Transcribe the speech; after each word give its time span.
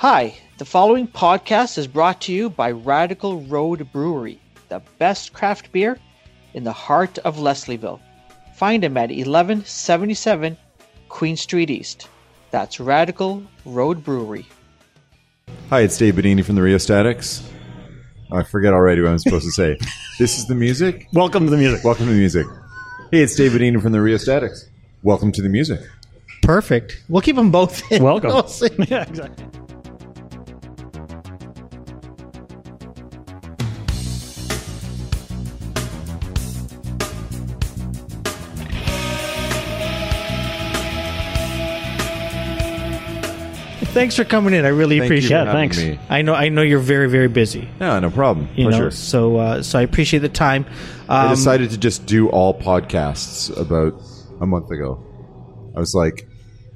Hi, 0.00 0.34
the 0.56 0.64
following 0.64 1.06
podcast 1.06 1.76
is 1.76 1.86
brought 1.86 2.22
to 2.22 2.32
you 2.32 2.48
by 2.48 2.70
Radical 2.70 3.42
Road 3.42 3.86
Brewery, 3.92 4.40
the 4.70 4.80
best 4.96 5.34
craft 5.34 5.70
beer 5.72 5.98
in 6.54 6.64
the 6.64 6.72
heart 6.72 7.18
of 7.18 7.36
Leslieville. 7.36 8.00
Find 8.54 8.82
them 8.82 8.96
at 8.96 9.10
1177 9.10 10.56
Queen 11.10 11.36
Street 11.36 11.68
East. 11.68 12.08
That's 12.50 12.80
Radical 12.80 13.42
Road 13.66 14.02
Brewery. 14.02 14.46
Hi, 15.68 15.80
it's 15.80 15.98
Dave 15.98 16.14
Bidini 16.14 16.42
from 16.46 16.54
the 16.54 16.62
Rheostatics. 16.62 17.46
I 18.32 18.42
forget 18.42 18.72
already 18.72 19.02
what 19.02 19.10
I'm 19.10 19.18
supposed 19.18 19.44
to 19.44 19.52
say. 19.52 19.76
This 20.18 20.38
is 20.38 20.46
the 20.46 20.54
music. 20.54 21.08
Welcome 21.12 21.44
to 21.44 21.50
the 21.50 21.58
music. 21.58 21.84
Welcome 21.84 22.06
to 22.06 22.12
the 22.12 22.18
music. 22.18 22.46
Hey, 23.10 23.20
it's 23.20 23.36
Dave 23.36 23.52
Bidini 23.52 23.82
from 23.82 23.92
the 23.92 24.00
Rheostatics. 24.00 24.64
Welcome 25.02 25.30
to 25.32 25.42
the 25.42 25.50
music. 25.50 25.80
Perfect. 26.40 27.02
We'll 27.10 27.20
keep 27.20 27.36
them 27.36 27.50
both 27.50 27.92
in. 27.92 28.02
Welcome. 28.02 28.30
We'll 28.60 28.86
yeah, 28.88 29.02
exactly. 29.02 29.59
Thanks 44.00 44.16
for 44.16 44.24
coming 44.24 44.54
in. 44.54 44.64
I 44.64 44.68
really 44.68 44.98
Thank 44.98 45.10
you 45.10 45.16
appreciate 45.16 45.36
for 45.36 45.42
it. 45.42 45.46
having 45.46 45.70
thanks. 45.70 45.78
me. 45.78 45.98
I 46.08 46.22
know 46.22 46.34
I 46.34 46.48
know 46.48 46.62
you're 46.62 46.78
very 46.78 47.08
very 47.08 47.28
busy. 47.28 47.68
Yeah, 47.80 47.98
no 48.00 48.10
problem. 48.10 48.48
You 48.56 48.68
Pleasure. 48.68 48.84
know, 48.84 48.90
so 48.90 49.36
uh, 49.36 49.62
so 49.62 49.78
I 49.78 49.82
appreciate 49.82 50.20
the 50.20 50.28
time. 50.28 50.64
I 51.08 51.24
Um, 51.26 51.30
decided 51.30 51.70
to 51.70 51.78
just 51.78 52.06
do 52.06 52.28
all 52.30 52.54
podcasts 52.58 53.54
about 53.60 54.00
a 54.40 54.46
month 54.46 54.70
ago. 54.70 54.98
I 55.76 55.80
was 55.80 55.94
like, 55.94 56.26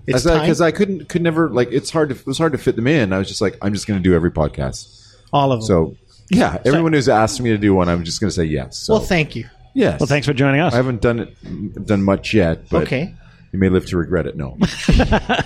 It's 0.07 0.25
because 0.25 0.59
time? 0.59 0.67
I 0.67 0.71
couldn't, 0.71 1.09
could 1.09 1.23
never 1.23 1.49
like. 1.51 1.69
It's 1.73 1.91
hard 1.91 2.11
to, 2.11 2.15
it 2.15 2.27
was 2.27 2.37
hard 2.39 2.53
to 2.53 2.59
fit 2.59 2.77
them 2.77 2.87
in. 2.87 3.13
I 3.13 3.19
was 3.19 3.27
just 3.29 3.41
like, 3.41 3.57
I'm 3.63 3.73
just 3.73 3.87
going 3.87 3.99
to 3.99 4.03
do 4.09 4.15
every 4.15 4.31
podcast. 4.31 5.17
all 5.33 5.51
of 5.51 5.61
them. 5.61 5.67
So 5.67 5.97
yeah, 6.31 6.59
everyone 6.65 6.93
who's 6.93 7.09
asked 7.09 7.41
me 7.41 7.51
to 7.51 7.59
do 7.59 7.75
one, 7.75 7.89
I'm 7.89 8.05
just 8.05 8.21
going 8.21 8.29
to 8.29 8.35
say 8.35 8.45
yes. 8.45 8.79
So, 8.79 8.95
well, 8.95 9.03
thank 9.03 9.35
you. 9.35 9.49
yes. 9.75 9.99
Well, 9.99 10.07
thanks 10.07 10.27
for 10.27 10.33
joining 10.35 10.61
us. 10.61 10.73
I 10.75 10.77
haven't 10.77 11.01
done 11.01 11.21
it, 11.21 11.87
done 11.87 12.03
much 12.03 12.35
yet, 12.35 12.69
but 12.69 12.83
Okay. 12.85 13.15
You 13.55 13.61
may 13.61 13.69
live 13.69 13.87
to 13.87 13.97
regret 13.97 14.27
it. 14.27 14.37
No, 14.37 14.59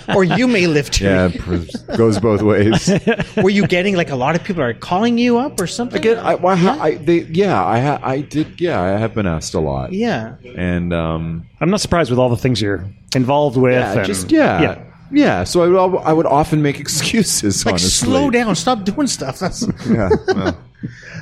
Or 0.16 0.24
you 0.24 0.48
may 0.48 0.66
live 0.66 0.88
to. 0.92 1.04
yeah, 1.04 1.28
it 1.34 1.96
goes 1.98 2.18
both 2.18 2.40
ways. 2.40 2.90
Were 3.36 3.50
you 3.50 3.66
getting 3.66 3.96
like 3.96 4.08
a 4.08 4.16
lot 4.16 4.34
of 4.34 4.42
people 4.42 4.62
are 4.62 4.72
calling 4.72 5.18
you 5.18 5.36
up 5.36 5.60
or 5.60 5.66
something? 5.66 5.98
Again, 6.00 6.16
I, 6.16 6.36
why, 6.36 6.54
I, 6.54 6.94
they, 6.94 7.24
yeah, 7.24 7.62
I, 7.62 7.80
ha, 7.80 8.00
I 8.02 8.22
did, 8.22 8.62
yeah, 8.62 8.80
I 8.80 8.98
have 8.98 9.12
been 9.12 9.26
asked 9.26 9.52
a 9.52 9.60
lot, 9.60 9.92
yeah. 9.92 10.36
and 10.56 10.94
um, 10.94 11.46
I'm 11.60 11.68
not 11.68 11.82
surprised 11.82 12.08
with 12.08 12.18
all 12.18 12.30
the 12.30 12.38
things 12.38 12.62
you're 12.62 12.82
involved 13.14 13.58
with. 13.58 13.74
yeah, 13.74 13.92
and- 13.98 14.06
just 14.06 14.30
yeah, 14.32 14.62
yeah. 14.62 14.84
yeah, 15.12 15.44
So 15.44 15.62
I 15.62 15.86
would, 15.86 15.98
I 15.98 16.12
would 16.14 16.24
often 16.24 16.62
make 16.62 16.80
excuses. 16.80 17.66
Like 17.66 17.74
honestly, 17.74 18.08
slow 18.08 18.30
down, 18.30 18.56
stop 18.56 18.84
doing 18.84 19.06
stuff. 19.06 19.38
That's 19.38 19.66
Yeah, 19.86 20.08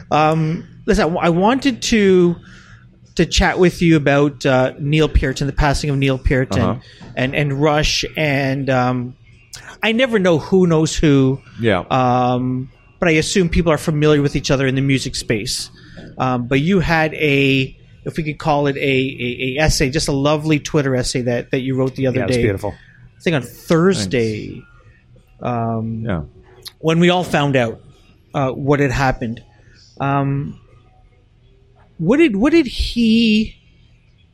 well, 0.09 0.62
listen. 0.87 1.17
I 1.21 1.31
wanted 1.31 1.83
to 1.83 2.37
to 3.17 3.27
chat 3.27 3.59
with 3.59 3.83
you 3.83 3.97
about 3.97 4.47
uh, 4.47 4.72
Neil 4.78 5.09
Peart 5.09 5.41
and 5.41 5.48
the 5.48 5.53
passing 5.55 5.91
of 5.91 5.97
Neil 5.97 6.19
Peart 6.19 6.53
and, 6.55 6.62
Uh-huh. 6.62 6.81
and 7.17 7.34
and 7.34 7.53
Rush 7.61 8.05
and 8.17 8.70
um, 8.70 9.17
I 9.83 9.92
never 9.92 10.19
know 10.19 10.39
who 10.39 10.67
knows 10.67 10.97
who. 10.97 11.41
yeah, 11.61 11.81
um, 11.91 12.70
but 12.98 13.09
I 13.09 13.12
assume 13.12 13.48
people 13.48 13.72
are 13.72 13.78
familiar 13.78 14.22
with 14.22 14.37
each 14.37 14.50
other 14.50 14.67
in 14.67 14.75
the 14.75 14.81
music 14.81 15.14
space. 15.17 15.70
Um, 16.19 16.47
but 16.47 16.61
you 16.61 16.81
had 16.81 17.12
a, 17.14 17.77
if 18.05 18.17
we 18.17 18.22
could 18.22 18.39
call 18.39 18.69
it 18.69 18.77
a, 18.77 18.81
a, 18.81 19.59
a 19.59 19.62
essay, 19.62 19.91
just 19.91 20.09
a 20.09 20.12
lovely 20.12 20.59
Twitter 20.59 20.94
essay 20.97 21.22
that, 21.22 21.50
that 21.50 21.61
you 21.61 21.77
wrote 21.77 21.94
the 21.94 22.06
other 22.06 22.20
Yeah, 22.20 22.27
day. 22.27 22.42
beautiful. 22.42 22.72
I 22.72 23.20
think 23.22 23.37
on 23.37 23.42
Thursday, 23.42 24.62
yeah. 25.42 26.22
when 26.78 27.00
we 27.00 27.11
all 27.11 27.25
found 27.25 27.56
out 27.56 27.81
uh, 28.34 28.50
what 28.53 28.81
had 28.81 28.91
happened. 28.91 29.42
Um, 30.00 30.61
what 31.99 32.19
did 32.19 32.37
what 32.37 32.53
did 32.53 32.67
he 32.67 33.57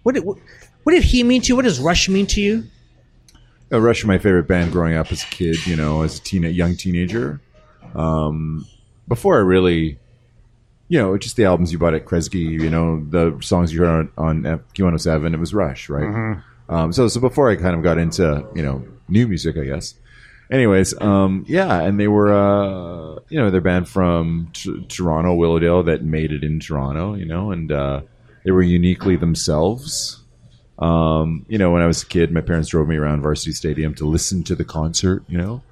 what 0.03 0.15
did 0.15 0.25
what 0.25 0.93
did 0.93 1.05
he 1.05 1.23
mean 1.23 1.43
to 1.43 1.49
you? 1.49 1.57
What 1.57 1.65
does 1.65 1.81
Rush 1.81 2.09
mean 2.09 2.27
to 2.29 2.41
you? 2.41 2.65
Uh, 3.73 3.81
Rush, 3.81 4.05
my 4.05 4.19
favorite 4.19 4.49
band 4.49 4.73
growing 4.73 4.95
up 4.95 5.13
as 5.13 5.23
a 5.23 5.27
kid. 5.27 5.67
You 5.67 5.77
know, 5.77 6.03
as 6.03 6.19
a 6.19 6.23
teen, 6.23 6.43
young 6.43 6.77
teenager. 6.77 7.41
Um, 7.95 8.67
before 9.09 9.37
I 9.37 9.41
really, 9.41 9.99
you 10.89 10.99
know, 10.99 11.17
just 11.17 11.37
the 11.37 11.45
albums 11.45 11.73
you 11.73 11.79
bought 11.79 11.95
at 11.95 12.05
Kresge. 12.05 12.35
You 12.35 12.71
know, 12.71 13.05
the 13.09 13.39
songs 13.41 13.73
you 13.73 13.81
heard 13.81 14.09
on, 14.19 14.45
on 14.47 14.59
Q107. 14.75 15.35
It 15.35 15.39
was 15.39 15.55
Rush, 15.55 15.89
right? 15.89 16.39
Um, 16.69 16.93
so, 16.93 17.09
so 17.09 17.21
before 17.21 17.51
I 17.51 17.57
kind 17.57 17.77
of 17.77 17.83
got 17.83 17.99
into 17.99 18.47
you 18.55 18.63
know 18.63 18.85
new 19.09 19.29
music, 19.29 19.57
I 19.57 19.65
guess. 19.65 19.95
Anyways, 20.53 21.01
um, 21.01 21.47
yeah, 21.49 21.81
and 21.81 21.99
they 21.99 22.09
were, 22.09 22.31
uh, 22.31 23.21
you 23.31 23.39
know, 23.39 23.51
they're 23.51 23.63
band 23.63 23.89
from 23.89 24.51
t- 24.53 24.85
Toronto, 24.87 25.35
Willowdale, 25.35 25.83
that 25.85 26.05
made 26.05 26.31
it 26.31 26.45
in 26.45 26.61
Toronto, 26.61 27.15
you 27.15 27.25
know, 27.25 27.51
and 27.53 27.73
uh, 27.73 28.03
they 28.45 28.51
were 28.51 28.63
uniquely 28.63 29.17
themselves. 29.17 30.23
Um, 30.79 31.47
you 31.49 31.57
know, 31.57 31.71
when 31.71 31.81
I 31.81 31.87
was 31.87 32.03
a 32.03 32.07
kid, 32.07 32.31
my 32.33 32.43
parents 32.43 32.69
drove 32.69 32.87
me 32.87 32.97
around 32.97 33.23
Varsity 33.23 33.53
Stadium 33.53 33.95
to 33.95 34.05
listen 34.05 34.43
to 34.45 34.55
the 34.55 34.65
concert. 34.65 35.25
You 35.27 35.39
know, 35.39 35.63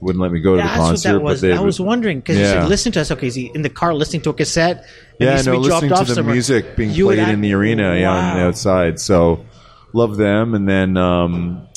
wouldn't 0.00 0.20
let 0.20 0.32
me 0.32 0.40
go 0.40 0.56
to 0.56 0.62
That's 0.62 0.72
the 0.74 0.78
concert, 0.80 1.08
what 1.12 1.18
that 1.18 1.22
was. 1.24 1.40
but 1.40 1.46
they 1.48 1.54
I 1.54 1.60
was 1.60 1.80
wondering 1.80 2.18
because 2.18 2.36
you 2.36 2.42
Yeah. 2.42 2.62
said 2.62 2.68
listen 2.68 2.90
to 2.92 3.02
us. 3.02 3.12
Okay, 3.12 3.28
is 3.28 3.36
he 3.36 3.52
in 3.54 3.62
the 3.62 3.70
car 3.70 3.94
listening 3.94 4.22
to 4.22 4.30
a 4.30 4.34
cassette? 4.34 4.78
and 5.20 5.28
yeah, 5.28 5.36
to 5.36 5.44
no, 5.44 5.52
be 5.52 5.58
listening 5.68 5.90
to 5.96 6.04
the 6.04 6.14
somewhere? 6.14 6.34
music 6.34 6.74
being 6.74 6.90
You 6.90 7.04
played 7.06 7.28
in 7.28 7.40
the 7.40 7.52
arena, 7.54 7.94
yeah, 7.96 8.10
on 8.10 8.36
the 8.38 8.44
outside. 8.46 8.98
So, 8.98 9.44
love 9.92 10.16
them. 10.16 10.54
And 10.54 10.68
then, 10.68 10.96
um, 10.96 11.68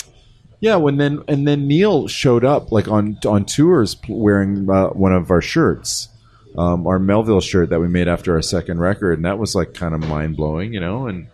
yeah, 0.59 0.75
when 0.77 0.97
then 0.97 1.23
and 1.27 1.47
then 1.47 1.67
Neil 1.67 2.07
showed 2.07 2.43
up 2.45 2.71
like 2.71 2.87
on 2.87 3.17
on 3.25 3.45
tours 3.45 3.95
wearing 4.07 4.69
uh, 4.69 4.87
one 4.89 5.13
of 5.13 5.29
our 5.31 5.41
shirts, 5.41 6.09
um, 6.57 6.87
our 6.87 6.99
Melville 6.99 7.41
shirt 7.41 7.69
that 7.69 7.79
we 7.79 7.87
made 7.87 8.07
after 8.07 8.33
our 8.35 8.41
second 8.41 8.79
record, 8.79 9.13
and 9.19 9.25
that 9.25 9.37
was 9.39 9.55
like 9.55 9.73
kind 9.73 9.93
of 9.93 10.01
mind 10.01 10.35
blowing, 10.37 10.73
you 10.73 10.79
know. 10.79 11.07
And 11.07 11.27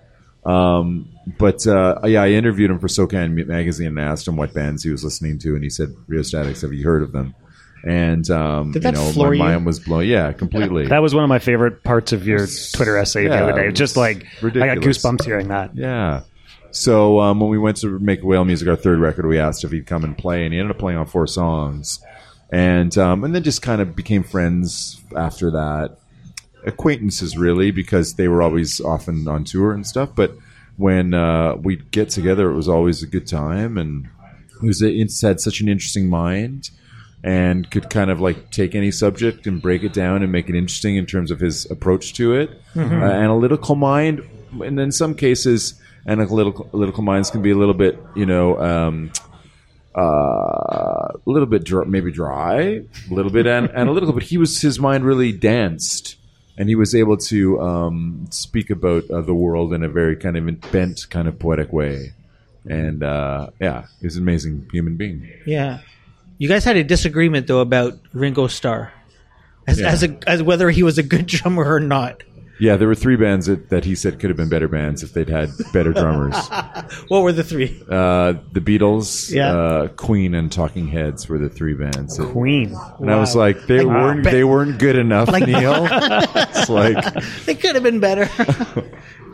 um, 0.45 1.09
but 1.39 1.65
uh, 1.67 1.99
yeah, 2.05 2.21
I 2.23 2.29
interviewed 2.31 2.69
him 2.71 2.79
for 2.79 2.87
SOCAN 2.87 3.33
magazine 3.47 3.87
and 3.87 3.99
asked 3.99 4.27
him 4.27 4.35
what 4.35 4.53
bands 4.53 4.83
he 4.83 4.89
was 4.89 5.03
listening 5.03 5.39
to, 5.39 5.55
and 5.55 5.63
he 5.63 5.69
said 5.69 5.89
Rheostatics. 6.07 6.61
Have 6.61 6.73
you 6.73 6.83
heard 6.83 7.01
of 7.03 7.11
them? 7.13 7.33
And 7.85 8.29
um, 8.29 8.71
Did 8.71 8.83
that 8.83 8.93
you 8.93 8.99
know, 9.01 9.11
floor 9.11 9.29
my 9.29 9.33
you? 9.35 9.39
mind 9.39 9.65
was 9.65 9.79
blown. 9.81 10.05
Yeah, 10.05 10.31
completely. 10.31 10.87
That 10.87 11.01
was 11.01 11.13
one 11.13 11.23
of 11.25 11.27
my 11.27 11.39
favorite 11.39 11.83
parts 11.83 12.13
of 12.13 12.25
your 12.25 12.47
Twitter 12.73 12.97
essay 12.97 13.27
the 13.27 13.33
Yeah, 13.35 13.43
other 13.43 13.53
day. 13.53 13.65
it 13.65 13.69
It's 13.71 13.79
just 13.79 13.97
was 13.97 13.97
like 13.97 14.25
I 14.37 14.39
got 14.41 14.43
ridiculous. 14.45 15.03
goosebumps 15.03 15.25
hearing 15.25 15.49
that. 15.49 15.75
Yeah. 15.75 16.21
So 16.73 17.19
um, 17.21 17.39
when 17.39 17.51
we 17.51 17.59
went 17.59 17.77
to 17.77 17.99
make 17.99 18.23
Whale 18.23 18.45
Music, 18.45 18.67
our 18.67 18.75
third 18.75 18.99
record, 18.99 19.27
we 19.27 19.37
asked 19.37 19.63
if 19.63 19.71
he'd 19.71 19.85
come 19.85 20.03
and 20.03 20.17
play, 20.17 20.43
and 20.43 20.53
he 20.53 20.59
ended 20.59 20.75
up 20.75 20.79
playing 20.79 20.97
on 20.97 21.05
four 21.05 21.27
songs, 21.27 22.03
and 22.51 22.97
um, 22.97 23.23
and 23.23 23.33
then 23.33 23.43
just 23.43 23.61
kind 23.61 23.79
of 23.79 23.95
became 23.95 24.23
friends 24.23 24.99
after 25.15 25.51
that, 25.51 25.99
acquaintances 26.65 27.37
really, 27.37 27.69
because 27.69 28.15
they 28.15 28.27
were 28.27 28.41
always 28.41 28.81
often 28.81 29.27
on 29.27 29.43
tour 29.43 29.71
and 29.71 29.85
stuff. 29.85 30.09
But 30.15 30.35
when 30.75 31.13
uh, 31.13 31.57
we'd 31.57 31.91
get 31.91 32.09
together, 32.09 32.49
it 32.49 32.55
was 32.55 32.67
always 32.67 33.03
a 33.03 33.07
good 33.07 33.27
time, 33.27 33.77
and 33.77 34.09
he 34.59 34.67
was 34.67 34.81
it 34.81 34.97
had 35.21 35.39
such 35.39 35.61
an 35.61 35.69
interesting 35.69 36.09
mind. 36.09 36.71
And 37.25 37.71
could 37.71 37.89
kind 37.89 38.11
of 38.11 38.19
like 38.19 38.51
take 38.51 38.75
any 38.75 38.91
subject 38.91 39.47
and 39.47 39.61
break 39.61 39.83
it 39.83 39.93
down 39.93 40.23
and 40.23 40.31
make 40.33 40.49
it 40.49 40.55
interesting 40.55 40.97
in 40.97 41.05
terms 41.05 41.31
of 41.31 41.39
his 41.39 41.65
approach 41.71 42.15
to 42.15 42.33
it. 42.33 42.49
Uh, 42.75 43.05
analytical 43.05 43.75
mind, 43.75 44.27
and 44.61 44.77
in 44.77 44.91
some 44.91 45.15
cases, 45.15 45.79
analytical, 46.07 46.67
analytical 46.73 47.03
minds 47.03 47.29
can 47.31 47.41
be 47.41 47.51
a 47.51 47.55
little 47.55 47.73
bit, 47.73 47.97
you 48.15 48.25
know, 48.25 48.59
um, 48.59 49.11
uh, 49.95 50.01
a 50.01 51.19
little 51.25 51.45
bit 51.45 51.69
maybe 51.87 52.11
dry, 52.11 52.59
a 53.09 53.13
little 53.13 53.31
bit 53.31 53.45
an- 53.45 53.69
analytical. 53.71 54.13
But 54.13 54.23
he 54.23 54.37
was 54.37 54.61
his 54.61 54.79
mind 54.79 55.05
really 55.05 55.31
danced, 55.31 56.15
and 56.57 56.67
he 56.69 56.75
was 56.75 56.95
able 56.95 57.17
to 57.17 57.59
um, 57.61 58.27
speak 58.31 58.69
about 58.69 59.09
uh, 59.09 59.21
the 59.21 59.35
world 59.35 59.73
in 59.73 59.83
a 59.83 59.89
very 59.89 60.15
kind 60.15 60.37
of 60.37 60.71
bent, 60.71 61.07
kind 61.09 61.27
of 61.27 61.37
poetic 61.39 61.71
way. 61.71 62.13
And 62.67 63.03
uh, 63.03 63.49
yeah, 63.59 63.85
he's 64.01 64.15
an 64.15 64.23
amazing 64.23 64.67
human 64.71 64.95
being. 64.95 65.29
Yeah, 65.45 65.79
you 66.37 66.47
guys 66.47 66.63
had 66.63 66.77
a 66.77 66.83
disagreement 66.83 67.47
though 67.47 67.59
about 67.59 67.93
Ringo 68.13 68.47
Starr, 68.47 68.93
as 69.67 69.79
Yeah. 69.79 69.89
as, 69.89 70.03
a, 70.03 70.17
as 70.27 70.41
whether 70.41 70.69
he 70.71 70.81
was 70.81 70.97
a 70.97 71.03
good 71.03 71.25
drummer 71.27 71.65
or 71.71 71.79
not. 71.79 72.23
Yeah, 72.59 72.77
there 72.77 72.87
were 72.87 72.95
three 72.95 73.15
bands 73.15 73.47
that, 73.47 73.69
that 73.69 73.83
he 73.83 73.95
said 73.95 74.19
could 74.19 74.29
have 74.29 74.37
been 74.37 74.47
better 74.47 74.67
bands 74.67 75.01
if 75.03 75.13
they'd 75.13 75.27
had 75.27 75.49
better 75.73 75.91
drummers. 75.91 76.35
What 77.07 77.23
were 77.23 77.31
the 77.31 77.43
three? 77.43 77.81
uh, 77.89 78.33
the 78.51 78.61
Beatles, 78.61 79.31
Yeah. 79.31 79.53
uh, 79.55 79.87
Queen, 79.89 80.35
and 80.35 80.51
Talking 80.51 80.87
Heads 80.87 81.27
were 81.27 81.37
the 81.39 81.49
three 81.49 81.73
bands. 81.73 82.17
that- 82.17 82.27
Queen. 82.31 82.75
and 82.99 83.11
I 83.11 83.17
was 83.19 83.35
like, 83.35 83.65
they 83.65 83.81
Like, 83.81 83.87
weren't 83.87 84.23
they 84.23 84.43
weren't 84.43 84.77
good 84.79 84.95
enough, 84.97 85.29
Neil. 85.31 85.87
it's 85.91 86.69
like, 86.69 86.97
They 87.45 87.55
could 87.55 87.73
have 87.75 87.83
been 87.83 87.99
better. 87.99 88.29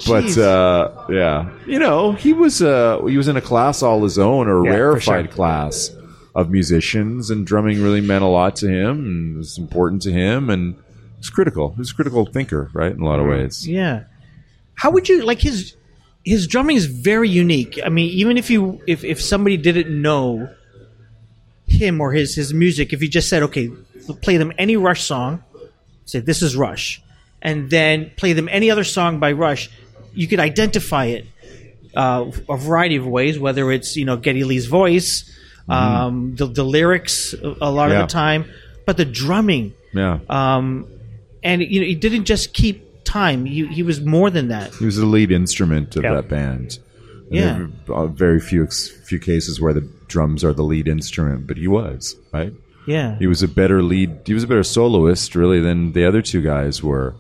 but 0.08 0.38
uh, 0.38 1.06
yeah, 1.10 1.50
you 1.68 1.80
know, 1.80 2.14
he 2.14 2.34
was 2.34 2.62
uh, 2.62 3.04
he 3.06 3.18
was 3.18 3.28
in 3.28 3.36
a 3.38 3.42
class 3.42 3.84
all 3.84 4.02
his 4.04 4.18
own, 4.18 4.48
or 4.48 4.62
a 4.62 4.66
Yeah, 4.66 4.76
rarefied 4.78 5.26
sure. 5.26 5.34
class 5.34 5.92
of 6.36 6.50
musicians, 6.50 7.30
and 7.30 7.46
drumming 7.46 7.82
really 7.84 8.02
meant 8.02 8.24
a 8.24 8.28
lot 8.28 8.56
to 8.58 8.68
him, 8.70 9.06
and 9.06 9.38
was 9.38 9.58
important 9.58 10.02
to 10.04 10.12
him, 10.12 10.50
and 10.50 10.76
it's 11.20 11.30
critical. 11.30 11.72
He 11.74 11.80
was 11.80 11.92
a 11.92 11.96
critical 11.96 12.26
thinker, 12.26 12.70
right, 12.74 12.92
in 12.92 13.02
a 13.02 13.06
lot 13.06 13.20
of 13.20 13.28
ways. 13.28 13.68
yeah. 13.68 14.04
How 14.76 14.90
would 14.92 15.08
you 15.10 15.24
like 15.26 15.40
his 15.42 15.76
his 16.26 16.48
drumming 16.48 16.76
is 16.78 16.86
very 16.86 17.30
unique. 17.30 17.80
I 17.84 17.90
mean, 17.90 18.10
even 18.12 18.38
if 18.38 18.50
you 18.50 18.82
if 18.88 19.04
if 19.04 19.22
somebody 19.22 19.58
didn't 19.58 19.90
know 20.02 20.50
him 21.68 22.02
or 22.02 22.12
his 22.14 22.36
his 22.36 22.54
music, 22.54 22.94
if 22.94 23.02
you 23.02 23.08
just 23.10 23.30
said, 23.30 23.44
okay, 23.44 23.70
play 24.22 24.38
them 24.38 24.52
any 24.58 24.78
Rush 24.78 25.04
song, 25.04 25.44
say 26.06 26.20
this 26.20 26.42
is 26.42 26.56
Rush, 26.56 27.02
and 27.42 27.70
then 27.70 28.12
play 28.16 28.34
them 28.34 28.48
any 28.50 28.72
other 28.72 28.84
song 28.84 29.20
by 29.20 29.32
Rush, 29.34 29.70
you 30.14 30.28
could 30.28 30.40
identify 30.40 31.06
it 31.06 31.26
uh, 31.96 32.32
a 32.50 32.58
variety 32.58 32.96
of 32.96 33.06
ways, 33.06 33.38
whether 33.38 33.72
it's 33.72 33.96
you 33.96 34.06
know 34.06 34.18
Geddy 34.18 34.44
Lee's 34.44 34.68
voice, 34.68 35.30
um, 35.68 36.36
the 36.36 36.46
the 36.48 36.64
lyrics 36.64 37.34
a 37.34 37.56
a 37.62 37.72
lot 37.72 37.90
Yeah. 37.90 38.02
of 38.02 38.08
the 38.08 38.14
time, 38.14 38.46
but 38.86 38.98
the 38.98 39.06
drumming, 39.06 39.74
Yeah. 39.94 40.20
um, 40.30 40.88
and 41.44 41.62
you 41.62 41.80
know 41.82 41.86
he 41.86 41.96
didn't 41.96 42.26
just 42.26 42.54
keep 42.54 43.04
time; 43.04 43.46
he 43.46 43.66
he 43.68 43.84
was 43.84 44.02
more 44.02 44.30
than 44.30 44.48
that. 44.50 44.74
He 44.76 44.86
was 44.86 44.98
the 44.98 45.06
lead 45.06 45.32
instrument 45.32 45.96
of 45.96 46.04
Yeah. 46.04 46.14
that 46.16 46.30
band. 46.30 46.80
And 47.32 47.36
Yeah. 47.38 47.68
there 47.88 47.96
are 47.96 48.08
very 48.08 48.40
few 48.40 48.66
few 48.68 49.20
cases 49.20 49.62
where 49.62 49.74
the 49.74 49.88
drums 50.08 50.44
are 50.44 50.54
the 50.54 50.64
lead 50.64 50.88
instrument, 50.88 51.46
but 51.48 51.58
he 51.58 51.68
was 51.68 52.16
right. 52.34 52.54
Yeah, 52.88 53.18
He 53.20 53.28
was 53.28 53.44
a 53.44 53.48
better 53.48 53.84
lead. 53.84 54.10
He 54.26 54.34
was 54.34 54.44
a 54.44 54.48
better 54.48 54.64
soloist, 54.64 55.36
really, 55.36 55.60
than 55.60 55.92
the 55.92 56.06
other 56.06 56.24
two 56.24 56.42
guys 56.42 56.82
were. 56.82 57.14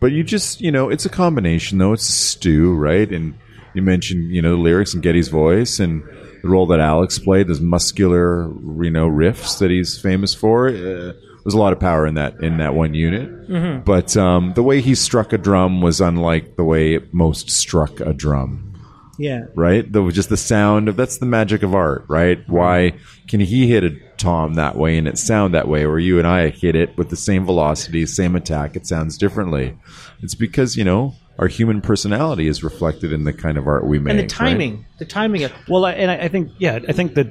But 0.00 0.10
you 0.10 0.24
just, 0.24 0.60
you 0.60 0.72
know, 0.72 0.88
it's 0.88 1.04
a 1.06 1.08
combination, 1.08 1.78
though. 1.78 1.92
It's 1.92 2.08
a 2.08 2.12
stew, 2.12 2.74
right? 2.74 3.08
And 3.08 3.34
you 3.72 3.82
mentioned, 3.82 4.32
you 4.34 4.42
know, 4.42 4.56
the 4.56 4.62
lyrics 4.62 4.94
and 4.94 5.02
Geddy's 5.02 5.28
voice 5.28 5.78
and 5.78 6.02
the 6.42 6.48
role 6.48 6.66
that 6.66 6.80
Alex 6.80 7.20
played, 7.20 7.46
those 7.46 7.60
muscular, 7.60 8.48
you 8.82 8.90
know, 8.90 9.08
riffs 9.08 9.60
that 9.60 9.70
he's 9.70 9.96
famous 9.96 10.34
for. 10.34 10.68
Uh, 10.70 11.12
there's 11.44 11.54
a 11.54 11.58
lot 11.58 11.72
of 11.72 11.80
power 11.80 12.06
in 12.06 12.14
that 12.14 12.42
in 12.42 12.58
that 12.58 12.74
one 12.74 12.94
unit. 12.94 13.48
But 13.84 14.16
um, 14.16 14.52
the 14.54 14.62
way 14.62 14.80
he 14.80 14.94
struck 14.94 15.32
a 15.32 15.38
drum 15.38 15.80
was 15.80 16.00
unlike 16.00 16.56
the 16.56 16.64
way 16.64 17.00
most 17.12 17.50
struck 17.50 18.00
a 18.00 18.12
drum 18.12 18.72
yeah, 19.18 19.44
right? 19.54 19.90
The, 19.90 20.08
just 20.10 20.30
the 20.30 20.36
sound 20.36 20.88
of 20.88 20.96
that's 20.96 21.18
the 21.18 21.26
magic 21.26 21.62
of 21.62 21.74
art, 21.74 22.04
right? 22.08 22.42
Why 22.48 22.94
can 23.28 23.40
he 23.40 23.68
hit 23.68 23.84
a 23.84 23.96
tom 24.16 24.54
that 24.54 24.76
way 24.76 24.96
and 24.96 25.06
it 25.06 25.18
sound 25.18 25.54
that 25.54 25.68
way, 25.68 25.84
or 25.84 25.98
you 25.98 26.18
and 26.18 26.26
I 26.26 26.48
hit 26.48 26.74
it 26.74 26.96
with 26.96 27.10
the 27.10 27.16
same 27.16 27.44
velocity, 27.44 28.04
same 28.06 28.34
attack, 28.34 28.74
it 28.74 28.86
sounds 28.86 29.18
differently? 29.18 29.78
It's 30.22 30.34
because 30.34 30.76
you 30.76 30.84
know 30.84 31.14
our 31.38 31.48
human 31.48 31.80
personality 31.80 32.46
is 32.46 32.62
reflected 32.62 33.12
in 33.12 33.24
the 33.24 33.32
kind 33.32 33.56
of 33.58 33.66
art 33.66 33.86
we 33.86 33.98
make, 33.98 34.10
and 34.10 34.18
the 34.18 34.22
right? 34.24 34.30
timing, 34.30 34.84
the 34.98 35.04
timing 35.04 35.44
of 35.44 35.52
Well, 35.68 35.84
I- 35.84 35.92
and 35.92 36.10
I 36.10 36.16
I 36.24 36.28
think, 36.28 36.50
yeah, 36.58 36.78
I 36.88 36.92
think 36.92 37.14
that 37.14 37.28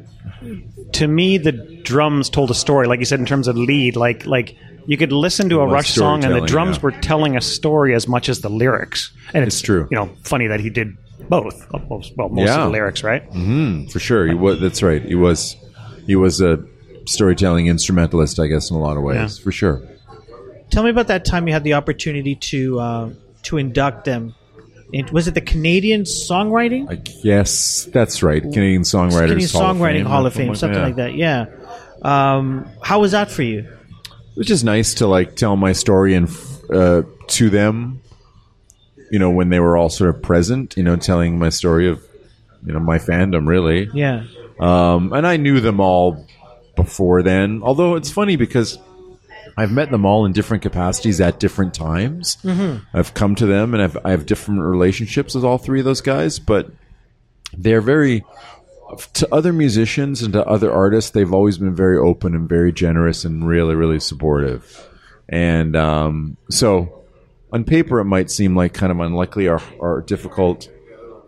to 0.93 1.07
me, 1.07 1.37
the 1.37 1.51
drums 1.83 2.29
told 2.29 2.51
a 2.51 2.55
story. 2.55 2.87
Like 2.87 2.99
you 2.99 3.05
said, 3.05 3.19
in 3.19 3.25
terms 3.25 3.47
of 3.47 3.55
lead, 3.57 3.95
like 3.95 4.25
like 4.25 4.55
you 4.87 4.97
could 4.97 5.11
listen 5.11 5.49
to 5.49 5.59
a 5.61 5.67
Rush 5.67 5.91
song, 5.93 6.23
and 6.25 6.33
the 6.33 6.41
drums 6.41 6.77
yeah. 6.77 6.83
were 6.83 6.91
telling 6.91 7.37
a 7.37 7.41
story 7.41 7.93
as 7.93 8.07
much 8.07 8.29
as 8.29 8.41
the 8.41 8.49
lyrics. 8.49 9.11
And 9.33 9.43
it's, 9.45 9.57
It's 9.57 9.61
true. 9.61 9.87
You 9.91 9.95
know, 9.97 10.09
funny 10.23 10.47
that 10.47 10.59
he 10.59 10.69
did 10.71 10.97
both. 11.29 11.67
Well, 11.71 11.85
most 11.87 12.17
of 12.17 12.35
the 12.35 12.69
lyrics, 12.69 13.03
right? 13.03 13.23
for 13.91 13.99
sure. 13.99 14.27
He 14.27 14.33
was. 14.33 14.59
That's 14.59 14.81
right. 14.81 15.01
He 15.03 15.15
was. 15.15 15.55
He 16.07 16.15
was 16.15 16.41
a 16.41 16.57
storytelling 17.05 17.67
instrumentalist, 17.67 18.39
I 18.39 18.47
guess, 18.47 18.69
in 18.71 18.75
a 18.75 18.79
lot 18.79 18.97
of 18.97 19.03
ways, 19.03 19.37
Yeah. 19.37 19.43
for 19.43 19.51
sure. 19.51 19.81
Tell 20.71 20.83
me 20.83 20.89
about 20.89 21.07
that 21.07 21.25
time 21.25 21.47
you 21.47 21.53
had 21.53 21.63
the 21.63 21.73
opportunity 21.73 22.35
to 22.35 22.79
uh, 22.79 23.09
to 23.43 23.57
induct 23.57 24.05
them. 24.05 24.35
In, 24.93 25.07
was 25.13 25.27
it 25.27 25.33
the 25.33 25.41
Canadian 25.41 26.03
Songwriting? 26.03 26.89
I 26.89 26.95
guess 26.95 27.85
that's 27.93 28.21
right. 28.21 28.41
Canadian 28.41 28.81
Songwriters 28.81 29.27
Canadian 29.27 29.49
Hall 29.49 29.61
of 29.71 29.77
Songwriting 29.77 29.93
Fame, 29.93 30.05
Hall 30.05 30.25
of 30.25 30.33
Fame, 30.33 30.55
something 30.55 30.79
yeah. 30.79 30.85
like 30.85 30.95
that. 30.97 31.15
Yeah. 31.15 31.45
Um, 32.01 32.69
how 32.81 32.99
was 32.99 33.11
that 33.13 33.31
for 33.31 33.43
you? 33.43 33.59
it 34.31 34.37
was 34.37 34.47
just 34.47 34.63
nice 34.63 34.95
to 34.95 35.07
like 35.07 35.35
tell 35.35 35.55
my 35.57 35.73
story 35.73 36.13
and 36.13 36.29
uh, 36.73 37.03
to 37.27 37.49
them 37.49 38.01
you 39.11 39.19
know 39.19 39.29
when 39.29 39.49
they 39.49 39.59
were 39.59 39.75
all 39.75 39.89
sort 39.89 40.09
of 40.15 40.21
present 40.21 40.77
you 40.77 40.83
know 40.83 40.95
telling 40.95 41.37
my 41.37 41.49
story 41.49 41.89
of 41.89 42.01
you 42.65 42.71
know 42.71 42.79
my 42.79 42.97
fandom 42.97 43.45
really 43.45 43.89
Yeah. 43.93 44.23
um, 44.59 45.11
and 45.11 45.27
i 45.27 45.35
knew 45.35 45.59
them 45.59 45.81
all 45.81 46.25
before 46.77 47.21
then 47.23 47.61
although 47.61 47.95
it's 47.95 48.09
funny 48.09 48.37
because 48.37 48.79
i've 49.57 49.71
met 49.71 49.91
them 49.91 50.05
all 50.05 50.25
in 50.25 50.31
different 50.31 50.63
capacities 50.63 51.19
at 51.21 51.39
different 51.39 51.73
times. 51.73 52.37
I've 52.93 53.13
come 53.13 53.35
to 53.35 53.45
them 53.45 53.73
and 53.73 53.81
I've, 53.83 53.97
i 54.05 54.11
have 54.11 54.25
different 54.25 54.61
relationships 54.61 55.35
with 55.35 55.43
all 55.43 55.57
three 55.57 55.79
of 55.79 55.85
those 55.85 56.01
guys 56.01 56.39
but 56.39 56.71
they're 57.57 57.81
very 57.81 58.23
to 59.13 59.27
other 59.33 59.53
musicians 59.53 60.21
and 60.21 60.33
to 60.33 60.45
other 60.45 60.71
artists 60.71 61.11
they've 61.11 61.33
always 61.33 61.57
been 61.57 61.75
very 61.75 61.97
open 61.97 62.35
and 62.35 62.47
very 62.49 62.71
generous 62.73 63.23
and 63.25 63.47
really 63.47 63.75
really 63.75 63.99
supportive. 63.99 64.87
And 65.29 65.75
um, 65.75 66.37
so 66.49 67.03
on 67.53 67.63
paper 67.63 67.99
it 67.99 68.05
might 68.05 68.29
seem 68.29 68.55
like 68.55 68.73
kind 68.73 68.91
of 68.91 68.99
unlikely 68.99 69.47
or, 69.47 69.61
or 69.79 70.01
difficult 70.01 70.69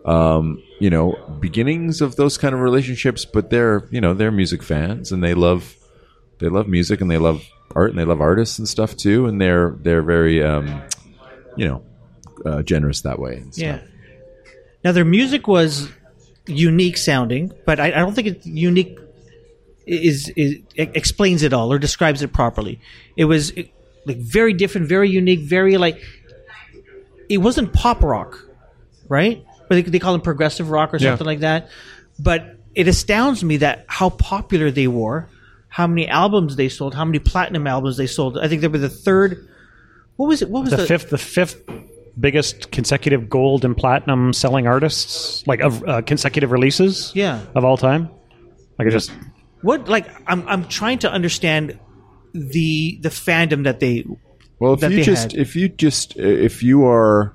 um, 0.04 0.62
you 0.80 0.90
know 0.90 1.14
beginnings 1.40 2.00
of 2.00 2.16
those 2.16 2.36
kind 2.36 2.54
of 2.54 2.60
relationships 2.60 3.24
but 3.24 3.50
they're 3.50 3.88
you 3.90 4.00
know 4.00 4.12
they're 4.14 4.30
music 4.30 4.62
fans 4.62 5.12
and 5.12 5.22
they 5.24 5.34
love 5.34 5.76
they 6.38 6.48
love 6.48 6.68
music 6.68 7.00
and 7.00 7.10
they 7.10 7.18
love 7.18 7.42
art 7.74 7.90
and 7.90 7.98
they 7.98 8.04
love 8.04 8.20
artists 8.20 8.58
and 8.58 8.68
stuff 8.68 8.96
too 8.96 9.26
and 9.26 9.40
they're 9.40 9.76
they're 9.80 10.02
very 10.02 10.42
um, 10.42 10.82
you 11.56 11.66
know 11.68 11.82
uh, 12.46 12.62
generous 12.62 13.00
that 13.02 13.18
way 13.18 13.36
and 13.36 13.54
stuff. 13.54 13.80
Yeah. 13.80 13.80
Now 14.84 14.92
their 14.92 15.04
music 15.04 15.46
was 15.48 15.88
unique 16.46 16.96
sounding, 16.98 17.52
but 17.64 17.80
I, 17.80 17.86
I 17.86 17.98
don't 18.00 18.14
think 18.14 18.28
it's 18.28 18.46
unique 18.46 18.98
is, 19.86 20.30
is 20.36 20.56
it 20.74 20.90
explains 20.94 21.42
it 21.42 21.52
all 21.52 21.72
or 21.72 21.78
describes 21.78 22.22
it 22.22 22.32
properly. 22.32 22.80
It 23.16 23.24
was 23.26 23.50
it, 23.50 23.70
like 24.06 24.18
very 24.18 24.52
different, 24.52 24.88
very 24.88 25.08
unique, 25.10 25.40
very 25.40 25.76
like 25.78 26.02
it 27.28 27.38
wasn't 27.38 27.72
pop 27.72 28.02
rock, 28.02 28.38
right? 29.08 29.44
But 29.68 29.76
they, 29.76 29.82
they 29.82 29.98
call 29.98 30.14
it 30.14 30.22
progressive 30.24 30.70
rock 30.70 30.92
or 30.92 30.98
Yeah. 30.98 31.10
something 31.10 31.26
like 31.26 31.40
that. 31.40 31.70
But 32.18 32.56
it 32.74 32.86
astounds 32.88 33.42
me 33.42 33.58
that 33.58 33.84
how 33.88 34.10
popular 34.10 34.70
they 34.70 34.86
were, 34.88 35.28
how 35.74 35.88
many 35.88 36.06
albums 36.06 36.54
they 36.54 36.68
sold, 36.68 36.94
how 36.94 37.04
many 37.04 37.18
platinum 37.18 37.66
albums 37.66 37.96
they 37.96 38.06
sold. 38.06 38.38
I 38.38 38.46
think 38.46 38.60
they 38.60 38.68
were 38.68 38.78
the 38.78 38.88
third. 38.88 39.48
What 40.16 40.28
was 40.28 40.40
it? 40.40 40.48
What 40.48 40.60
was 40.62 40.70
The 40.70 40.76
the, 40.76 40.86
fifth, 40.86 41.10
the 41.10 41.18
fifth 41.18 41.56
biggest 42.18 42.70
consecutive 42.70 43.28
gold 43.28 43.64
and 43.64 43.76
platinum 43.76 44.32
selling 44.32 44.68
artists, 44.68 45.44
like 45.48 45.58
of 45.60 45.82
uh, 45.82 46.02
consecutive 46.02 46.52
releases, 46.52 47.10
Yeah. 47.12 47.40
of 47.56 47.64
all 47.64 47.76
time. 47.76 48.08
Like 48.78 48.86
I 48.86 48.90
just 48.92 49.10
what 49.62 49.88
like 49.88 50.06
I'm 50.30 50.46
I'm 50.46 50.64
trying 50.68 51.00
to 51.00 51.10
understand 51.10 51.76
the 52.32 52.98
the 53.02 53.08
fandom 53.08 53.64
that 53.64 53.80
they 53.80 54.04
Well, 54.60 54.74
if 54.74 54.80
that 54.80 54.90
you 54.92 54.98
they 54.98 55.02
just 55.02 55.32
had. 55.32 55.40
if 55.40 55.56
you 55.56 55.68
just 55.68 56.16
if 56.16 56.62
you 56.62 56.86
are 56.86 57.34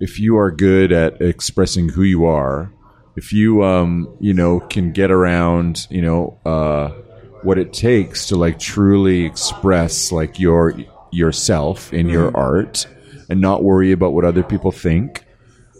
if 0.00 0.20
you 0.20 0.36
are 0.36 0.50
good 0.50 0.92
at 0.92 1.22
expressing 1.22 1.88
who 1.88 2.02
you 2.02 2.26
are, 2.26 2.70
if 3.16 3.32
you 3.32 3.64
um 3.64 4.14
you 4.20 4.34
know 4.34 4.60
can 4.60 4.92
get 4.92 5.10
around 5.10 5.86
you 5.90 6.02
know 6.02 6.38
uh 6.44 6.90
what 7.44 7.58
it 7.58 7.72
takes 7.72 8.26
to 8.28 8.36
like 8.36 8.58
truly 8.58 9.24
express 9.24 10.10
like 10.10 10.38
your 10.38 10.74
yourself 11.12 11.92
in 11.92 12.08
your 12.08 12.36
art 12.36 12.86
and 13.28 13.40
not 13.40 13.62
worry 13.62 13.92
about 13.92 14.12
what 14.12 14.24
other 14.24 14.42
people 14.42 14.72
think 14.72 15.24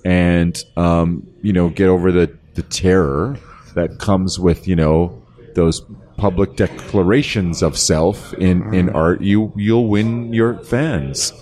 and 0.05 0.63
um 0.77 1.27
you 1.43 1.53
know 1.53 1.69
get 1.69 1.89
over 1.89 2.13
the 2.13 2.33
the 2.55 2.63
terror 2.63 3.37
that 3.75 3.99
comes 3.99 4.39
with 4.39 4.69
you 4.69 4.77
know 4.77 5.21
those 5.55 5.83
public 6.17 6.57
declarations 6.57 7.63
of 7.63 7.77
self 7.77 8.33
in, 8.35 8.73
in 8.75 8.89
art, 8.91 9.21
you 9.21 9.53
you'll 9.57 9.89
win 9.89 10.33
your 10.33 10.59
fans. 10.65 11.33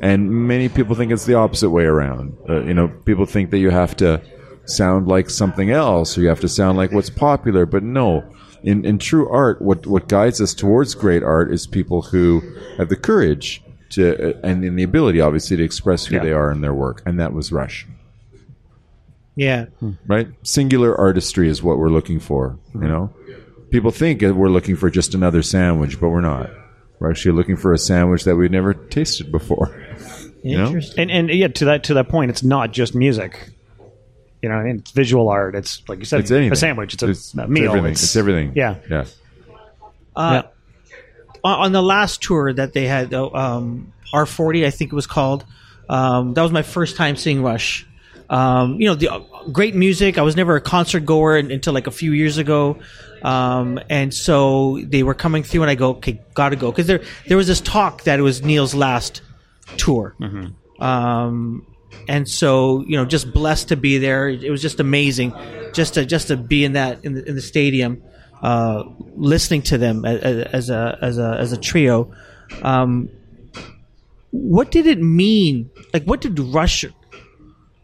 And 0.00 0.30
many 0.48 0.68
people 0.68 0.94
think 0.94 1.12
it's 1.12 1.26
the 1.26 1.34
opposite 1.34 1.70
way 1.70 1.84
around. 1.84 2.36
Uh, 2.48 2.62
you 2.62 2.74
know, 2.74 2.88
people 2.88 3.26
think 3.26 3.50
that 3.50 3.58
you 3.58 3.70
have 3.70 3.96
to 3.98 4.22
sound 4.64 5.08
like 5.08 5.28
something 5.28 5.70
else, 5.70 6.16
or 6.16 6.22
you 6.22 6.28
have 6.28 6.40
to 6.40 6.48
sound 6.48 6.78
like 6.78 6.92
what's 6.92 7.10
popular. 7.10 7.66
But 7.66 7.82
no, 7.82 8.24
in 8.62 8.84
in 8.84 8.98
true 8.98 9.28
art, 9.28 9.60
what 9.62 9.86
what 9.86 10.08
guides 10.08 10.40
us 10.40 10.54
towards 10.54 10.94
great 10.94 11.22
art 11.22 11.52
is 11.52 11.66
people 11.66 12.02
who 12.02 12.40
have 12.78 12.88
the 12.88 12.96
courage 12.96 13.62
to 13.90 14.30
uh, 14.36 14.40
and, 14.42 14.64
and 14.64 14.78
the 14.78 14.82
ability, 14.82 15.20
obviously, 15.20 15.56
to 15.56 15.62
express 15.62 16.06
who 16.06 16.16
Yeah. 16.16 16.22
they 16.22 16.32
are 16.32 16.50
in 16.50 16.60
their 16.60 16.74
work. 16.74 17.02
And 17.06 17.18
that 17.20 17.32
was 17.32 17.52
Rush 17.52 17.86
yeah 19.34 19.64
right? 20.06 20.28
Singular 20.42 20.94
artistry 20.94 21.48
is 21.48 21.62
what 21.62 21.78
we're 21.78 21.88
looking 21.88 22.20
for. 22.20 22.58
You 22.74 22.80
know, 22.80 23.14
people 23.70 23.90
think 23.90 24.20
we're 24.20 24.50
looking 24.50 24.76
for 24.76 24.90
just 24.90 25.14
another 25.14 25.42
sandwich, 25.42 25.98
but 26.00 26.10
we're 26.10 26.20
not. 26.20 26.50
We're 26.98 27.10
actually 27.10 27.32
looking 27.32 27.56
for 27.56 27.72
a 27.72 27.78
sandwich 27.78 28.24
that 28.24 28.36
we've 28.36 28.50
never 28.50 28.74
tasted 28.74 29.32
before. 29.32 29.74
you 30.42 30.58
know? 30.58 30.66
interesting 30.66 31.10
and 31.10 31.30
and 31.30 31.38
yeah, 31.38 31.48
to 31.48 31.64
that 31.64 31.84
to 31.84 31.94
that 31.94 32.08
point, 32.08 32.30
it's 32.30 32.42
not 32.42 32.72
just 32.72 32.94
music. 32.94 33.50
You 34.42 34.48
know, 34.48 34.56
what 34.56 34.62
I 34.62 34.64
mean? 34.64 34.76
it's 34.80 34.90
visual 34.90 35.28
art. 35.28 35.54
It's 35.54 35.82
like 35.88 36.00
you 36.00 36.04
said, 36.04 36.20
It's 36.20 36.30
anything. 36.32 36.52
a 36.52 36.56
sandwich. 36.56 36.94
It's 36.94 37.02
a, 37.02 37.06
It's- 37.10 37.34
a 37.38 37.42
it's 37.42 37.48
meal. 37.50 37.70
everything. 37.70 37.92
It's 37.92 38.16
everything. 38.16 38.52
Yeah, 38.56 38.74
Yeah. 38.90 39.04
uh, 40.16 40.42
yeah. 40.44 40.98
on, 41.44 41.66
on 41.66 41.72
the 41.72 41.82
last 41.82 42.22
tour 42.22 42.52
that 42.52 42.72
they 42.72 42.86
had 42.86 43.14
uh, 43.14 43.30
um, 43.32 43.92
R40 44.12 44.66
I 44.66 44.70
think 44.70 44.92
it 44.92 44.94
was 44.96 45.06
called 45.06 45.44
um, 45.88 46.34
that 46.34 46.42
was 46.42 46.52
my 46.52 46.62
first 46.62 46.96
time 46.96 47.16
seeing 47.16 47.42
Rush 47.42 47.86
um, 48.28 48.80
you 48.80 48.86
know 48.88 48.94
the 48.94 49.08
uh, 49.08 49.20
great 49.52 49.74
music 49.74 50.18
I 50.18 50.22
was 50.22 50.36
never 50.36 50.56
a 50.56 50.60
concert 50.60 51.00
goer 51.06 51.36
until 51.36 51.72
like 51.72 51.86
a 51.86 51.90
few 51.90 52.12
years 52.12 52.36
ago 52.38 52.78
um, 53.22 53.78
and 53.88 54.12
so 54.12 54.80
they 54.82 55.02
were 55.02 55.14
coming 55.14 55.42
through 55.44 55.62
and 55.62 55.70
I 55.70 55.74
go 55.76 55.90
okay 55.96 56.20
gotta 56.34 56.56
go 56.56 56.70
because 56.70 56.86
there 56.86 57.02
there 57.28 57.36
was 57.36 57.46
this 57.46 57.60
talk 57.60 58.02
that 58.04 58.18
it 58.18 58.22
was 58.22 58.42
Neil's 58.42 58.74
last 58.74 59.22
tour 59.78 60.14
um, 60.78 61.66
and 62.08 62.28
so 62.28 62.84
you 62.86 62.96
know 62.96 63.04
just 63.04 63.32
blessed 63.32 63.68
to 63.68 63.76
be 63.76 63.98
there 63.98 64.28
it 64.28 64.50
was 64.50 64.62
just 64.62 64.80
amazing 64.80 65.32
just 65.72 65.94
to 65.94 66.04
just 66.04 66.28
to 66.28 66.36
be 66.36 66.64
in 66.64 66.72
that 66.72 67.04
in 67.04 67.14
the, 67.14 67.28
in 67.28 67.34
the 67.34 67.40
stadium 67.40 68.02
uh, 68.42 68.82
listening 69.14 69.62
to 69.62 69.78
them 69.78 70.04
as, 70.04 70.44
as 70.46 70.70
a 70.70 70.98
as 71.00 71.18
a 71.18 71.36
as 71.38 71.52
a 71.52 71.56
trio. 71.56 72.12
Um, 72.62 73.08
what 74.30 74.70
did 74.70 74.86
it 74.86 75.00
mean? 75.00 75.70
Like, 75.94 76.04
what 76.04 76.20
did 76.20 76.38
Rush? 76.38 76.84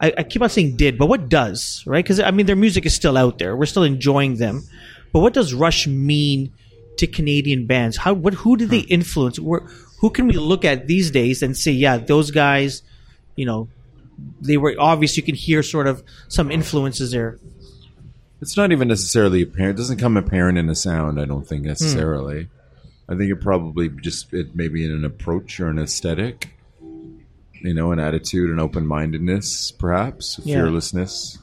I, 0.01 0.13
I 0.19 0.23
keep 0.25 0.43
on 0.43 0.51
saying 0.51 0.77
did, 0.77 0.99
but 0.99 1.07
what 1.07 1.29
does 1.29 1.85
right? 1.87 2.05
Because 2.05 2.21
I 2.21 2.31
mean, 2.33 2.47
their 2.47 2.57
music 2.57 2.87
is 2.87 2.95
still 2.95 3.17
out 3.17 3.39
there. 3.39 3.57
We're 3.57 3.67
still 3.67 3.85
enjoying 3.85 4.37
them, 4.37 4.65
but 5.13 5.21
what 5.21 5.33
does 5.33 5.55
Rush 5.55 5.87
mean 5.87 6.53
to 6.99 7.07
Canadian 7.07 7.67
bands? 7.67 7.97
How 7.97 8.13
what 8.15 8.35
who 8.35 8.57
did 8.57 8.71
they 8.71 8.81
influence? 8.81 9.39
Where, 9.39 9.61
who 10.01 10.11
can 10.11 10.27
we 10.27 10.35
look 10.35 10.65
at 10.65 10.87
these 10.87 11.11
days 11.11 11.43
and 11.43 11.57
say, 11.57 11.73
yeah, 11.73 11.99
those 11.99 12.31
guys, 12.31 12.83
you 13.37 13.45
know, 13.47 13.69
they 14.41 14.57
were 14.57 14.75
obvious. 14.79 15.17
You 15.17 15.23
can 15.23 15.35
hear 15.35 15.63
sort 15.63 15.87
of 15.87 16.03
some 16.29 16.51
influences 16.51 17.13
there. 17.13 17.39
It's 18.41 18.57
not 18.57 18.71
even 18.73 18.89
necessarily 18.89 19.43
apparent. 19.43 19.79
It 19.79 19.83
doesn't 19.83 19.99
come 19.99 20.17
apparent 20.17 20.59
in 20.59 20.67
the 20.67 20.75
sound. 20.77 21.21
I 21.21 21.25
don't 21.25 21.47
think 21.47 21.65
necessarily. 21.65 22.49
I 23.09 23.17
think 23.17 23.31
it 23.33 23.41
probably 23.41 23.89
just 23.89 24.33
it 24.33 24.55
maybe 24.55 24.85
in 24.85 24.93
an 24.93 25.05
approach 25.05 25.59
or 25.61 25.69
an 25.69 25.79
aesthetic, 25.79 26.51
you 26.81 27.75
know, 27.75 27.91
an 27.93 27.99
attitude, 27.99 28.51
an 28.51 28.61
open 28.61 28.87
mindedness, 28.87 29.73
perhaps 29.73 30.39
Yeah. 30.45 30.57
fearlessness. 30.57 31.39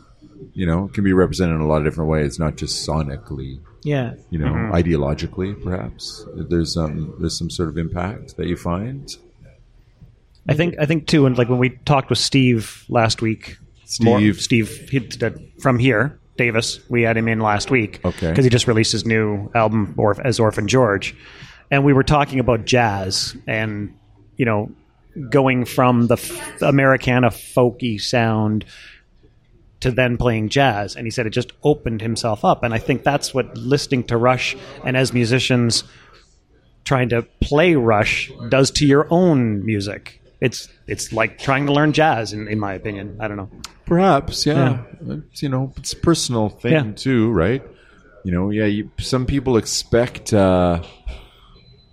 You 0.53 0.65
know, 0.65 0.85
it 0.85 0.93
can 0.93 1.03
be 1.03 1.11
represented 1.13 1.55
in 1.55 1.61
a 1.61 1.67
lot 1.67 1.79
of 1.79 1.83
different 1.85 2.09
ways, 2.09 2.39
not 2.39 2.55
just 2.55 2.87
sonically. 2.87 3.59
Yeah. 3.83 4.13
You 4.29 4.39
know, 4.39 4.53
ideologically, 4.73 5.61
perhaps 5.61 6.25
there's 6.35 6.77
um 6.77 7.13
there's 7.19 7.37
some 7.37 7.49
sort 7.49 7.69
of 7.69 7.77
impact 7.77 8.37
that 8.37 8.47
you 8.47 8.55
find. 8.55 9.13
I 10.47 10.53
think 10.53 10.75
I 10.79 10.85
think 10.85 11.07
too, 11.07 11.25
and 11.25 11.37
like 11.37 11.49
when 11.49 11.59
we 11.59 11.69
talked 11.85 12.09
with 12.09 12.19
Steve 12.19 12.85
last 12.89 13.21
week, 13.21 13.57
Steve. 13.85 14.41
Steve 14.41 14.69
he, 14.89 14.99
from 15.59 15.79
here, 15.79 16.19
Davis, 16.37 16.79
we 16.89 17.01
had 17.01 17.17
him 17.17 17.27
in 17.27 17.39
last 17.39 17.71
week, 17.71 17.99
Okay. 18.05 18.29
because 18.29 18.45
he 18.45 18.49
just 18.49 18.67
released 18.67 18.91
his 18.91 19.05
new 19.05 19.49
album 19.55 19.93
Orph- 19.97 20.23
as 20.23 20.39
Orphan 20.39 20.67
George, 20.67 21.15
and 21.71 21.83
we 21.83 21.93
were 21.93 22.03
talking 22.03 22.39
about 22.39 22.65
jazz 22.65 23.35
and 23.47 23.93
you 24.37 24.45
know 24.45 24.71
going 25.29 25.65
from 25.65 26.07
the 26.07 26.15
f- 26.15 26.61
Americana 26.61 27.29
folky 27.29 27.99
sound 27.99 28.65
to 29.79 29.89
then 29.91 30.17
playing 30.17 30.49
jazz, 30.49 30.95
and 30.95 31.05
he 31.07 31.11
said 31.11 31.25
it 31.25 31.31
just 31.31 31.51
opened 31.63 32.01
himself 32.01 32.43
up, 32.45 32.63
and 32.63 32.73
I 32.73 32.77
think 32.79 33.03
that's 33.03 33.33
what 33.33 33.57
listening 33.57 34.03
to 34.05 34.17
Rush 34.17 34.55
and 34.83 34.95
as 34.97 35.11
musicians 35.13 35.83
trying 36.83 37.09
to 37.09 37.23
play 37.41 37.75
Rush 37.75 38.31
does 38.49 38.69
to 38.71 38.85
your 38.85 39.07
own 39.09 39.65
music. 39.65 40.21
It's 40.41 40.67
it's 40.87 41.11
like 41.13 41.39
trying 41.39 41.65
to 41.67 41.73
learn 41.73 41.93
jazz, 41.93 42.33
in, 42.33 42.47
in 42.47 42.59
my 42.59 42.73
opinion. 42.73 43.17
I 43.19 43.27
don't 43.27 43.37
know. 43.37 43.49
Perhaps, 43.85 44.45
yeah. 44.45 44.83
It's, 45.07 45.41
you 45.43 45.49
know, 45.49 45.73
it's 45.77 45.93
a 45.93 45.97
personal 45.97 46.49
thing 46.49 46.71
Yeah. 46.73 46.91
too, 46.93 47.31
right? 47.31 47.63
You 48.23 48.31
know, 48.31 48.49
yeah. 48.49 48.65
You, 48.65 48.89
some 48.99 49.25
people 49.25 49.55
expect 49.57 50.33
uh, 50.33 50.81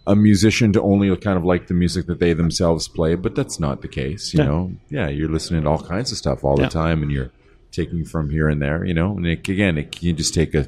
a 0.07 0.17
musician 0.17 0.73
to 0.73 0.83
only 0.83 1.15
kind 1.17 1.37
of 1.39 1.45
like 1.45 1.67
the 1.69 1.75
music 1.75 2.07
that 2.07 2.19
they 2.19 2.33
themselves 2.33 2.89
play, 2.89 3.15
but 3.15 3.35
that's 3.35 3.61
not 3.61 3.83
the 3.83 3.89
case. 3.89 4.35
You 4.35 4.41
Yeah. 4.41 4.47
know, 4.47 4.73
yeah, 4.89 5.09
you're 5.09 5.29
listening 5.29 5.63
to 5.63 5.69
all 5.69 5.79
kinds 5.83 6.11
of 6.11 6.19
stuff 6.19 6.43
all 6.45 6.59
Yeah. 6.59 6.65
the 6.67 6.71
time, 6.73 7.03
and 7.03 7.13
you're 7.13 7.31
taking 7.71 8.05
from 8.05 8.31
here 8.31 8.49
and 8.49 8.61
there. 8.61 8.85
You 8.85 8.95
know, 8.95 9.17
and 9.17 9.27
it, 9.27 9.47
again, 9.49 9.79
it, 9.79 10.03
you 10.03 10.13
just 10.13 10.35
take 10.35 10.55
a, 10.55 10.67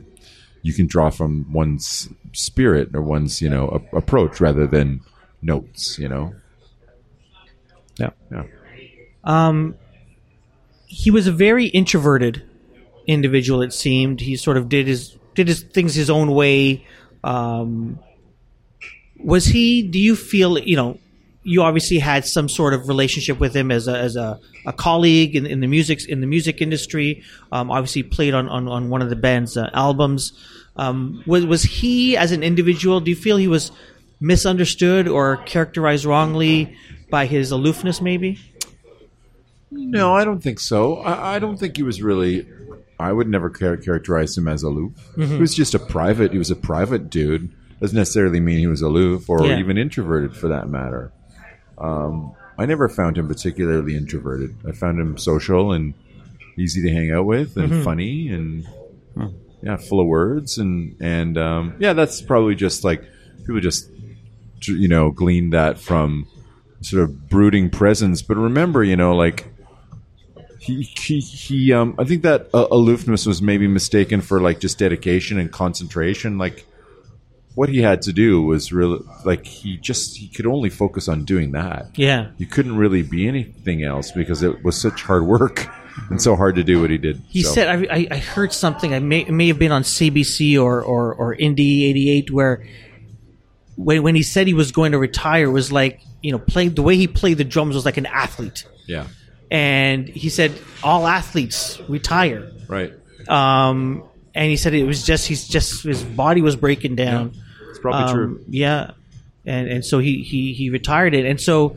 you 0.62 0.72
can 0.72 0.86
draw 0.86 1.10
from 1.10 1.52
one's 1.52 2.08
spirit 2.32 2.90
or 2.94 3.02
one's 3.02 3.42
you 3.42 3.50
know 3.50 3.80
a, 3.92 3.96
approach 3.96 4.40
rather 4.40 4.66
than 4.66 5.00
notes. 5.42 5.98
You 5.98 6.08
know, 6.08 6.34
Yeah. 7.98 8.10
yeah. 8.30 8.44
Um, 9.24 9.76
he 10.86 11.10
was 11.10 11.26
a 11.26 11.32
very 11.32 11.66
introverted 11.66 12.42
individual. 13.06 13.62
It 13.62 13.72
seemed 13.72 14.20
he 14.20 14.36
sort 14.36 14.56
of 14.56 14.68
did 14.68 14.86
his 14.86 15.16
did 15.34 15.48
his 15.48 15.62
things 15.62 15.94
his 15.94 16.10
own 16.10 16.30
way. 16.32 16.86
Um, 17.22 17.98
was 19.18 19.46
he? 19.46 19.82
Do 19.82 19.98
you 19.98 20.16
feel 20.16 20.58
you 20.58 20.76
know? 20.76 20.98
You 21.46 21.62
obviously 21.62 21.98
had 21.98 22.24
some 22.24 22.48
sort 22.48 22.72
of 22.72 22.88
relationship 22.88 23.38
with 23.38 23.54
him 23.54 23.70
as 23.70 23.86
a 23.86 23.98
as 23.98 24.16
a, 24.16 24.40
a 24.64 24.72
colleague 24.72 25.36
in, 25.36 25.44
in 25.44 25.60
the 25.60 25.66
music 25.66 26.06
in 26.08 26.20
the 26.20 26.26
music 26.26 26.62
industry. 26.62 27.22
Um, 27.52 27.70
obviously, 27.70 28.02
played 28.02 28.32
on, 28.32 28.48
on, 28.48 28.66
on 28.66 28.88
one 28.88 29.02
of 29.02 29.10
the 29.10 29.16
band's 29.16 29.56
uh, 29.56 29.68
albums. 29.74 30.32
Um, 30.76 31.22
was 31.26 31.44
was 31.44 31.62
he 31.62 32.16
as 32.16 32.32
an 32.32 32.42
individual? 32.42 33.00
Do 33.00 33.10
you 33.10 33.16
feel 33.16 33.36
he 33.36 33.48
was 33.48 33.72
misunderstood 34.20 35.06
or 35.06 35.36
characterized 35.38 36.06
wrongly 36.06 36.76
by 37.14 37.26
his 37.26 37.52
aloofness? 37.52 38.00
Maybe. 38.00 38.40
No, 39.70 40.14
I 40.16 40.24
don't 40.24 40.40
think 40.42 40.58
so. 40.58 40.96
I, 40.96 41.36
I 41.36 41.38
don't 41.38 41.56
think 41.58 41.76
he 41.76 41.84
was 41.84 42.02
really. 42.02 42.44
I 42.98 43.12
would 43.12 43.28
never 43.28 43.50
char- 43.50 43.76
characterize 43.76 44.36
him 44.36 44.48
as 44.48 44.64
aloof. 44.64 44.92
He 45.16 45.36
was 45.38 45.54
just 45.54 45.74
a 45.74 45.78
private. 45.78 46.32
He 46.32 46.38
was 46.38 46.50
a 46.50 46.56
private 46.56 47.10
dude. 47.10 47.52
Doesn't 47.80 47.96
necessarily 47.96 48.40
mean 48.40 48.58
he 48.58 48.66
was 48.66 48.82
aloof 48.82 49.28
or 49.30 49.46
Yeah. 49.46 49.58
even 49.58 49.78
introverted, 49.78 50.36
for 50.36 50.48
that 50.48 50.68
matter. 50.68 51.12
Um, 51.78 52.32
I 52.58 52.66
never 52.66 52.88
found 52.88 53.16
him 53.18 53.28
particularly 53.28 53.96
introverted. 53.96 54.56
I 54.68 54.72
found 54.72 54.98
him 55.00 55.16
social 55.18 55.72
and 55.72 55.94
easy 56.58 56.82
to 56.82 56.90
hang 56.92 57.12
out 57.12 57.26
with, 57.26 57.56
and 57.56 57.82
funny, 57.84 58.28
and 58.28 58.66
yeah, 59.62 59.76
full 59.76 60.00
of 60.00 60.06
words, 60.08 60.58
and 60.58 60.96
and 61.00 61.38
um, 61.38 61.74
yeah, 61.78 61.92
that's 61.92 62.20
probably 62.22 62.54
just 62.56 62.82
like 62.84 63.04
people 63.38 63.60
just 63.60 63.88
you 64.62 64.88
know 64.88 65.10
glean 65.10 65.50
that 65.50 65.78
from 65.78 66.26
sort 66.84 67.02
of 67.02 67.28
brooding 67.28 67.70
presence. 67.70 68.22
But 68.22 68.36
remember, 68.36 68.84
you 68.84 68.96
know, 68.96 69.14
like 69.16 69.46
he 70.58 70.82
he, 70.82 71.20
he 71.20 71.72
um 71.72 71.94
I 71.98 72.04
think 72.04 72.22
that 72.22 72.48
uh, 72.54 72.66
aloofness 72.70 73.26
was 73.26 73.42
maybe 73.42 73.66
mistaken 73.68 74.20
for 74.20 74.40
like 74.40 74.60
just 74.60 74.78
dedication 74.78 75.38
and 75.38 75.50
concentration. 75.52 76.38
Like 76.38 76.66
what 77.54 77.68
he 77.68 77.82
had 77.82 78.02
to 78.02 78.12
do 78.12 78.42
was 78.42 78.72
really 78.72 79.00
like 79.24 79.46
he 79.46 79.76
just 79.76 80.16
he 80.16 80.28
could 80.28 80.46
only 80.46 80.70
focus 80.70 81.08
on 81.08 81.24
doing 81.24 81.52
that. 81.52 81.86
Yeah. 81.96 82.30
You 82.38 82.46
couldn't 82.46 82.76
really 82.76 83.02
be 83.02 83.28
anything 83.28 83.82
else 83.84 84.10
because 84.10 84.42
it 84.42 84.64
was 84.64 84.80
such 84.80 85.02
hard 85.02 85.24
work 85.24 85.68
and 86.10 86.20
so 86.20 86.34
hard 86.34 86.56
to 86.56 86.64
do 86.64 86.80
what 86.80 86.90
he 86.90 86.98
did. 86.98 87.22
He 87.28 87.42
So- 87.42 87.52
said, 87.52 87.68
I, 87.68 87.94
I, 87.94 88.08
I 88.10 88.18
heard 88.18 88.52
something. 88.52 88.92
I 88.94 88.98
may 88.98 89.20
it 89.20 89.30
may 89.30 89.48
have 89.48 89.58
been 89.58 89.70
on 89.72 89.82
CBC 89.82 90.60
or 90.60 90.82
or, 90.82 91.14
or 91.14 91.36
Indie 91.36 91.82
eighty 91.84 92.10
eight, 92.10 92.30
where 92.32 92.66
when 93.76 94.02
when 94.02 94.14
he 94.14 94.22
said 94.22 94.46
he 94.46 94.54
was 94.54 94.72
going 94.72 94.92
to 94.92 94.98
retire, 94.98 95.50
was 95.50 95.70
like 95.72 96.00
you 96.22 96.32
know 96.32 96.38
playing 96.38 96.74
the 96.74 96.82
way 96.82 96.96
he 96.96 97.06
played 97.06 97.38
the 97.38 97.44
drums 97.44 97.74
was 97.74 97.84
like 97.84 97.96
an 97.96 98.06
athlete, 98.06 98.66
"Yeah, 98.86 99.06
and 99.50 100.08
he 100.08 100.28
said 100.28 100.52
all 100.82 101.06
athletes 101.06 101.80
retire. 101.88 102.50
right." 102.68 102.92
Um, 103.28 104.04
and 104.34 104.50
he 104.50 104.56
said 104.56 104.74
it 104.74 104.84
was 104.84 105.04
just 105.06 105.26
he's 105.26 105.46
just 105.48 105.82
his 105.82 106.02
body 106.02 106.42
was 106.42 106.56
breaking 106.56 106.96
down. 106.96 107.32
It's 107.70 107.78
probably 107.78 108.02
Um, 108.02 108.14
true. 108.14 108.44
Yeah, 108.48 108.90
and 109.46 109.68
and 109.68 109.84
so 109.84 109.98
he 109.98 110.22
he 110.22 110.52
he 110.52 110.70
retired 110.70 111.14
it, 111.14 111.24
and 111.26 111.40
so 111.40 111.76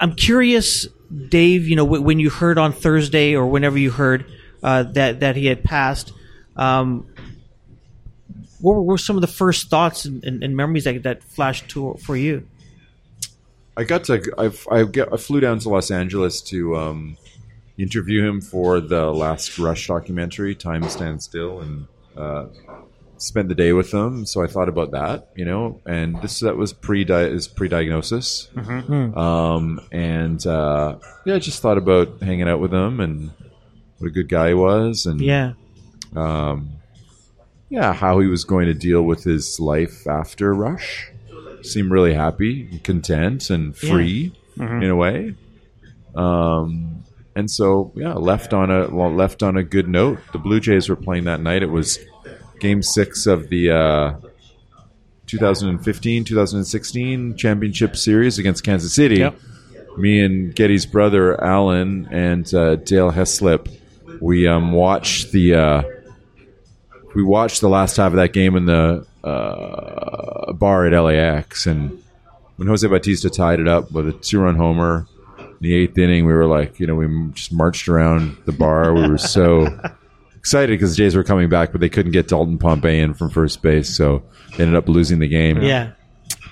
I'm 0.00 0.14
curious, 0.14 0.86
Dave. 1.28 1.68
You 1.68 1.76
know, 1.76 1.84
w- 1.84 2.02
when 2.02 2.18
you 2.20 2.30
heard 2.30 2.58
on 2.58 2.72
Thursday 2.72 3.34
or 3.34 3.46
whenever 3.46 3.78
you 3.78 3.90
heard 3.90 4.24
uh, 4.62 4.84
that 4.94 5.20
that 5.20 5.36
he 5.36 5.46
had 5.46 5.64
passed, 5.64 6.12
um, 6.56 7.06
what 8.60 8.74
were, 8.76 8.82
were 8.82 8.98
some 8.98 9.16
of 9.16 9.20
the 9.20 9.26
first 9.28 9.68
thoughts 9.68 10.04
and, 10.04 10.22
and, 10.24 10.42
and 10.42 10.56
memories 10.56 10.84
that 10.84 11.02
that 11.02 11.22
flashed 11.22 11.68
to 11.70 11.94
for 11.94 12.16
you? 12.16 12.46
I 13.76 13.84
got 13.84 14.04
to 14.04 14.20
I've, 14.36 14.66
I 14.70 14.84
get 14.84 15.12
I 15.12 15.16
flew 15.16 15.40
down 15.40 15.60
to 15.60 15.68
Los 15.68 15.90
Angeles 15.90 16.40
to 16.42 16.76
um, 16.76 17.16
interview 17.76 18.26
him 18.26 18.40
for 18.40 18.80
the 18.80 19.12
last 19.12 19.58
Rush 19.58 19.86
documentary, 19.86 20.54
Time 20.54 20.82
Stands 20.88 21.24
Still, 21.24 21.60
and 21.60 21.86
uh, 22.16 22.46
spent 23.18 23.48
the 23.48 23.54
day 23.54 23.72
with 23.72 23.92
them. 23.92 24.26
So 24.26 24.42
I 24.42 24.48
thought 24.48 24.68
about 24.68 24.90
that, 24.90 25.28
you 25.36 25.44
know, 25.44 25.80
and 25.86 26.20
this 26.22 26.40
that 26.40 26.56
was 26.56 26.72
pre 26.72 27.02
is 27.04 27.46
pre 27.46 27.68
diagnosis, 27.68 28.48
um, 28.56 29.80
and 29.92 30.44
uh, 30.46 30.98
yeah, 31.24 31.34
I 31.34 31.38
just 31.38 31.62
thought 31.62 31.78
about 31.78 32.20
hanging 32.20 32.48
out 32.48 32.58
with 32.58 32.74
him 32.74 32.98
and 32.98 33.30
what 33.98 34.08
a 34.08 34.10
good 34.10 34.28
guy 34.28 34.48
he 34.48 34.54
was, 34.54 35.06
and 35.06 35.20
Yeah, 35.20 35.52
um, 36.16 36.77
yeah, 37.68 37.92
how 37.92 38.20
he 38.20 38.28
was 38.28 38.44
going 38.44 38.66
to 38.66 38.74
deal 38.74 39.02
with 39.02 39.24
his 39.24 39.60
life 39.60 40.06
after 40.06 40.54
Rush. 40.54 41.10
Seemed 41.62 41.90
really 41.90 42.14
happy, 42.14 42.68
and 42.70 42.84
content, 42.84 43.50
and 43.50 43.76
free 43.76 44.32
in 44.58 44.84
a 44.84 44.96
way. 44.96 45.34
Um, 46.14 47.04
and 47.34 47.50
so, 47.50 47.92
yeah, 47.94 48.14
left 48.14 48.52
on 48.52 48.70
a 48.70 48.88
well, 48.88 49.12
left 49.12 49.42
on 49.42 49.56
a 49.56 49.62
good 49.62 49.88
note. 49.88 50.18
The 50.32 50.38
Blue 50.38 50.60
Jays 50.60 50.88
were 50.88 50.96
playing 50.96 51.24
that 51.24 51.40
night. 51.40 51.62
It 51.62 51.70
was 51.70 51.98
Game 52.60 52.82
Six 52.82 53.26
of 53.26 53.48
the 53.48 53.70
uh, 53.70 54.14
2015-2016 55.26 57.36
championship 57.36 57.96
series 57.96 58.38
against 58.38 58.64
Kansas 58.64 58.94
City. 58.94 59.18
Yep. 59.18 59.38
Me 59.96 60.20
and 60.20 60.54
Geddy's 60.54 60.86
brother 60.86 61.42
Alan 61.42 62.06
and 62.10 62.52
uh, 62.54 62.76
Dale 62.76 63.10
Heslip, 63.10 63.68
we 64.20 64.46
um, 64.46 64.72
watched 64.72 65.32
the 65.32 65.54
uh, 65.54 65.82
we 67.18 67.24
watched 67.24 67.60
the 67.60 67.68
last 67.68 67.96
half 67.96 68.12
of 68.12 68.16
that 68.16 68.32
game 68.32 68.54
in 68.54 68.66
the 68.66 69.04
uh, 69.24 70.52
bar 70.52 70.86
at 70.86 70.96
LAX, 70.96 71.66
and 71.66 72.00
when 72.54 72.68
Jose 72.68 72.86
Bautista 72.86 73.28
tied 73.28 73.58
it 73.58 73.66
up 73.66 73.90
with 73.90 74.06
a 74.06 74.12
two-run 74.12 74.54
homer 74.54 75.08
in 75.36 75.56
the 75.60 75.74
eighth 75.74 75.98
inning, 75.98 76.26
we 76.26 76.32
were 76.32 76.46
like, 76.46 76.78
you 76.78 76.86
know, 76.86 76.94
we 76.94 77.08
just 77.32 77.52
marched 77.52 77.88
around 77.88 78.36
the 78.46 78.52
bar. 78.52 78.94
We 78.94 79.08
were 79.08 79.18
so 79.18 79.66
excited 80.36 80.78
because 80.78 80.90
the 80.90 81.02
Jays 81.02 81.16
were 81.16 81.24
coming 81.24 81.48
back, 81.48 81.72
but 81.72 81.80
they 81.80 81.88
couldn't 81.88 82.12
get 82.12 82.28
Dalton 82.28 82.56
Pompey 82.56 83.00
in 83.00 83.14
from 83.14 83.30
first 83.30 83.62
base, 83.62 83.88
so 83.96 84.22
they 84.56 84.62
ended 84.62 84.76
up 84.76 84.88
losing 84.88 85.18
the 85.18 85.26
game. 85.26 85.60
Yeah. 85.60 85.94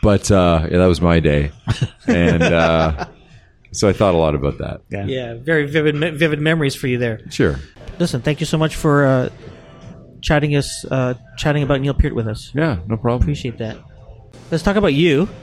But 0.02 0.32
uh, 0.32 0.66
yeah, 0.68 0.78
that 0.78 0.86
was 0.86 1.00
my 1.00 1.20
day, 1.20 1.52
and 2.08 2.42
uh, 2.42 3.06
so 3.70 3.88
I 3.88 3.92
thought 3.92 4.14
a 4.14 4.18
lot 4.18 4.34
about 4.34 4.58
that. 4.58 4.80
Yeah. 4.90 5.06
Yeah. 5.06 5.34
Very 5.34 5.68
vivid, 5.68 5.94
vivid 6.18 6.40
memories 6.40 6.74
for 6.74 6.88
you 6.88 6.98
there. 6.98 7.20
Sure. 7.30 7.60
Listen, 8.00 8.20
thank 8.20 8.40
you 8.40 8.46
so 8.46 8.58
much 8.58 8.74
for 8.74 9.06
uh, 9.06 9.28
chatting 10.26 10.56
us, 10.56 10.84
uh, 10.90 11.14
chatting 11.36 11.62
about 11.62 11.80
Neil 11.80 11.94
Peart 11.94 12.14
with 12.14 12.26
us. 12.26 12.50
Yeah, 12.52 12.80
no 12.88 12.96
problem. 12.96 13.22
Appreciate 13.22 13.58
that. 13.58 13.76
Let's 14.50 14.62
talk 14.62 14.76
about 14.76 14.94
you. 14.94 15.28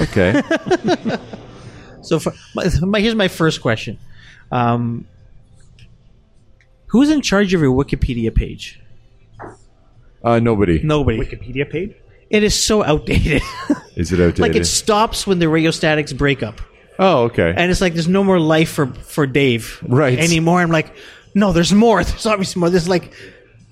Okay. 0.00 0.40
So, 2.02 2.20
for, 2.20 2.32
my, 2.54 2.70
my, 2.80 3.00
here's 3.00 3.16
my 3.16 3.26
first 3.28 3.60
question: 3.60 3.98
um, 4.52 5.06
Who's 6.86 7.10
in 7.10 7.20
charge 7.22 7.52
of 7.54 7.60
your 7.60 7.72
Wikipedia 7.72 8.32
page? 8.32 8.80
Uh, 10.22 10.38
nobody. 10.38 10.80
Nobody. 10.82 11.18
Wikipedia 11.18 11.68
page? 11.68 11.94
It 12.30 12.44
is 12.44 12.54
so 12.62 12.84
outdated. 12.84 13.42
Is 13.96 14.12
it 14.12 14.20
outdated? 14.20 14.38
like 14.38 14.54
it 14.54 14.66
stops 14.66 15.26
when 15.26 15.38
the 15.40 15.48
Rheostatics 15.48 16.12
break 16.12 16.42
up, 16.42 16.60
oh, 16.98 17.24
okay. 17.24 17.52
and 17.56 17.70
it's 17.70 17.80
like 17.80 17.94
there's 17.94 18.06
no 18.08 18.22
more 18.22 18.38
life 18.38 18.70
for 18.70 18.86
for 18.86 19.26
Dave 19.26 19.82
Right. 19.82 20.18
anymore. 20.18 20.60
I'm 20.60 20.70
like, 20.70 20.94
no, 21.34 21.52
there's 21.52 21.72
more. 21.72 22.04
There's 22.08 22.26
obviously 22.26 22.60
more. 22.60 22.70
There's 22.70 22.88
like, 22.88 23.12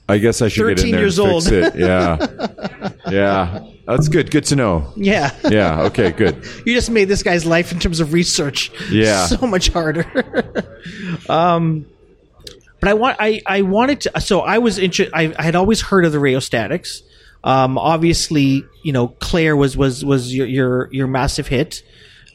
I 0.08 0.18
guess 0.18 0.40
I 0.40 0.48
should 0.48 0.68
get 0.68 0.78
13 0.78 0.86
in 0.86 0.92
there 0.92 1.00
years 1.00 1.18
and 1.18 1.28
old. 1.32 1.48
it. 1.50 1.74
Yeah. 1.76 2.88
yeah. 3.10 3.66
That's 3.86 4.08
good. 4.08 4.30
Good 4.30 4.44
to 4.46 4.56
know. 4.56 4.92
yeah, 4.96 5.32
Yeah. 5.48 5.82
Okay. 5.82 6.10
Good. 6.12 6.44
you 6.64 6.74
just 6.74 6.90
made 6.90 7.06
this 7.06 7.22
guy's 7.22 7.44
life 7.46 7.72
in 7.72 7.78
terms 7.78 8.00
of 8.00 8.12
research 8.12 8.70
Yeah. 8.90 9.26
so 9.26 9.46
much 9.46 9.68
harder. 9.68 10.04
um, 11.28 11.86
but 12.80 12.88
I 12.90 12.94
want 12.94 13.16
I, 13.20 13.40
I 13.46 13.62
wanted 13.62 14.00
to 14.02 14.20
so 14.20 14.40
I 14.40 14.58
was 14.58 14.78
interested 14.78 15.12
I, 15.14 15.34
I 15.38 15.42
had 15.42 15.56
always 15.56 15.80
heard 15.80 16.04
of 16.04 16.12
the 16.12 16.18
rheostatics. 16.20 17.02
Um, 17.42 17.78
obviously, 17.78 18.64
you 18.82 18.92
know, 18.92 19.08
Claire 19.08 19.56
was 19.56 19.76
was 19.76 20.04
was 20.04 20.34
your 20.34 20.46
your, 20.46 20.88
your 20.92 21.06
massive 21.06 21.46
hit 21.46 21.82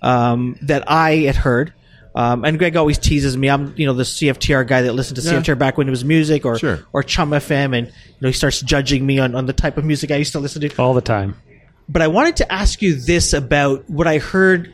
um, 0.01 0.57
that 0.61 0.89
I 0.89 1.17
had 1.17 1.35
heard. 1.35 1.73
Um, 2.13 2.43
and 2.43 2.59
Greg 2.59 2.75
always 2.75 2.97
teases 2.97 3.37
me. 3.37 3.49
I'm, 3.49 3.73
you 3.77 3.85
know, 3.85 3.93
the 3.93 4.03
CFTR 4.03 4.67
guy 4.67 4.81
that 4.81 4.93
listened 4.93 5.15
to 5.17 5.21
Yeah. 5.23 5.39
CFTR 5.39 5.57
back 5.57 5.77
when 5.77 5.87
it 5.87 5.91
was 5.91 6.03
music, 6.03 6.45
or 6.45 6.57
Sure. 6.59 6.79
or 6.91 7.03
Chum 7.03 7.29
FM, 7.31 7.77
and 7.77 7.87
you 7.87 7.93
know, 8.19 8.27
he 8.27 8.33
starts 8.33 8.59
judging 8.61 9.05
me 9.05 9.17
on, 9.19 9.33
on 9.33 9.45
the 9.45 9.53
type 9.53 9.77
of 9.77 9.85
music 9.85 10.11
I 10.11 10.17
used 10.17 10.33
to 10.33 10.39
listen 10.39 10.61
to 10.61 10.75
All 10.77 10.93
the 10.93 11.01
time. 11.01 11.35
but 11.87 12.01
I 12.01 12.07
wanted 12.07 12.35
to 12.37 12.51
ask 12.51 12.81
you 12.81 12.95
this 12.95 13.31
about 13.33 13.89
what 13.89 14.07
I 14.07 14.17
heard. 14.17 14.73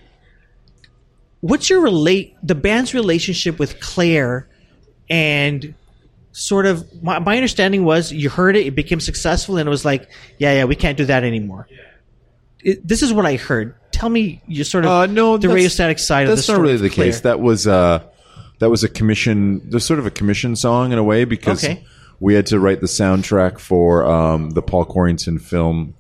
What's 1.42 1.70
your 1.70 1.82
relate 1.82 2.36
the 2.42 2.56
band's 2.56 2.94
relationship 2.96 3.60
with 3.60 3.80
Claire, 3.80 4.48
and 5.10 5.76
sort 6.32 6.66
of 6.66 6.86
my, 7.04 7.20
my 7.20 7.36
understanding 7.36 7.84
was 7.86 8.12
you 8.12 8.30
heard 8.30 8.56
it, 8.56 8.66
it 8.66 8.76
became 8.76 9.00
successful, 9.00 9.58
and 9.58 9.68
it 9.68 9.70
was 9.70 9.86
like, 9.86 10.10
yeah, 10.40 10.54
yeah, 10.54 10.64
we 10.66 10.76
can't 10.76 10.98
do 10.98 11.06
that 11.06 11.24
anymore. 11.24 11.68
It, 12.64 12.86
this 12.88 13.04
is 13.04 13.14
what 13.14 13.26
I 13.28 13.36
heard. 13.36 13.76
Tell 13.98 14.10
me, 14.10 14.42
you 14.48 14.64
sort 14.64 14.86
of 14.86 14.92
Uh, 14.92 15.06
no, 15.08 15.38
the 15.38 15.48
Rheostatic 15.48 16.00
side 16.00 16.24
of 16.24 16.30
the 16.30 16.36
That's 16.36 16.44
story. 16.46 16.58
not 16.60 16.62
really 16.64 16.76
of 16.76 16.82
the 16.82 16.90
Claire. 16.90 17.08
case. 17.08 17.22
That 17.22 17.40
was 17.40 17.66
uh, 17.68 18.02
that 18.60 18.70
was 18.70 18.84
a 18.84 18.90
commission. 18.90 19.62
There's 19.70 19.86
sort 19.86 20.00
of 20.00 20.06
a 20.06 20.12
commission 20.12 20.56
song 20.56 20.92
in 20.92 20.98
a 21.00 21.04
way 21.04 21.26
because 21.26 21.64
Okay. 21.64 21.84
we 22.20 22.34
had 22.36 22.46
to 22.48 22.60
write 22.60 22.80
the 22.82 22.88
soundtrack 22.88 23.60
for 23.60 24.06
um, 24.06 24.52
the 24.52 24.62
Paul 24.62 24.86
Quarrington 24.86 25.40
film 25.40 25.96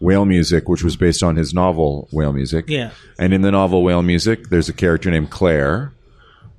Whale 0.00 0.24
Music, 0.24 0.68
which 0.68 0.82
was 0.84 0.96
based 0.96 1.22
on 1.22 1.36
his 1.36 1.52
novel 1.54 2.08
Whale 2.12 2.32
Music. 2.32 2.66
Yeah. 2.68 2.90
And 3.18 3.32
in 3.34 3.42
the 3.42 3.50
novel 3.50 3.82
Whale 3.82 4.02
Music, 4.02 4.48
there's 4.50 4.68
a 4.68 4.72
character 4.72 5.10
named 5.10 5.30
Claire, 5.30 5.92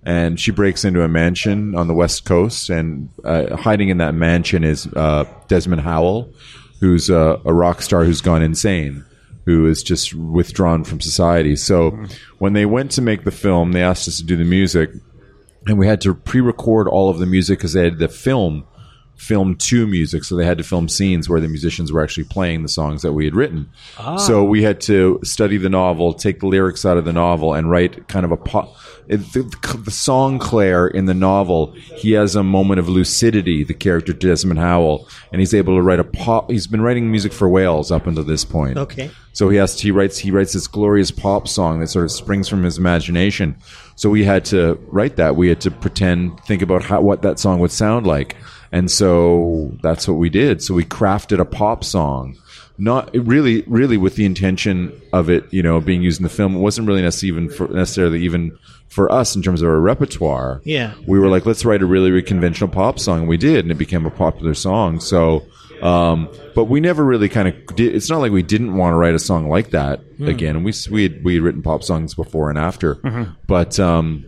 and 0.05 0.39
she 0.39 0.51
breaks 0.51 0.83
into 0.85 1.01
a 1.03 1.07
mansion 1.07 1.75
on 1.75 1.87
the 1.87 1.93
west 1.93 2.25
coast, 2.25 2.69
and 2.69 3.09
uh, 3.23 3.55
hiding 3.55 3.89
in 3.89 3.97
that 3.99 4.13
mansion 4.13 4.63
is 4.63 4.87
uh, 4.95 5.25
Desmond 5.47 5.81
Howl, 5.81 6.29
who's 6.81 7.09
a, 7.09 7.39
a 7.45 7.53
rock 7.53 7.81
star 7.81 8.03
who's 8.05 8.21
gone 8.21 8.41
insane, 8.41 9.03
who 9.45 9.65
is 9.67 9.83
just 9.83 10.13
withdrawn 10.13 10.83
from 10.83 11.01
society. 11.01 11.55
So 11.55 11.91
mm-hmm. 11.91 12.05
when 12.37 12.53
they 12.53 12.65
went 12.65 12.91
to 12.91 13.01
make 13.01 13.23
the 13.23 13.31
film, 13.31 13.71
they 13.71 13.83
asked 13.83 14.07
us 14.07 14.17
to 14.17 14.23
do 14.23 14.37
the 14.37 14.43
music, 14.43 14.91
and 15.67 15.77
we 15.77 15.87
had 15.87 16.01
to 16.01 16.13
pre-record 16.13 16.87
all 16.87 17.09
of 17.09 17.19
the 17.19 17.25
music 17.25 17.59
because 17.59 17.73
they 17.73 17.83
had 17.83 17.99
the 17.99 18.07
film 18.07 18.65
film 19.15 19.55
to 19.55 19.87
music. 19.87 20.23
So 20.23 20.35
they 20.35 20.45
had 20.45 20.57
to 20.57 20.63
film 20.63 20.89
scenes 20.89 21.29
where 21.29 21.39
the 21.39 21.47
musicians 21.47 21.91
were 21.91 22.03
actually 22.03 22.25
playing 22.25 22.63
the 22.63 22.69
songs 22.69 23.01
that 23.03 23.13
we 23.13 23.25
had 23.25 23.35
written. 23.35 23.69
Ah. 23.97 24.17
So 24.17 24.43
we 24.43 24.63
had 24.63 24.81
to 24.81 25.19
study 25.23 25.57
the 25.57 25.69
novel 25.69 26.13
take 26.13 26.39
the 26.39 26.47
lyrics 26.47 26.85
out 26.85 26.97
of 26.97 27.05
the 27.05 27.13
novel 27.13 27.53
and 27.53 27.69
write 27.69 28.07
kind 28.07 28.25
of 28.25 28.31
a 28.31 28.37
the, 29.07 29.79
the 29.83 29.91
song 29.91 30.39
claire 30.39 30.87
in 30.87 31.05
the 31.05 31.13
novel 31.13 31.71
he 31.95 32.11
has 32.11 32.35
a 32.35 32.43
moment 32.43 32.79
of 32.79 32.87
lucidity 32.87 33.63
the 33.63 33.73
character 33.73 34.13
desmond 34.13 34.59
howl 34.59 35.07
and 35.31 35.41
he's 35.41 35.53
able 35.53 35.75
to 35.75 35.81
write 35.81 35.99
a 35.99 36.03
pop 36.03 36.49
he's 36.49 36.67
been 36.67 36.81
writing 36.81 37.11
music 37.11 37.33
for 37.33 37.49
whales 37.49 37.91
up 37.91 38.07
until 38.07 38.23
this 38.23 38.45
point 38.45 38.77
Okay. 38.77 39.11
so 39.33 39.49
he 39.49 39.57
has 39.57 39.75
to, 39.75 39.83
he 39.83 39.91
writes 39.91 40.17
he 40.17 40.31
writes 40.31 40.53
this 40.53 40.67
glorious 40.67 41.11
pop 41.11 41.47
song 41.47 41.79
that 41.79 41.87
sort 41.87 42.05
of 42.05 42.11
springs 42.11 42.47
from 42.47 42.63
his 42.63 42.77
imagination. 42.77 43.55
So 43.95 44.09
we 44.09 44.23
had 44.23 44.43
to 44.45 44.79
write 44.87 45.17
that. 45.17 45.35
We 45.35 45.49
had 45.49 45.61
to 45.61 45.71
pretend, 45.71 46.39
think 46.45 46.61
about 46.63 46.81
how 46.83 47.01
what 47.01 47.21
that 47.21 47.37
song 47.39 47.59
would 47.59 47.71
sound 47.71 48.07
like, 48.07 48.35
and 48.71 48.89
so 48.89 49.71
that's 49.83 50.07
what 50.07 50.15
we 50.15 50.29
did. 50.29 50.63
So 50.63 50.73
we 50.73 50.83
crafted 50.83 51.39
a 51.39 51.45
pop 51.45 51.83
song, 51.83 52.35
not 52.79 53.13
really, 53.13 53.61
really 53.67 53.97
with 53.97 54.15
the 54.15 54.25
intention 54.25 54.91
of 55.13 55.29
it, 55.29 55.45
you 55.53 55.61
know, 55.61 55.79
being 55.79 56.01
used 56.01 56.19
in 56.19 56.23
the 56.23 56.29
film. 56.29 56.55
It 56.55 56.59
wasn't 56.59 56.87
really 56.87 57.03
necessarily 57.03 57.27
even 57.37 57.49
for, 57.55 57.67
necessarily 57.67 58.23
even 58.23 58.57
for 58.93 59.11
us 59.11 59.35
in 59.35 59.41
terms 59.41 59.61
of 59.61 59.69
our 59.69 59.79
repertoire. 59.79 60.61
Yeah. 60.63 60.93
we 61.07 61.19
were 61.19 61.27
like, 61.27 61.45
let's 61.45 61.65
write 61.65 61.81
a 61.81 61.85
really, 61.85 62.11
really 62.11 62.23
conventional 62.23 62.69
pop 62.69 62.99
song, 62.99 63.19
and 63.21 63.27
we 63.27 63.37
did, 63.37 63.65
and 63.65 63.71
it 63.71 63.77
became 63.77 64.05
a 64.05 64.11
popular 64.11 64.53
song. 64.53 64.99
So. 64.99 65.43
Um, 65.81 66.29
but 66.55 66.65
we 66.65 66.79
never 66.79 67.03
really 67.03 67.27
kind 67.27 67.49
of 67.49 67.75
did. 67.75 67.93
It's 67.93 68.09
not 68.09 68.19
like 68.19 68.31
we 68.31 68.41
didn't 68.43 68.77
want 68.77 68.93
to 68.93 68.95
write 68.95 69.15
a 69.15 69.19
song 69.19 69.49
like 69.49 69.71
that 69.71 69.99
again. 70.21 70.63
We 70.63 70.71
we 70.89 71.03
had, 71.03 71.23
we 71.25 71.33
had 71.33 71.43
written 71.43 71.61
pop 71.61 71.83
songs 71.83 72.13
before 72.15 72.49
and 72.49 72.57
after, 72.57 72.99
but 73.47 73.77
um, 73.81 74.23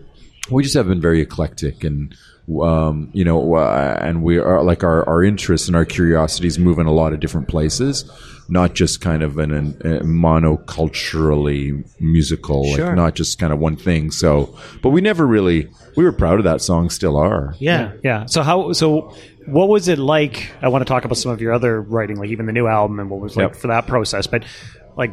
we 0.52 0.64
just 0.64 0.76
have 0.76 0.88
been 0.88 1.00
very 1.00 1.22
eclectic 1.22 1.86
and 1.86 2.14
um, 2.62 3.10
you 3.14 3.24
know, 3.24 3.56
uh, 3.56 3.98
and 4.02 4.22
we 4.22 4.38
are 4.38 4.62
like 4.64 4.84
our 4.84 5.08
our 5.08 5.24
interests 5.24 5.68
and 5.68 5.78
our 5.78 5.86
curiosities 5.86 6.60
move 6.60 6.78
in 6.78 6.88
a 6.88 6.92
lot 6.92 7.14
of 7.14 7.22
different 7.22 7.48
places, 7.48 8.04
not 8.48 8.74
just 8.76 9.02
kind 9.02 9.24
of 9.24 9.38
in 9.40 9.52
a 9.52 10.04
monoculturally 10.04 11.84
musical, 12.00 12.66
Sure. 12.76 12.88
like 12.88 12.96
not 12.96 13.16
just 13.16 13.40
kind 13.40 13.52
of 13.54 13.60
one 13.60 13.76
thing. 13.76 14.12
So, 14.12 14.56
but 14.82 14.90
we 14.90 15.02
never 15.02 15.26
really 15.26 15.70
we 15.96 16.04
were 16.04 16.12
proud 16.12 16.40
of 16.40 16.44
that 16.46 16.62
song, 16.62 16.90
still 16.90 17.18
are. 17.18 17.56
Yeah. 17.60 17.94
Yeah. 18.04 18.26
So 18.26 18.44
how? 18.44 18.74
So 18.74 19.16
what 19.46 19.70
was 19.70 19.88
it 19.88 20.00
like? 20.00 20.52
I 20.62 20.68
want 20.70 20.82
to 20.82 20.86
talk 20.86 21.06
about 21.06 21.18
some 21.18 21.32
of 21.32 21.42
your 21.42 21.54
other 21.54 21.82
writing, 21.82 22.18
like 22.18 22.30
even 22.30 22.46
the 22.46 22.54
new 22.54 22.68
album, 22.68 23.00
and 23.00 23.10
what 23.10 23.20
was 23.20 23.36
like 23.36 23.50
Yep. 23.54 23.56
for 23.58 23.68
that 23.68 23.88
process. 23.88 24.28
But 24.28 24.44
like, 24.98 25.12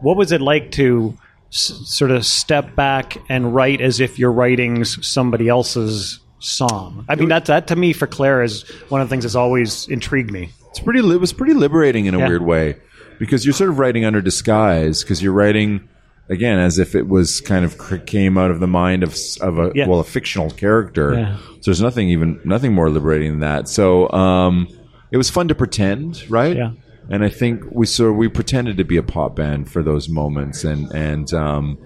what 0.00 0.16
was 0.16 0.32
it 0.32 0.40
like 0.40 0.70
to 0.72 1.16
s- 1.52 1.80
sort 1.86 2.10
of 2.10 2.24
step 2.26 2.74
back 2.74 3.16
and 3.28 3.54
write 3.54 3.80
as 3.80 4.00
if 4.00 4.18
you're 4.18 4.32
writing 4.32 4.84
somebody 4.84 5.48
else's 5.48 6.20
song? 6.40 7.04
I 7.08 7.14
mean, 7.16 7.28
that 7.28 7.46
that 7.46 7.68
to 7.68 7.76
me 7.76 7.92
for 7.92 8.06
Claire 8.06 8.42
is 8.42 8.62
one 8.88 9.00
of 9.00 9.08
the 9.08 9.10
things 9.12 9.24
that's 9.24 9.34
always 9.34 9.88
intrigued 9.88 10.30
me. 10.30 10.50
It's 10.74 10.80
pretty. 10.80 10.98
It 10.98 11.20
was 11.20 11.32
pretty 11.32 11.54
liberating 11.54 12.06
in 12.06 12.14
a 12.14 12.18
Yeah. 12.18 12.28
weird 12.28 12.42
way 12.42 12.76
because 13.20 13.44
you're 13.46 13.52
sort 13.54 13.70
of 13.70 13.78
writing 13.78 14.04
under 14.04 14.20
disguise 14.20 15.02
because 15.04 15.22
you're 15.22 15.32
writing 15.32 15.88
again 16.28 16.58
as 16.58 16.78
if 16.80 16.94
it 16.96 17.06
was 17.06 17.40
kind 17.40 17.64
of 17.64 17.78
cr- 17.78 17.96
came 17.96 18.36
out 18.36 18.50
of 18.50 18.58
the 18.58 18.66
mind 18.66 19.02
of 19.04 19.10
s- 19.12 19.36
of 19.40 19.58
a 19.58 19.70
Yeah. 19.74 19.86
well 19.86 20.00
a 20.00 20.04
fictional 20.04 20.50
character. 20.50 21.14
Yeah. 21.14 21.36
So 21.60 21.70
there's 21.70 21.80
nothing 21.80 22.08
even 22.08 22.40
nothing 22.44 22.72
more 22.72 22.90
liberating 22.90 23.30
than 23.32 23.40
that. 23.40 23.68
So 23.68 24.10
um, 24.10 24.66
it 25.12 25.16
was 25.16 25.30
fun 25.30 25.46
to 25.48 25.54
pretend, 25.54 26.24
right? 26.28 26.56
Yeah. 26.56 26.70
And 27.08 27.22
I 27.22 27.28
think 27.28 27.62
we 27.70 27.86
sort 27.86 28.10
of, 28.10 28.16
we 28.16 28.28
pretended 28.28 28.78
to 28.78 28.84
be 28.84 28.96
a 28.96 29.02
pop 29.02 29.36
band 29.36 29.70
for 29.70 29.82
those 29.82 30.08
moments, 30.08 30.64
and 30.64 30.90
and 30.92 31.32
um, 31.34 31.78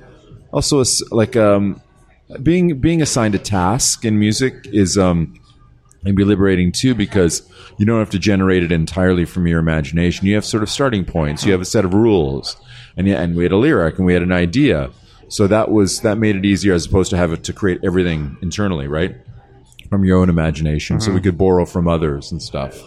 also 0.52 0.80
it's 0.80 1.02
like 1.10 1.36
um, 1.36 1.80
being 2.42 2.78
being 2.80 3.02
assigned 3.02 3.34
a 3.34 3.38
task 3.38 4.04
in 4.04 4.18
music 4.18 4.54
is 4.72 4.96
um, 4.96 5.34
can 6.06 6.14
be 6.14 6.24
liberating 6.24 6.72
too 6.72 6.94
because 6.94 7.48
you 7.76 7.86
don't 7.86 7.98
have 7.98 8.10
to 8.10 8.18
generate 8.18 8.62
it 8.62 8.72
entirely 8.72 9.24
from 9.24 9.46
your 9.46 9.58
imagination. 9.58 10.26
You 10.26 10.34
have 10.34 10.44
sort 10.44 10.62
of 10.62 10.70
starting 10.70 11.04
points. 11.04 11.44
You 11.44 11.52
have 11.52 11.60
a 11.60 11.66
set 11.66 11.84
of 11.84 11.94
rules, 11.94 12.56
and 12.96 13.06
yeah, 13.06 13.20
and 13.20 13.36
we 13.36 13.42
had 13.44 13.52
a 13.52 13.56
lyric 13.56 13.98
and 13.98 14.06
we 14.06 14.12
had 14.12 14.22
an 14.22 14.32
idea. 14.32 14.90
So 15.28 15.46
that 15.46 15.70
was 15.70 16.00
that 16.00 16.18
made 16.18 16.36
it 16.36 16.44
easier 16.44 16.74
as 16.74 16.86
opposed 16.86 17.10
to 17.10 17.16
have 17.16 17.32
it 17.32 17.44
to 17.44 17.52
create 17.52 17.80
everything 17.84 18.36
internally, 18.42 18.88
right? 18.88 19.16
From 19.90 20.04
your 20.04 20.18
own 20.18 20.28
imagination, 20.28 21.00
so 21.00 21.10
we 21.10 21.16
mm-hmm. 21.16 21.24
could 21.24 21.38
borrow 21.38 21.64
from 21.64 21.88
others 21.88 22.30
and 22.32 22.42
stuff. 22.42 22.82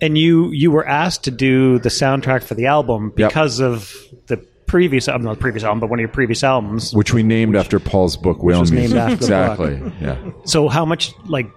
And 0.00 0.16
you 0.16 0.50
you 0.50 0.70
were 0.70 0.86
asked 0.86 1.24
to 1.24 1.30
do 1.30 1.78
the 1.78 1.88
soundtrack 1.88 2.42
for 2.42 2.54
the 2.54 2.66
album 2.66 3.12
Yep. 3.16 3.30
because 3.30 3.60
of 3.60 3.92
the 4.26 4.36
previous 4.66 5.08
album, 5.08 5.24
not 5.24 5.34
the 5.34 5.40
previous 5.40 5.64
album, 5.64 5.80
but 5.80 5.90
one 5.90 5.98
of 5.98 6.02
your 6.02 6.10
previous 6.10 6.44
albums. 6.44 6.94
Which 6.94 7.12
we 7.12 7.22
named 7.22 7.56
after 7.56 7.80
Paul's 7.80 8.16
book, 8.16 8.42
Whale 8.42 8.60
was 8.60 8.70
named 8.70 8.92
Music. 8.92 8.98
after 8.98 9.14
exactly. 9.14 9.92
Yeah. 10.00 10.30
So 10.44 10.68
how 10.68 10.84
much 10.84 11.12
like 11.26 11.50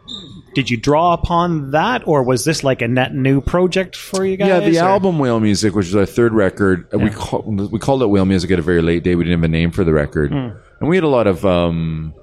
did 0.54 0.70
you 0.70 0.78
draw 0.78 1.14
upon 1.14 1.72
that, 1.72 2.08
or 2.08 2.24
was 2.24 2.44
this 2.46 2.64
like 2.64 2.82
a 2.82 2.88
net 2.88 3.14
new 3.16 3.40
project 3.42 3.96
for 3.96 4.26
you 4.26 4.38
guys? 4.38 4.48
Yeah, 4.50 4.60
the 4.60 4.80
or- 4.80 4.84
album 4.90 5.18
Whale 5.20 5.40
Music, 5.40 5.74
which 5.76 5.86
was 5.88 5.96
our 5.96 6.06
third 6.06 6.34
record, 6.34 6.88
uh 6.94 6.98
we 7.00 7.10
call, 7.10 7.42
we 7.44 7.80
called 7.80 8.02
it 8.04 8.08
Whale 8.08 8.26
Music 8.26 8.52
at 8.52 8.60
a 8.60 8.62
very 8.62 8.82
late 8.82 9.04
day. 9.04 9.16
We 9.16 9.24
didn't 9.24 9.40
have 9.40 9.46
a 9.46 9.52
name 9.52 9.72
for 9.72 9.84
the 9.84 9.94
record, 9.94 10.32
Hmm. 10.32 10.50
and 10.80 10.90
we 10.90 10.98
had 10.98 11.04
a 11.04 11.10
lot 11.10 11.28
of 11.28 11.46
um, 11.46 12.14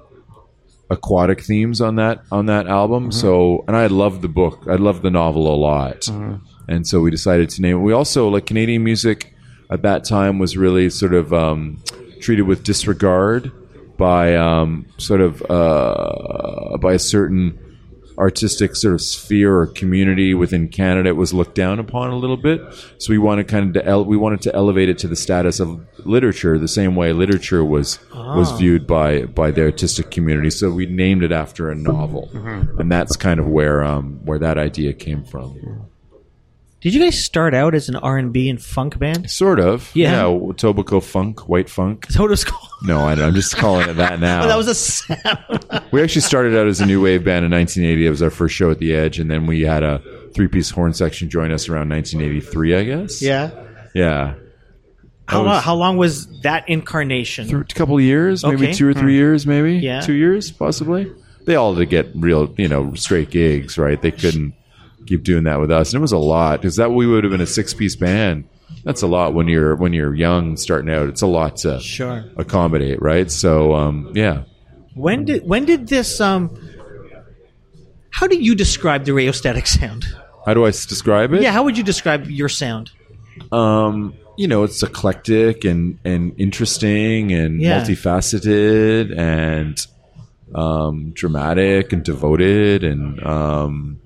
aquatic 0.89 1.41
themes 1.41 1.81
on 1.81 1.95
that 1.97 2.21
on 2.31 2.45
that 2.47 2.67
album. 2.67 3.11
So, 3.11 3.63
and 3.67 3.75
I 3.75 3.87
loved 3.87 4.21
the 4.21 4.27
book. 4.27 4.65
I 4.69 4.75
loved 4.75 5.01
the 5.03 5.11
novel 5.11 5.53
a 5.53 5.57
lot, 5.57 6.07
and 6.67 6.87
so 6.87 6.99
we 7.01 7.11
decided 7.11 7.49
to 7.51 7.61
name 7.61 7.77
it. 7.77 7.79
We 7.81 7.93
also 7.93 8.27
like 8.29 8.45
Canadian 8.45 8.83
music 8.83 9.33
at 9.71 9.81
that 9.83 10.03
time 10.03 10.39
was 10.39 10.57
really 10.57 10.89
sort 10.89 11.13
of 11.13 11.33
um, 11.33 11.81
treated 12.21 12.43
with 12.43 12.63
disregard 12.63 13.51
by 13.97 14.35
um, 14.35 14.85
sort 14.97 15.21
of 15.21 15.43
uh, 15.49 16.77
by 16.77 16.93
a 16.93 16.99
certain 16.99 17.59
artistic 18.19 18.75
sort 18.75 18.93
of 18.93 19.01
sphere 19.01 19.57
or 19.57 19.65
community 19.67 20.33
within 20.33 20.67
Canada 20.67 21.09
it 21.09 21.15
was 21.15 21.33
looked 21.33 21.55
down 21.55 21.79
upon 21.79 22.09
a 22.11 22.17
little 22.17 22.37
bit. 22.37 22.61
So 22.97 23.11
we 23.11 23.17
wanted 23.17 23.47
kind 23.47 23.67
of 23.75 23.81
to 23.81 23.89
ele- 23.89 24.05
we 24.05 24.17
wanted 24.17 24.41
to 24.41 24.53
elevate 24.53 24.89
it 24.89 24.97
to 24.99 25.07
the 25.07 25.15
status 25.15 25.59
of 25.59 25.79
literature, 26.05 26.57
the 26.59 26.67
same 26.67 26.95
way 26.95 27.13
literature 27.13 27.63
was 27.63 27.97
was 28.13 28.51
viewed 28.59 28.85
by 28.85 29.23
by 29.25 29.51
the 29.51 29.61
artistic 29.63 30.11
community. 30.11 30.49
So 30.49 30.69
we 30.71 30.85
named 30.85 31.23
it 31.23 31.31
after 31.31 31.69
a 31.71 31.75
novel, 31.75 32.29
and 32.77 32.91
that's 32.91 33.15
kind 33.15 33.39
of 33.39 33.47
where 33.47 33.83
um, 33.83 34.19
where 34.25 34.39
that 34.39 34.57
idea 34.57 34.93
came 34.93 35.23
from. 35.23 35.88
Did 36.81 36.93
you 36.93 37.01
guys 37.03 37.21
start 37.21 37.53
out 37.53 37.75
as 37.75 37.89
an 37.89 37.97
R 37.97 38.17
and 38.17 38.31
B 38.31 38.49
and 38.49 38.61
funk 38.61 38.97
band? 38.97 39.29
Sort 39.29 39.59
of, 39.59 39.91
Yeah. 39.93 40.21
Tobacco 40.55 41.01
funk, 41.01 41.49
white 41.49 41.69
funk. 41.69 42.05
Is 42.07 42.15
that 42.15 42.21
what 42.21 42.27
it 42.27 42.31
was 42.31 42.45
called? 42.45 42.69
No, 42.83 42.99
I, 42.99 43.13
I'm 43.13 43.35
just 43.35 43.57
calling 43.57 43.89
it 43.89 43.93
that 43.97 44.21
now. 44.21 44.45
Oh, 44.45 44.47
that 44.47 44.55
was 44.57 44.67
a 44.69 44.75
sound. 44.75 45.81
We 45.91 46.01
actually 46.01 46.21
started 46.21 46.57
out 46.57 46.67
as 46.67 46.79
a 46.79 46.85
new 46.85 47.01
wave 47.01 47.25
band 47.25 47.43
in 47.43 47.51
1980. 47.51 48.05
It 48.05 48.09
was 48.09 48.21
our 48.21 48.29
first 48.29 48.55
show 48.55 48.71
at 48.71 48.79
the 48.79 48.95
Edge, 48.95 49.19
and 49.19 49.29
then 49.29 49.45
we 49.45 49.61
had 49.61 49.83
a 49.83 50.01
three-piece 50.33 50.69
horn 50.69 50.93
section 50.93 51.29
join 51.29 51.51
us 51.51 51.67
around 51.67 51.89
1983, 51.89 52.75
I 52.75 52.83
guess. 52.83 53.21
yeah. 53.21 53.51
yeah. 53.93 54.35
How 55.27 55.43
was- 55.43 55.47
long? 55.47 55.61
How 55.61 55.75
long 55.75 55.97
was 55.97 56.27
that 56.43 56.69
incarnation? 56.69 57.53
A 57.53 57.63
couple 57.65 57.97
of 57.97 58.03
years, 58.03 58.45
maybe 58.45 58.67
Okay. 58.67 58.73
two 58.73 58.87
or 58.87 58.93
three 58.93 59.13
mm. 59.13 59.17
years, 59.17 59.45
maybe 59.45 59.73
Yeah. 59.79 59.99
two 59.99 60.13
years, 60.13 60.49
possibly. 60.49 61.11
They 61.45 61.55
all 61.55 61.73
had 61.73 61.79
to 61.79 61.85
get 61.85 62.07
real, 62.15 62.53
you 62.57 62.69
know, 62.69 62.93
straight 62.93 63.31
gigs, 63.31 63.77
right? 63.77 64.01
They 64.01 64.11
couldn't 64.11 64.53
keep 65.05 65.23
doing 65.23 65.43
that 65.45 65.59
with 65.59 65.71
us, 65.71 65.91
and 65.93 65.99
it 65.99 66.01
was 66.01 66.11
a 66.11 66.17
lot 66.17 66.61
because 66.61 66.75
that 66.77 66.91
we 66.91 67.07
would 67.07 67.23
have 67.23 67.31
been 67.31 67.41
a 67.41 67.45
six-piece 67.47 67.95
band. 67.95 68.47
That's 68.83 69.01
a 69.01 69.07
lot 69.07 69.33
when 69.33 69.47
you're 69.47 69.75
when 69.75 69.93
you're 69.93 70.13
young, 70.15 70.55
starting 70.57 70.93
out. 70.93 71.09
It's 71.09 71.21
a 71.21 71.27
lot 71.27 71.57
to 71.57 71.79
Sure. 71.79 72.23
accommodate, 72.37 73.01
right? 73.01 73.29
So, 73.31 73.73
um, 73.73 74.11
yeah. 74.15 74.43
When 74.95 75.25
did 75.25 75.47
when 75.47 75.65
did 75.65 75.87
this 75.87 76.19
um? 76.21 76.55
How 78.11 78.27
do 78.27 78.37
you 78.37 78.55
describe 78.55 79.05
the 79.05 79.11
rheostatic 79.11 79.67
sound? 79.67 80.05
How 80.45 80.53
do 80.53 80.65
I 80.65 80.69
describe 80.71 81.33
it? 81.33 81.41
Yeah, 81.41 81.51
how 81.51 81.63
would 81.63 81.77
you 81.77 81.83
describe 81.83 82.29
your 82.29 82.49
sound? 82.49 82.91
um, 83.51 84.13
you 84.37 84.47
know, 84.47 84.63
it's 84.63 84.81
eclectic 84.83 85.63
and 85.65 85.99
and 86.05 86.33
interesting 86.37 87.31
and 87.31 87.61
Yeah. 87.61 87.79
multifaceted 87.79 89.17
and 89.17 89.85
um, 90.55 91.11
dramatic 91.13 91.93
and 91.93 92.03
devoted 92.03 92.83
and 92.83 93.23
um, 93.25 93.99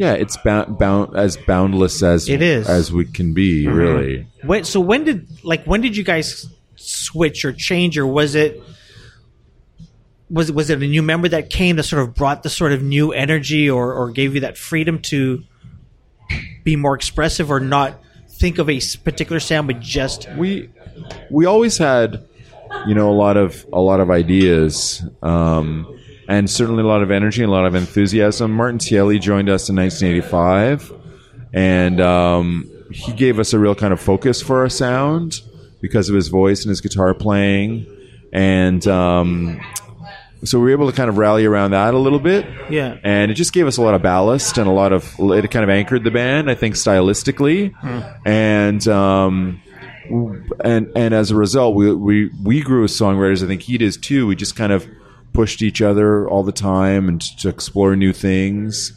yeah, 0.00 0.14
it's 0.14 0.38
bound, 0.38 0.78
bound 0.78 1.14
as 1.14 1.36
boundless 1.36 2.02
as 2.02 2.26
It 2.26 2.40
is. 2.40 2.66
Mm-hmm. 2.66 2.72
as 2.74 2.90
we 2.90 3.04
can 3.04 3.34
be, 3.34 3.66
really. 3.66 4.26
When, 4.42 4.64
so 4.64 4.80
when 4.80 5.04
did 5.04 5.28
like 5.44 5.66
when 5.66 5.82
did 5.82 5.94
you 5.94 6.04
guys 6.04 6.48
switch 6.76 7.44
or 7.44 7.52
change 7.52 7.98
or 7.98 8.06
was 8.06 8.34
it 8.34 8.62
was 10.30 10.48
it 10.48 10.54
was 10.54 10.70
it 10.70 10.82
a 10.82 10.86
new 10.86 11.02
member 11.02 11.28
that 11.28 11.50
came 11.50 11.76
that 11.76 11.82
sort 11.82 12.00
of 12.00 12.14
brought 12.14 12.42
the 12.42 12.48
sort 12.48 12.72
of 12.72 12.82
new 12.82 13.12
energy 13.12 13.68
or 13.68 13.92
or 13.92 14.10
gave 14.10 14.34
you 14.34 14.40
that 14.40 14.56
freedom 14.56 15.02
to 15.02 15.44
be 16.64 16.76
more 16.76 16.94
expressive 16.94 17.50
or 17.50 17.60
not 17.60 18.02
think 18.26 18.56
of 18.56 18.70
a 18.70 18.80
particular 19.04 19.38
sound 19.38 19.66
but 19.66 19.80
just 19.80 20.30
we 20.38 20.70
we 21.30 21.44
always 21.44 21.76
had 21.76 22.26
you 22.86 22.94
know 22.94 23.10
a 23.10 23.12
lot 23.12 23.36
of 23.36 23.66
a 23.70 23.80
lot 23.80 24.00
of 24.00 24.10
ideas 24.10 25.02
um, 25.22 25.99
and 26.30 26.48
certainly 26.48 26.82
a 26.82 26.86
lot 26.86 27.02
of 27.02 27.10
energy 27.10 27.42
and 27.42 27.50
a 27.50 27.52
lot 27.52 27.66
of 27.66 27.74
enthusiasm. 27.74 28.52
Martin 28.52 28.78
Tielli 28.78 29.20
joined 29.20 29.48
us 29.48 29.68
in 29.68 29.74
1985, 29.76 30.92
and 31.52 32.00
um, 32.00 32.70
he 32.92 33.12
gave 33.12 33.40
us 33.40 33.52
a 33.52 33.58
real 33.58 33.74
kind 33.74 33.92
of 33.92 34.00
focus 34.00 34.40
for 34.40 34.60
our 34.60 34.68
sound 34.68 35.40
because 35.80 36.08
of 36.08 36.14
his 36.14 36.28
voice 36.28 36.62
and 36.62 36.70
his 36.70 36.80
guitar 36.80 37.14
playing, 37.14 37.84
and 38.32 38.86
um, 38.86 39.60
so 40.44 40.58
we 40.58 40.66
were 40.66 40.70
able 40.70 40.88
to 40.88 40.96
kind 40.96 41.10
of 41.10 41.18
rally 41.18 41.44
around 41.44 41.72
that 41.72 41.94
a 41.94 41.98
little 41.98 42.20
bit. 42.20 42.46
Yeah. 42.70 42.96
And 43.02 43.32
it 43.32 43.34
just 43.34 43.52
gave 43.52 43.66
us 43.66 43.76
a 43.76 43.82
lot 43.82 43.94
of 43.94 44.02
ballast 44.02 44.56
and 44.56 44.68
a 44.68 44.72
lot 44.72 44.92
of 44.92 45.14
it 45.18 45.50
kind 45.50 45.64
of 45.64 45.68
anchored 45.68 46.02
the 46.02 46.10
band 46.10 46.50
i 46.50 46.54
think 46.54 46.76
stylistically. 46.76 47.74
And 48.24 48.86
um 48.88 49.60
and 50.64 50.90
and 50.96 51.12
as 51.12 51.30
a 51.30 51.36
result 51.36 51.74
we 51.74 51.94
we 51.94 52.30
we 52.42 52.62
grew 52.62 52.84
as 52.84 52.92
songwriters. 52.92 53.44
I 53.44 53.48
think 53.48 53.62
he 53.62 53.76
does 53.76 53.98
too. 53.98 54.26
We 54.26 54.34
just 54.34 54.56
kind 54.56 54.72
of 54.72 54.88
pushed 55.32 55.62
each 55.62 55.80
other 55.82 56.28
all 56.28 56.42
the 56.42 56.52
time 56.52 57.08
and 57.08 57.20
to 57.38 57.48
explore 57.48 57.96
new 57.96 58.12
things. 58.12 58.92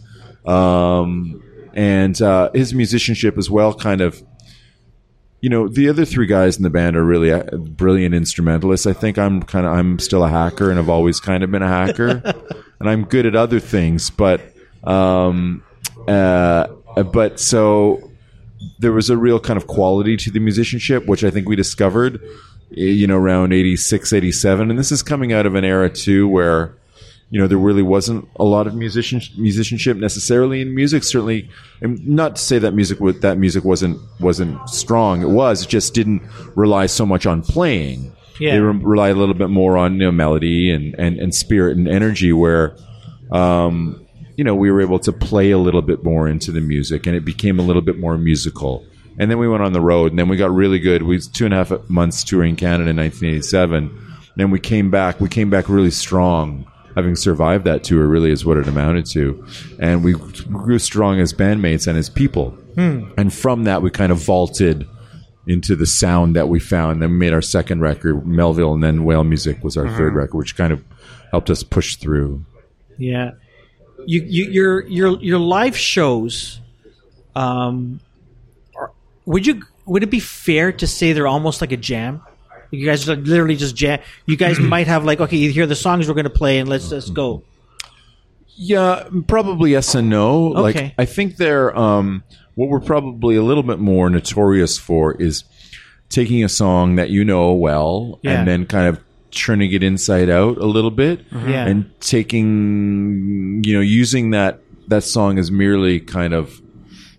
Um 0.45 1.41
and 1.73 2.21
uh 2.21 2.51
his 2.53 2.73
musicianship 2.73 3.37
as 3.37 3.49
well 3.49 3.73
kind 3.73 4.01
of 4.01 4.21
you 5.41 5.49
know 5.49 5.67
the 5.67 5.89
other 5.89 6.05
three 6.05 6.27
guys 6.27 6.55
in 6.57 6.63
the 6.63 6.69
band 6.69 6.95
are 6.95 7.03
really 7.03 7.31
uh, 7.31 7.43
brilliant 7.57 8.13
instrumentalists. 8.15 8.85
I 8.85 8.93
think 8.93 9.17
i'm 9.17 9.43
kind 9.43 9.65
of 9.65 9.73
i'm 9.73 9.99
still 9.99 10.23
a 10.23 10.29
hacker 10.29 10.69
and 10.69 10.79
i've 10.79 10.89
always 10.89 11.19
kind 11.19 11.43
of 11.43 11.51
been 11.51 11.63
a 11.63 11.67
hacker. 11.67 12.21
And 12.79 12.89
i'm 12.89 13.05
good 13.05 13.25
at 13.25 13.33
other 13.33 13.61
things 13.61 14.09
but 14.09 14.41
um 14.83 15.63
uh 16.05 16.67
but 17.13 17.39
so 17.39 18.11
there 18.79 18.91
was 18.91 19.09
a 19.09 19.15
real 19.15 19.39
kind 19.39 19.55
of 19.55 19.67
quality 19.67 20.17
to 20.17 20.31
the 20.31 20.39
musicianship 20.39 21.05
which 21.05 21.23
i 21.23 21.29
think 21.31 21.47
we 21.47 21.55
discovered 21.55 22.19
you 22.75 23.07
know 23.07 23.17
around 23.17 23.53
86 23.53 24.13
87 24.13 24.69
and 24.69 24.79
this 24.79 24.91
is 24.91 25.03
coming 25.03 25.33
out 25.33 25.45
of 25.45 25.55
an 25.55 25.63
era 25.63 25.89
too 25.89 26.27
where 26.27 26.75
you 27.33 27.39
know 27.39 27.47
there 27.47 27.57
really 27.57 27.81
wasn't 27.81 28.29
a 28.35 28.43
lot 28.43 28.67
of 28.67 28.75
musician 28.75 29.19
musicianship 29.37 29.97
necessarily 29.97 30.61
in 30.61 30.75
music. 30.75 31.03
Certainly 31.03 31.49
and 31.81 32.07
not 32.07 32.35
to 32.35 32.41
say 32.41 32.59
that 32.59 32.75
music 32.75 32.99
that 33.21 33.39
music 33.39 33.63
wasn't 33.63 33.99
wasn't 34.19 34.69
strong. 34.69 35.23
It 35.23 35.29
was. 35.29 35.63
It 35.63 35.69
just 35.69 35.95
didn't 35.95 36.21
rely 36.55 36.85
so 36.85 37.07
much 37.07 37.25
on 37.25 37.41
playing. 37.41 38.15
Yeah. 38.39 38.53
they 38.53 38.59
re- 38.59 38.77
relied 38.77 39.15
a 39.15 39.19
little 39.19 39.33
bit 39.33 39.49
more 39.49 39.77
on 39.77 39.93
you 39.93 39.99
know, 39.99 40.11
melody 40.11 40.69
and, 40.69 40.93
and 40.99 41.17
and 41.17 41.33
spirit 41.33 41.75
and 41.75 41.87
energy 41.87 42.33
where 42.33 42.75
um 43.31 44.05
you 44.37 44.43
know 44.43 44.53
we 44.53 44.69
were 44.69 44.81
able 44.81 44.99
to 44.99 45.11
play 45.11 45.49
a 45.49 45.57
little 45.57 45.81
bit 45.81 46.03
more 46.03 46.27
into 46.27 46.51
the 46.51 46.61
music 46.61 47.07
and 47.07 47.15
it 47.15 47.25
became 47.25 47.57
a 47.59 47.63
little 47.63 47.81
bit 47.81 47.97
more 47.99 48.15
musical 48.15 48.85
and 49.17 49.29
then 49.29 49.37
we 49.37 49.47
went 49.47 49.63
on 49.63 49.73
the 49.73 49.81
road 49.81 50.11
and 50.11 50.19
then 50.19 50.27
we 50.27 50.37
got 50.37 50.51
really 50.51 50.79
good. 50.79 51.03
We 51.03 51.15
was 51.15 51.27
two 51.27 51.45
and 51.45 51.53
a 51.53 51.57
half 51.63 51.89
months 51.89 52.23
touring 52.23 52.55
canada 52.55 52.89
in 52.89 52.97
1987 52.97 53.83
and 53.85 53.91
then 54.35 54.49
we 54.51 54.59
came 54.59 54.89
back 54.89 55.19
we 55.19 55.29
came 55.29 55.49
back 55.49 55.69
really 55.69 55.91
strong 55.91 56.65
having 56.95 57.15
survived 57.15 57.65
that 57.65 57.83
tour 57.83 58.05
really 58.05 58.31
is 58.31 58.45
what 58.45 58.57
it 58.57 58.67
amounted 58.67 59.05
to. 59.07 59.45
And 59.79 60.03
we 60.03 60.13
grew 60.13 60.79
strong 60.79 61.19
as 61.19 61.33
bandmates 61.33 61.87
and 61.87 61.97
as 61.97 62.09
people. 62.09 62.57
And 63.17 63.33
from 63.33 63.63
that 63.65 63.81
we 63.81 63.89
kind 63.89 64.11
of 64.11 64.19
vaulted 64.19 64.87
into 65.45 65.75
the 65.75 65.85
sound 65.85 66.35
that 66.35 66.47
we 66.47 66.59
found 66.59 67.01
then 67.01 67.11
we 67.11 67.17
made 67.17 67.33
our 67.33 67.41
second 67.41 67.81
record 67.81 68.25
melville 68.25 68.73
and 68.73 68.81
then 68.81 69.03
whale 69.03 69.25
music 69.25 69.61
was 69.61 69.75
our 69.75 69.89
third 69.97 70.13
record 70.13 70.37
which 70.37 70.55
kind 70.55 70.71
of 70.71 70.81
helped 71.31 71.49
us 71.49 71.63
push 71.63 71.97
through. 71.97 72.45
Yeah, 72.97 73.31
you, 74.05 74.21
you 74.21 74.45
your 74.45 74.87
your 74.87 75.19
your 75.21 75.39
live 75.39 75.75
shows. 75.75 76.61
Um, 77.35 77.99
would 79.25 79.45
you 79.47 79.63
would 79.85 80.03
it 80.03 80.09
be 80.09 80.19
fair 80.19 80.71
to 80.71 80.87
say 80.87 81.13
they're 81.13 81.27
almost 81.27 81.61
like 81.61 81.71
a 81.71 81.77
jam? 81.77 82.21
You 82.71 82.85
guys 82.87 83.07
are 83.07 83.15
literally 83.15 83.55
just 83.55 83.75
jam. 83.75 83.99
You 84.25 84.35
guys 84.37 84.59
might 84.73 84.87
have 84.87 85.05
like 85.05 85.19
okay, 85.21 85.37
here 85.51 85.63
are 85.63 85.67
the 85.67 85.75
songs 85.75 86.07
we're 86.07 86.13
going 86.15 86.23
to 86.25 86.29
play, 86.29 86.59
and 86.59 86.67
let's 86.69 86.91
let's 86.91 87.09
go. 87.09 87.43
Yeah, 88.55 89.09
probably 89.27 89.71
yes 89.71 89.95
and 89.95 90.09
no. 90.09 90.53
Okay. 90.55 90.83
Like 90.83 90.93
I 90.97 91.05
think 91.05 91.37
they're 91.37 91.75
um, 91.77 92.23
what 92.55 92.69
we're 92.69 92.79
probably 92.79 93.35
a 93.35 93.41
little 93.43 93.63
bit 93.63 93.79
more 93.79 94.09
notorious 94.09 94.77
for 94.77 95.13
is 95.19 95.43
taking 96.09 96.43
a 96.43 96.49
song 96.49 96.95
that 96.97 97.09
you 97.09 97.25
know 97.25 97.53
well 97.53 98.19
Yeah. 98.21 98.33
and 98.39 98.47
then 98.47 98.65
kind 98.67 98.87
of 98.87 99.03
turning 99.31 99.71
it 99.71 99.81
inside 99.81 100.29
out 100.29 100.57
a 100.59 100.65
little 100.67 100.91
bit 100.91 101.25
Yeah. 101.31 101.65
and 101.65 101.89
taking 101.99 103.63
you 103.65 103.73
know 103.73 103.81
using 103.81 104.29
that 104.31 104.59
that 104.89 105.03
song 105.03 105.39
as 105.39 105.49
merely 105.49 105.99
kind 105.99 106.33
of 106.35 106.61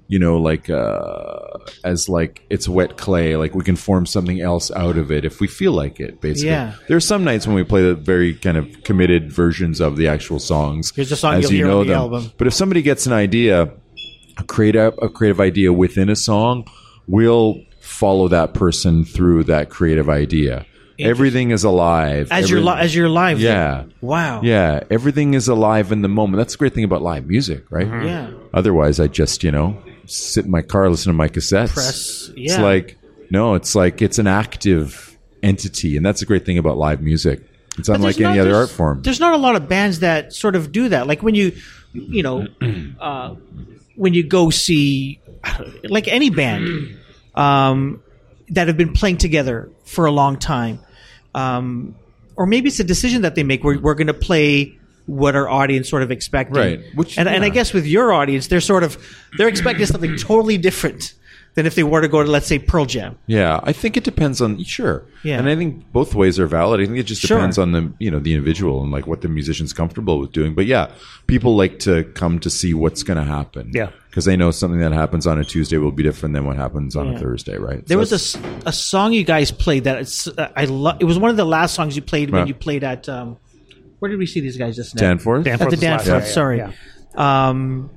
you 0.07 0.19
know 0.19 0.37
like 0.37 0.69
uh 0.69 1.41
as 1.83 2.09
like 2.11 2.43
it's 2.51 2.69
wet 2.69 2.99
clay 2.99 3.37
like 3.37 3.55
we 3.55 3.65
can 3.65 3.75
form 3.77 4.05
something 4.05 4.41
else 4.41 4.71
out 4.73 4.99
of 4.99 5.11
it 5.11 5.25
if 5.25 5.41
we 5.41 5.47
feel 5.47 5.73
like 5.73 5.99
it 5.99 6.21
basically 6.21 6.51
Yeah. 6.51 6.75
there 6.89 6.97
are 6.97 7.01
some 7.01 7.25
nights 7.25 7.47
when 7.47 7.57
we 7.57 7.65
play 7.65 7.83
the 7.83 7.95
very 7.95 8.35
kind 8.35 8.57
of 8.59 8.67
committed 8.85 9.33
versions 9.33 9.81
of 9.81 9.97
the 9.97 10.07
actual 10.09 10.39
songs 10.39 10.93
Here's 10.95 11.11
a 11.11 11.17
song 11.17 11.35
as 11.37 11.51
you 11.51 11.65
know 11.67 11.81
on 11.81 11.87
the 11.87 11.93
them. 11.95 12.01
album. 12.03 12.33
But 12.37 12.47
if 12.49 12.53
somebody 12.55 12.83
gets 12.83 13.07
an 13.07 13.13
idea, 13.15 13.71
a 14.37 14.43
creative 14.45 14.93
a 15.01 15.09
creative 15.09 15.41
idea 15.41 15.73
within 15.73 16.11
a 16.11 16.17
song, 16.17 16.67
we'll 17.07 17.63
follow 17.81 18.29
that 18.29 18.53
person 18.55 19.05
through 19.05 19.45
that 19.45 19.71
creative 19.71 20.09
idea. 20.11 20.67
Everything 20.99 21.51
is 21.51 21.65
alive. 21.65 22.29
As 22.31 22.49
you're 22.51 22.61
li- 22.61 22.77
as 22.79 22.95
you're 22.95 23.09
live. 23.09 23.41
yeah. 23.41 23.85
Wow. 24.01 24.43
Yeah, 24.43 24.81
everything 24.91 25.35
is 25.35 25.49
alive 25.49 25.91
in 25.93 26.03
the 26.03 26.09
moment. 26.09 26.39
That's 26.39 26.55
the 26.55 26.59
great 26.59 26.73
thing 26.75 26.85
about 26.85 27.03
live 27.03 27.27
music, 27.27 27.65
right? 27.71 27.87
Yeah. 27.87 28.31
Otherwise, 28.53 29.01
I 29.01 29.09
just, 29.09 29.43
you 29.43 29.51
know, 29.51 29.77
sit 30.07 30.45
in 30.45 30.51
my 30.51 30.63
car, 30.63 30.89
listen 30.91 31.11
to 31.13 31.17
my 31.17 31.29
cassettes. 31.29 31.73
Press- 31.75 32.31
It's 32.37 32.59
like, 32.59 32.97
no, 33.31 33.55
it's 33.55 33.75
like 33.75 34.03
it's 34.03 34.19
an 34.19 34.27
active 34.27 35.17
entity. 35.43 35.97
And 35.97 36.05
that's 36.05 36.23
a 36.23 36.27
great 36.27 36.45
thing 36.47 36.59
about 36.59 36.77
live 36.79 37.01
music. 37.03 37.41
It's 37.79 37.89
But 37.89 37.97
unlike 37.97 38.17
any 38.21 38.37
not- 38.37 38.39
other 38.39 38.55
art 38.55 38.71
form. 38.71 39.03
There's 39.03 39.21
not 39.21 39.35
a 39.35 39.37
lot 39.39 39.57
of 39.57 39.69
bands 39.69 40.01
that 40.01 40.33
sort 40.33 40.57
of 40.57 40.71
do 40.73 40.89
that. 40.91 41.07
Like 41.07 41.23
when 41.23 41.35
you, 41.35 41.53
you 41.93 42.23
know, 42.23 42.47
uh, 43.01 43.35
when 43.97 44.15
you 44.15 44.23
go 44.23 44.51
see, 44.51 45.21
like 45.85 46.07
any 46.09 46.31
band, 46.31 46.97
um, 47.35 48.03
that 48.51 48.69
have 48.69 48.77
been 48.77 48.93
playing 48.93 49.17
together 49.17 49.71
for 49.85 50.07
a 50.07 50.11
long 50.13 50.37
time, 50.39 50.79
um, 51.35 51.95
or 52.37 52.47
maybe 52.47 52.69
it's 52.69 52.79
a 52.81 52.85
decision 52.85 53.23
that 53.23 53.35
they 53.35 53.43
make. 53.43 53.65
We're, 53.65 53.79
we're 53.79 53.95
going 53.95 54.09
to 54.09 54.15
play 54.15 54.79
what 55.07 55.37
our 55.37 55.49
audience 55.49 55.89
sort 55.89 56.03
of 56.03 56.11
expecting, 56.11 56.57
Right. 56.57 56.81
Which- 56.95 57.19
and, 57.19 57.29
and 57.29 57.45
I 57.45 57.49
guess 57.51 57.73
with 57.73 57.87
your 57.87 58.13
audience, 58.13 58.47
they're 58.49 58.61
sort 58.61 58.83
of 58.85 58.97
they're 59.37 59.49
expecting 59.49 59.87
something 59.87 60.17
totally 60.17 60.57
different 60.59 61.15
than 61.55 61.67
if 61.67 61.77
they 61.77 61.85
were 61.85 62.01
to 62.01 62.09
go 62.09 62.21
to 62.21 62.29
let's 62.29 62.49
say 62.49 62.59
Pearl 62.59 62.85
Jam. 62.85 63.17
Yeah, 63.29 63.61
I 63.63 63.73
think 63.73 63.97
it 63.97 64.03
depends 64.03 64.41
on 64.41 64.63
sure. 64.65 65.05
Yeah. 65.23 65.39
and 65.39 65.49
I 65.49 65.55
think 65.55 65.93
both 65.93 66.13
ways 66.15 66.41
are 66.41 66.49
valid. 66.49 66.81
I 66.81 66.87
think 66.87 66.99
it 66.99 67.05
just 67.05 67.23
Sure. 67.23 67.37
depends 67.39 67.59
on 67.59 67.71
the 67.73 67.93
you 68.01 68.11
know 68.11 68.19
the 68.19 68.35
individual 68.35 68.83
and 68.83 68.91
like 68.91 69.07
what 69.07 69.21
the 69.21 69.29
musician's 69.29 69.73
comfortable 69.73 70.19
with 70.19 70.33
doing. 70.33 70.55
But 70.55 70.67
yeah, 70.67 70.91
people 71.29 71.55
like 71.57 71.79
to 71.81 72.05
come 72.15 72.41
to 72.41 72.51
see 72.51 72.75
what's 72.75 73.03
going 73.05 73.19
to 73.19 73.25
happen. 73.25 73.71
Yeah. 73.73 73.91
because 74.11 74.25
they 74.27 74.37
know 74.37 74.51
something 74.53 74.81
that 74.81 74.93
happens 74.93 75.27
on 75.27 75.39
a 75.41 75.45
Tuesday 75.45 75.77
will 75.77 75.91
be 75.93 76.03
different 76.05 76.35
than 76.35 76.45
what 76.45 76.57
happens 76.57 76.95
on 76.97 77.09
Yeah. 77.11 77.17
a 77.17 77.19
Thursday, 77.21 77.57
right? 77.59 77.85
There 77.87 77.97
So 78.05 78.17
was 78.17 78.35
a, 78.37 78.39
a 78.67 78.73
song 78.73 79.13
you 79.13 79.25
guys 79.25 79.51
played 79.51 79.85
that 79.85 79.99
it's, 79.99 80.27
uh, 80.29 80.51
I 80.57 80.65
love. 80.67 80.97
It 81.01 81.05
was 81.05 81.19
one 81.19 81.31
of 81.31 81.37
the 81.37 81.45
last 81.45 81.75
songs 81.75 81.95
you 81.97 82.03
played 82.03 82.31
when 82.31 82.43
Yeah. 82.43 82.47
you 82.47 82.55
played 82.55 82.83
at. 82.85 83.09
Um, 83.09 83.37
where 83.99 84.11
did 84.11 84.19
we 84.19 84.27
see 84.27 84.41
these 84.41 84.57
guys 84.57 84.77
just 84.77 84.95
now? 84.95 85.01
Danforth. 85.01 85.45
Danforth. 85.45 85.73
At 85.73 85.81
the 85.81 85.87
was 85.87 86.07
last 86.07 86.07
Danforth. 86.07 86.23
night, 86.23 86.27
yeah. 86.29 86.35
Sorry. 86.35 86.59
Yeah. 86.59 86.73
Um, 87.51 87.91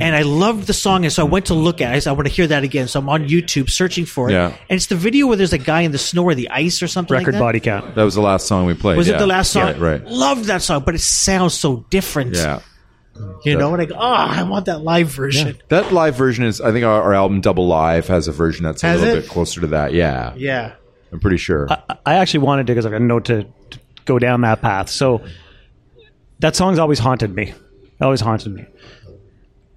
and 0.00 0.16
I 0.16 0.22
loved 0.22 0.66
the 0.66 0.72
song, 0.72 1.04
and 1.04 1.12
so 1.12 1.26
I 1.26 1.28
went 1.28 1.46
to 1.46 1.54
look 1.54 1.80
at 1.80 1.92
it. 1.92 1.96
I 1.96 1.98
said, 1.98 2.10
I 2.10 2.12
want 2.14 2.26
to 2.26 2.32
hear 2.32 2.46
that 2.46 2.64
again. 2.64 2.88
So 2.88 2.98
I'm 2.98 3.08
on 3.08 3.28
YouTube 3.28 3.68
searching 3.68 4.06
for 4.06 4.30
it. 4.30 4.32
Yeah. 4.32 4.46
And 4.46 4.76
it's 4.76 4.86
the 4.86 4.96
video 4.96 5.26
where 5.26 5.36
there's 5.36 5.52
a 5.52 5.58
guy 5.58 5.82
in 5.82 5.92
the 5.92 5.98
snow 5.98 6.24
or 6.24 6.34
the 6.34 6.48
ice 6.48 6.82
or 6.82 6.88
something 6.88 7.14
Record 7.14 7.34
like 7.34 7.38
that. 7.38 7.40
body 7.40 7.60
count. 7.60 7.94
That 7.94 8.04
was 8.04 8.14
the 8.14 8.22
last 8.22 8.46
song 8.46 8.64
we 8.64 8.74
played. 8.74 8.96
Was 8.96 9.08
yeah. 9.08 9.16
it 9.16 9.18
the 9.18 9.26
last 9.26 9.52
song? 9.52 9.68
Yeah, 9.68 9.80
right. 9.80 10.04
Loved 10.06 10.46
that 10.46 10.62
song, 10.62 10.82
but 10.84 10.94
it 10.94 11.00
sounds 11.00 11.54
so 11.54 11.84
different. 11.90 12.36
Yeah. 12.36 12.60
You 13.44 13.58
know, 13.58 13.74
and 13.74 13.82
I 13.82 13.84
go, 13.84 13.94
oh, 13.96 14.00
I 14.00 14.42
want 14.44 14.66
that 14.66 14.80
live 14.80 15.08
version. 15.08 15.58
That 15.68 15.92
live 15.92 16.16
version 16.16 16.44
is, 16.44 16.62
I 16.62 16.72
think 16.72 16.86
our, 16.86 17.02
our 17.02 17.12
album 17.12 17.42
Double 17.42 17.66
Live 17.66 18.08
has 18.08 18.26
a 18.26 18.32
version 18.32 18.64
that's 18.64 18.82
a 18.82 18.86
Has 18.86 19.00
little 19.02 19.18
it? 19.18 19.20
bit 19.22 19.30
closer 19.30 19.60
to 19.60 19.66
that. 19.68 19.92
Yeah. 19.92 20.34
Yeah. 20.34 20.74
I'm 21.12 21.20
pretty 21.20 21.36
sure. 21.36 21.68
I 22.06 22.14
actually 22.14 22.40
wanted 22.40 22.66
to 22.68 22.72
because 22.72 22.86
I 22.86 22.90
got 22.90 23.02
a 23.02 23.04
note 23.04 23.26
to, 23.26 23.44
to 23.44 23.48
go 24.04 24.18
down 24.18 24.40
that 24.42 24.60
path. 24.60 24.88
So 24.88 25.24
that 26.40 26.56
song's 26.56 26.78
always 26.78 26.98
haunted 26.98 27.34
me. 27.34 27.54
Always 28.00 28.20
haunted 28.20 28.52
me. 28.52 28.66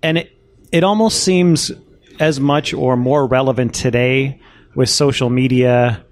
And 0.01 0.17
it 0.17 0.31
it 0.71 0.83
almost 0.83 1.23
seems 1.23 1.71
as 2.19 2.39
much 2.39 2.73
or 2.73 2.97
more 2.97 3.27
relevant 3.27 3.73
today 3.73 4.39
with 4.75 4.89
social 4.89 5.29
media 5.29 6.03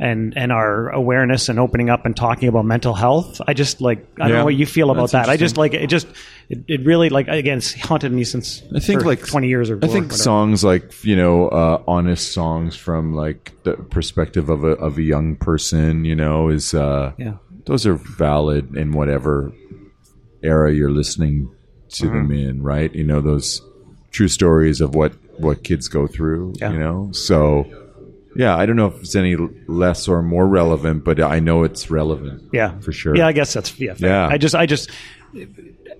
and 0.00 0.32
and 0.36 0.52
our 0.52 0.90
awareness 0.90 1.48
and 1.48 1.58
opening 1.58 1.90
up 1.90 2.06
and 2.06 2.16
talking 2.16 2.48
about 2.48 2.64
mental 2.64 2.94
health. 2.94 3.40
I 3.46 3.52
just 3.52 3.80
like 3.80 4.06
I 4.20 4.28
don't 4.28 4.38
know 4.38 4.44
what 4.44 4.54
you 4.54 4.66
feel 4.66 4.90
about 4.90 5.10
that. 5.12 5.28
I 5.28 5.36
just 5.36 5.56
like 5.56 5.74
it 5.74 5.88
just 5.88 6.06
it, 6.48 6.64
it 6.68 6.84
really 6.84 7.08
like 7.08 7.28
again 7.28 7.58
it's 7.58 7.74
haunted 7.74 8.12
me 8.12 8.24
since 8.24 8.62
I 8.74 8.80
think 8.80 9.04
like 9.04 9.26
20 9.26 9.48
years 9.48 9.70
or 9.70 9.76
I 9.76 9.88
think 9.88 10.06
whatever. 10.06 10.14
songs 10.14 10.64
like 10.64 11.04
you 11.04 11.16
know 11.16 11.48
uh, 11.48 11.82
honest 11.86 12.32
songs 12.32 12.76
from 12.76 13.12
like 13.12 13.52
the 13.64 13.74
perspective 13.74 14.48
of 14.48 14.64
a 14.64 14.68
of 14.68 14.98
a 14.98 15.02
young 15.02 15.36
person, 15.36 16.04
you 16.04 16.14
know, 16.14 16.48
is 16.48 16.74
uh, 16.74 17.12
Yeah. 17.18 17.34
Those 17.68 17.86
are 17.86 17.94
valid 17.94 18.74
in 18.76 18.90
whatever 18.92 19.52
era 20.42 20.72
you're 20.74 20.90
listening 20.90 21.54
to 21.90 22.06
them 22.06 22.28
Mm-hmm. 22.28 22.48
in, 22.48 22.62
right? 22.62 22.94
You 22.94 23.04
know 23.04 23.20
those 23.20 23.62
true 24.10 24.28
stories 24.28 24.80
of 24.80 24.94
what 24.94 25.12
what 25.38 25.62
kids 25.62 25.86
go 25.88 26.06
through, 26.08 26.54
Yeah. 26.60 26.72
you 26.72 26.78
know. 26.80 27.12
So 27.12 27.64
yeah, 28.36 28.56
I 28.56 28.66
don't 28.66 28.76
know 28.76 28.86
if 28.86 29.00
it's 29.00 29.14
any 29.16 29.36
less 29.66 30.06
or 30.08 30.22
more 30.22 30.46
relevant, 30.46 31.04
but 31.04 31.20
I 31.20 31.38
know 31.40 31.62
it's 31.64 31.90
relevant. 31.90 32.42
Yeah, 32.52 32.78
for 32.80 32.92
sure. 32.92 33.16
Yeah, 33.16 33.26
I 33.26 33.32
guess 33.32 33.52
that's 33.52 33.78
yeah. 33.80 33.94
fair. 33.94 34.08
Yeah. 34.10 34.28
I 34.28 34.36
just, 34.38 34.54
I 34.54 34.66
just 34.66 34.90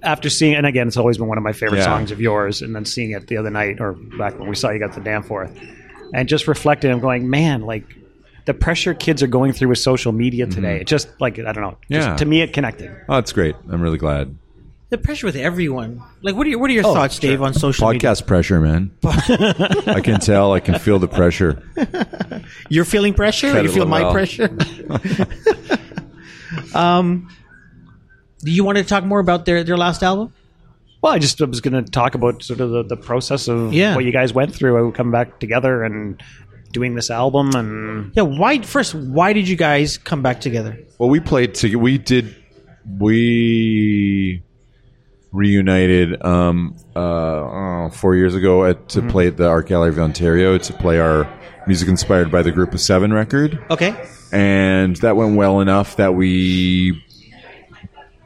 after 0.02 0.30
seeing, 0.30 0.54
and 0.54 0.66
again, 0.66 0.86
it's 0.88 0.96
always 0.96 1.18
been 1.18 1.26
one 1.28 1.38
of 1.38 1.44
my 1.44 1.52
favorite 1.52 1.78
Yeah. 1.78 1.84
songs 1.84 2.10
of 2.12 2.20
yours, 2.20 2.62
and 2.62 2.74
then 2.76 2.84
seeing 2.84 3.10
it 3.12 3.26
the 3.26 3.36
other 3.38 3.50
night 3.50 3.80
or 3.80 3.92
back 3.92 4.38
when 4.38 4.48
we 4.48 4.54
saw 4.56 4.70
you 4.70 4.78
got 4.78 4.92
the 4.94 5.00
Danforth, 5.00 5.50
and 6.14 6.28
just 6.28 6.46
reflecting, 6.48 6.90
I'm 6.90 7.00
going, 7.00 7.28
man, 7.30 7.62
like 7.62 7.84
the 8.48 8.54
pressure 8.54 8.94
kids 8.94 9.22
are 9.22 9.26
going 9.26 9.52
through 9.52 9.68
with 9.68 9.78
social 9.78 10.10
media 10.10 10.46
today. 10.46 10.80
It 10.80 10.86
just 10.86 11.08
like 11.20 11.38
I 11.38 11.52
don't 11.52 11.60
know. 11.62 11.76
Just, 11.90 12.06
Mm-hmm. 12.08 12.10
Yeah. 12.12 12.16
to 12.16 12.24
me, 12.24 12.40
it 12.40 12.54
connected. 12.54 12.90
Oh, 13.06 13.16
that's 13.16 13.30
great. 13.32 13.54
I'm 13.70 13.82
really 13.82 13.98
glad. 13.98 14.34
The 14.88 14.96
pressure 14.96 15.26
with 15.26 15.36
everyone. 15.36 16.02
Like, 16.22 16.34
what 16.34 16.46
are 16.46 16.50
your, 16.50 16.58
what 16.60 16.70
are 16.70 16.72
your 16.72 16.82
thoughts, 16.82 17.18
Dave, 17.18 17.42
on 17.42 17.52
social 17.52 17.86
media? 17.92 18.08
Podcast 18.08 18.26
pressure, 18.26 18.58
man. 18.58 18.90
I 19.04 20.00
can 20.02 20.18
tell. 20.18 20.54
I 20.54 20.60
can 20.60 20.78
feel 20.78 20.98
the 20.98 21.06
pressure. 21.08 21.62
You're 22.70 22.86
feeling 22.86 23.12
pressure? 23.12 23.50
Or 23.50 23.52
Cut 23.52 23.64
you 23.64 23.70
feel 23.70 23.84
my 23.84 24.00
well. 24.04 24.12
pressure? 24.12 24.48
um, 26.74 27.28
do 28.40 28.50
you 28.50 28.64
want 28.64 28.78
to 28.78 28.84
talk 28.84 29.04
more 29.04 29.20
about 29.20 29.44
their, 29.44 29.62
their 29.62 29.76
last 29.76 30.02
album? 30.02 30.32
Well, 31.02 31.12
I 31.12 31.18
just 31.18 31.38
was 31.40 31.60
going 31.60 31.84
to 31.84 31.90
talk 31.90 32.14
about 32.14 32.42
sort 32.42 32.60
of 32.60 32.70
the, 32.70 32.82
the 32.82 32.96
process 32.96 33.46
of 33.46 33.72
Yeah. 33.74 33.94
what 33.94 34.04
you 34.06 34.10
guys 34.12 34.32
went 34.32 34.54
through, 34.54 34.78
I 34.78 34.82
would 34.82 34.94
come 34.94 35.10
back 35.10 35.38
together 35.38 35.84
and 35.84 36.20
doing 36.72 36.94
this 36.94 37.10
album, 37.10 37.50
and 37.54 38.12
Yeah. 38.14 38.22
Why 38.24 38.60
first? 38.62 38.94
Why 38.94 39.32
did 39.32 39.48
you 39.48 39.56
guys 39.56 39.98
come 39.98 40.22
back 40.22 40.40
together? 40.40 40.78
Well, 40.98 41.08
we 41.08 41.20
played 41.20 41.54
together 41.54 41.78
we 41.78 41.98
did 41.98 42.34
we 42.98 44.42
reunited 45.30 46.24
um 46.24 46.74
uh 46.96 47.00
oh, 47.00 47.90
four 47.92 48.16
years 48.16 48.34
ago 48.34 48.64
at 48.64 48.88
to 48.88 49.02
play 49.02 49.26
at 49.26 49.36
the 49.36 49.46
Art 49.46 49.66
Gallery 49.68 49.90
of 49.90 49.98
Ontario 49.98 50.56
to 50.58 50.72
play 50.72 50.98
our 50.98 51.28
music 51.66 51.88
inspired 51.88 52.30
by 52.30 52.40
the 52.42 52.50
Group 52.50 52.72
of 52.72 52.80
Seven 52.80 53.12
record, 53.12 53.62
Okay. 53.70 53.94
and 54.32 54.96
that 54.96 55.16
went 55.16 55.36
well 55.36 55.60
enough 55.60 55.96
that 55.96 56.14
we 56.14 56.98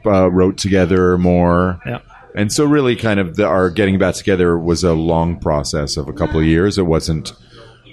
uh, 0.05 0.29
wrote 0.31 0.57
together 0.57 1.17
more. 1.17 1.79
yeah. 1.85 1.99
And 2.35 2.51
so, 2.51 2.65
really, 2.65 2.95
kind 2.95 3.19
of 3.19 3.35
the, 3.35 3.45
our 3.45 3.69
getting 3.69 3.99
back 3.99 4.15
together 4.15 4.57
was 4.57 4.83
a 4.83 4.93
long 4.93 5.39
process 5.39 5.97
of 5.97 6.07
a 6.07 6.13
couple 6.13 6.39
of 6.39 6.45
years. 6.47 6.77
It 6.79 6.87
wasn't, 6.87 7.31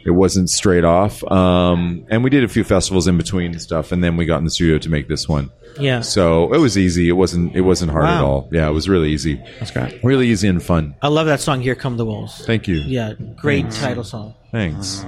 it 0.04 0.10
wasn't 0.10 0.50
straight 0.50 0.84
off. 0.84 1.22
Um, 1.24 2.06
and 2.10 2.24
we 2.24 2.30
did 2.30 2.44
a 2.44 2.48
few 2.48 2.64
festivals 2.64 3.06
in 3.06 3.16
between 3.16 3.52
and 3.52 3.62
stuff, 3.62 3.92
and 3.92 4.02
then 4.02 4.16
we 4.16 4.26
got 4.26 4.38
in 4.38 4.44
the 4.44 4.50
studio 4.50 4.78
to 4.78 4.88
make 4.88 5.08
this 5.08 5.28
one. 5.28 5.50
Yeah. 5.78 6.00
So 6.00 6.52
it 6.52 6.58
was 6.58 6.76
easy. 6.76 7.08
It 7.08 7.12
wasn't. 7.12 7.54
It 7.54 7.60
wasn't 7.60 7.92
hard 7.92 8.06
at 8.06 8.22
all. 8.22 8.48
Yeah, 8.52 8.68
it 8.68 8.72
was 8.72 8.88
really 8.88 9.10
easy. 9.10 9.42
That's 9.58 9.70
great. 9.70 10.02
Really 10.02 10.28
easy 10.28 10.48
and 10.48 10.62
fun. 10.62 10.94
I 11.00 11.08
love 11.08 11.26
that 11.26 11.40
song. 11.40 11.60
Here 11.60 11.74
come 11.74 11.96
the 11.96 12.04
wolves. 12.04 12.44
Thank 12.44 12.66
you. 12.66 12.76
Yeah. 12.76 13.14
Great 13.36 13.70
title 13.70 14.04
song. 14.04 14.34
Thanks. 14.50 15.04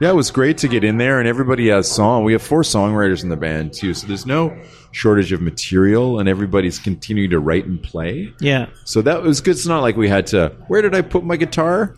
Yeah, 0.00 0.10
it 0.10 0.16
was 0.16 0.30
great 0.30 0.58
to 0.58 0.68
get 0.68 0.82
in 0.82 0.98
there, 0.98 1.20
and 1.20 1.28
everybody 1.28 1.68
has 1.68 1.90
song. 1.90 2.24
We 2.24 2.32
have 2.32 2.42
four 2.42 2.62
songwriters 2.62 3.22
in 3.22 3.28
the 3.28 3.36
band 3.36 3.72
too, 3.72 3.94
so 3.94 4.06
there's 4.06 4.26
no 4.26 4.56
shortage 4.90 5.32
of 5.32 5.40
material, 5.40 6.18
and 6.18 6.28
everybody's 6.28 6.78
continuing 6.78 7.30
to 7.30 7.38
write 7.38 7.66
and 7.66 7.82
play. 7.82 8.32
Yeah. 8.40 8.66
So 8.84 9.02
that 9.02 9.22
was 9.22 9.40
good. 9.40 9.52
It's 9.52 9.66
not 9.66 9.82
like 9.82 9.96
we 9.96 10.08
had 10.08 10.26
to. 10.28 10.48
Where 10.66 10.82
did 10.82 10.94
I 10.94 11.02
put 11.02 11.24
my 11.24 11.36
guitar? 11.36 11.94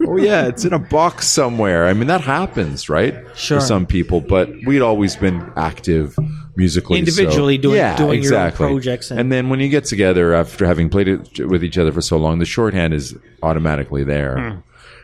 oh 0.06 0.16
yeah, 0.16 0.46
it's 0.46 0.64
in 0.64 0.72
a 0.72 0.78
box 0.78 1.26
somewhere. 1.28 1.86
I 1.86 1.92
mean 1.94 2.06
that 2.08 2.20
happens, 2.22 2.88
right? 2.88 3.14
Sure. 3.34 3.60
For 3.60 3.66
some 3.66 3.86
people, 3.86 4.20
but 4.20 4.50
we'd 4.66 4.82
always 4.82 5.16
been 5.16 5.52
active 5.56 6.16
musically, 6.56 6.96
so- 6.96 6.98
Individually 7.00 7.58
doing- 7.58 7.76
yeah, 7.76 7.96
doing 7.96 8.22
your 8.22 8.34
own 8.34 8.46
exactly. 8.46 8.66
projects 8.66 9.10
and- 9.10 9.20
and 9.20 9.32
then 9.32 9.48
when 9.50 9.60
you 9.60 9.68
get 9.68 9.84
together 9.84 10.34
after 10.34 10.66
having 10.66 10.88
played 10.88 11.08
it 11.08 11.46
with 11.46 11.62
each 11.64 11.78
other 11.78 11.92
for 11.92 12.00
so 12.00 12.16
long, 12.16 12.38
the 12.38 12.44
shorthand 12.46 12.94
is 12.94 13.14
automatically 13.42 14.04
there. 14.04 14.38
Hmm. 14.38 14.58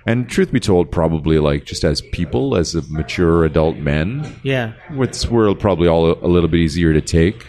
And 0.04 0.28
truth 0.28 0.50
be 0.50 0.58
told, 0.58 0.90
probably 0.90 1.38
like 1.38 1.64
just 1.64 1.84
as 1.84 2.00
people, 2.00 2.56
as 2.56 2.74
a 2.74 2.82
mature 2.90 3.44
adult 3.44 3.76
men, 3.76 4.26
Yeah. 4.42 4.72
it's, 4.94 5.28
we're 5.28 5.54
probably 5.54 5.86
all 5.86 6.18
a 6.20 6.26
little 6.26 6.48
bit 6.48 6.58
easier 6.58 6.92
to 6.92 7.00
take, 7.00 7.46